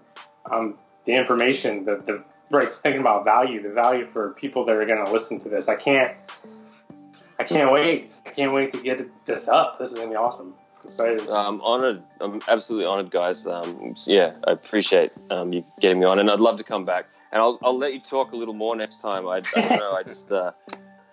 um, 0.50 0.76
the 1.04 1.14
information. 1.14 1.84
The 1.84 1.96
the 1.96 2.24
right 2.50 2.72
thinking 2.72 3.00
about 3.00 3.24
value, 3.24 3.60
the 3.62 3.72
value 3.72 4.06
for 4.06 4.30
people 4.30 4.64
that 4.66 4.76
are 4.76 4.86
going 4.86 5.04
to 5.04 5.12
listen 5.12 5.40
to 5.40 5.48
this. 5.48 5.68
I 5.68 5.76
can't 5.76 6.14
I 7.40 7.44
can't 7.44 7.72
wait. 7.72 8.14
I 8.26 8.30
can't 8.30 8.52
wait 8.52 8.70
to 8.72 8.82
get 8.82 9.00
this 9.24 9.48
up. 9.48 9.78
This 9.78 9.90
is 9.90 9.98
gonna 9.98 10.10
be 10.10 10.16
awesome. 10.16 10.54
Excited. 10.84 11.26
I'm 11.30 11.60
honored. 11.62 12.02
I'm 12.20 12.40
absolutely 12.48 12.86
honored, 12.86 13.10
guys. 13.10 13.46
Um, 13.46 13.94
yeah, 14.04 14.34
I 14.46 14.52
appreciate 14.52 15.12
um, 15.30 15.50
you 15.50 15.64
getting 15.80 16.00
me 16.00 16.04
on, 16.04 16.18
and 16.18 16.30
I'd 16.30 16.40
love 16.40 16.56
to 16.56 16.64
come 16.64 16.84
back. 16.84 17.06
And 17.32 17.40
I'll, 17.40 17.58
I'll 17.62 17.78
let 17.78 17.94
you 17.94 18.00
talk 18.00 18.32
a 18.32 18.36
little 18.36 18.52
more 18.52 18.76
next 18.76 19.00
time. 19.00 19.26
I, 19.26 19.36
I 19.36 19.40
don't 19.40 19.78
know. 19.78 19.92
I 19.94 20.02
just 20.02 20.30
uh, 20.30 20.52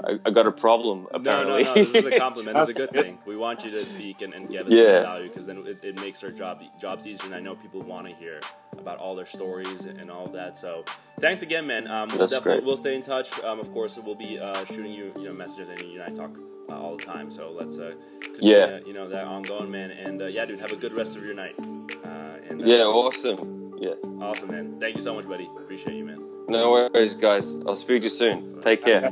I, 0.03 0.19
I, 0.25 0.29
got 0.29 0.45
a 0.45 0.51
problem. 0.51 1.07
Apparently. 1.11 1.63
No, 1.63 1.69
no, 1.69 1.75
no. 1.75 1.83
This 1.83 1.95
is 1.95 2.05
a 2.05 2.19
compliment. 2.19 2.55
this 2.57 2.69
is 2.69 2.75
a 2.75 2.77
good 2.77 2.91
thing. 2.91 3.17
We 3.25 3.35
want 3.35 3.65
you 3.65 3.71
to 3.71 3.83
speak 3.83 4.21
and, 4.21 4.33
and 4.33 4.49
give 4.49 4.67
us 4.67 4.73
yeah. 4.73 5.01
value 5.01 5.27
because 5.27 5.45
then 5.47 5.57
it, 5.65 5.83
it, 5.83 5.99
makes 5.99 6.23
our 6.23 6.29
job 6.31 6.61
jobs 6.79 7.07
easier. 7.07 7.25
And 7.25 7.35
I 7.35 7.39
know 7.39 7.55
people 7.55 7.81
want 7.81 8.07
to 8.07 8.13
hear 8.13 8.39
about 8.77 8.99
all 8.99 9.15
their 9.15 9.25
stories 9.25 9.85
and 9.85 10.11
all 10.11 10.25
of 10.25 10.33
that. 10.33 10.55
So 10.55 10.85
thanks 11.19 11.41
again, 11.41 11.65
man. 11.65 11.87
Um, 11.87 12.09
we'll 12.09 12.19
That's 12.19 12.31
definitely 12.31 12.59
great. 12.59 12.67
we'll 12.67 12.77
stay 12.77 12.95
in 12.95 13.01
touch. 13.01 13.39
Um, 13.43 13.59
of 13.59 13.71
course, 13.73 13.97
we'll 13.97 14.15
be 14.15 14.39
uh, 14.39 14.65
shooting 14.65 14.91
you 14.91 15.11
you 15.17 15.25
know 15.25 15.33
messages 15.33 15.69
and 15.69 15.81
you 15.81 16.01
and 16.01 16.03
I 16.03 16.15
talk 16.15 16.37
uh, 16.69 16.79
all 16.79 16.95
the 16.95 17.03
time. 17.03 17.31
So 17.31 17.51
let's 17.51 17.79
uh, 17.79 17.95
continue, 18.21 18.55
yeah, 18.55 18.79
you 18.85 18.93
know 18.93 19.09
that 19.09 19.25
ongoing, 19.25 19.71
man. 19.71 19.91
And 19.91 20.21
uh, 20.21 20.25
yeah, 20.25 20.45
dude, 20.45 20.59
have 20.59 20.71
a 20.71 20.75
good 20.75 20.93
rest 20.93 21.15
of 21.15 21.25
your 21.25 21.33
night. 21.33 21.55
Uh, 21.59 22.49
and, 22.49 22.61
yeah, 22.61 22.83
awesome. 22.83 23.75
Yeah, 23.79 23.93
awesome, 24.21 24.51
man. 24.51 24.79
Thank 24.79 24.97
you 24.97 25.03
so 25.03 25.15
much, 25.15 25.27
buddy. 25.27 25.49
Appreciate 25.57 25.95
you, 25.95 26.05
man. 26.05 26.23
No 26.49 26.71
worries, 26.71 27.15
guys. 27.15 27.57
I'll 27.67 27.75
speak 27.75 28.01
to 28.01 28.05
you 28.05 28.09
soon. 28.09 28.61
Take 28.61 28.83
care. 28.83 29.11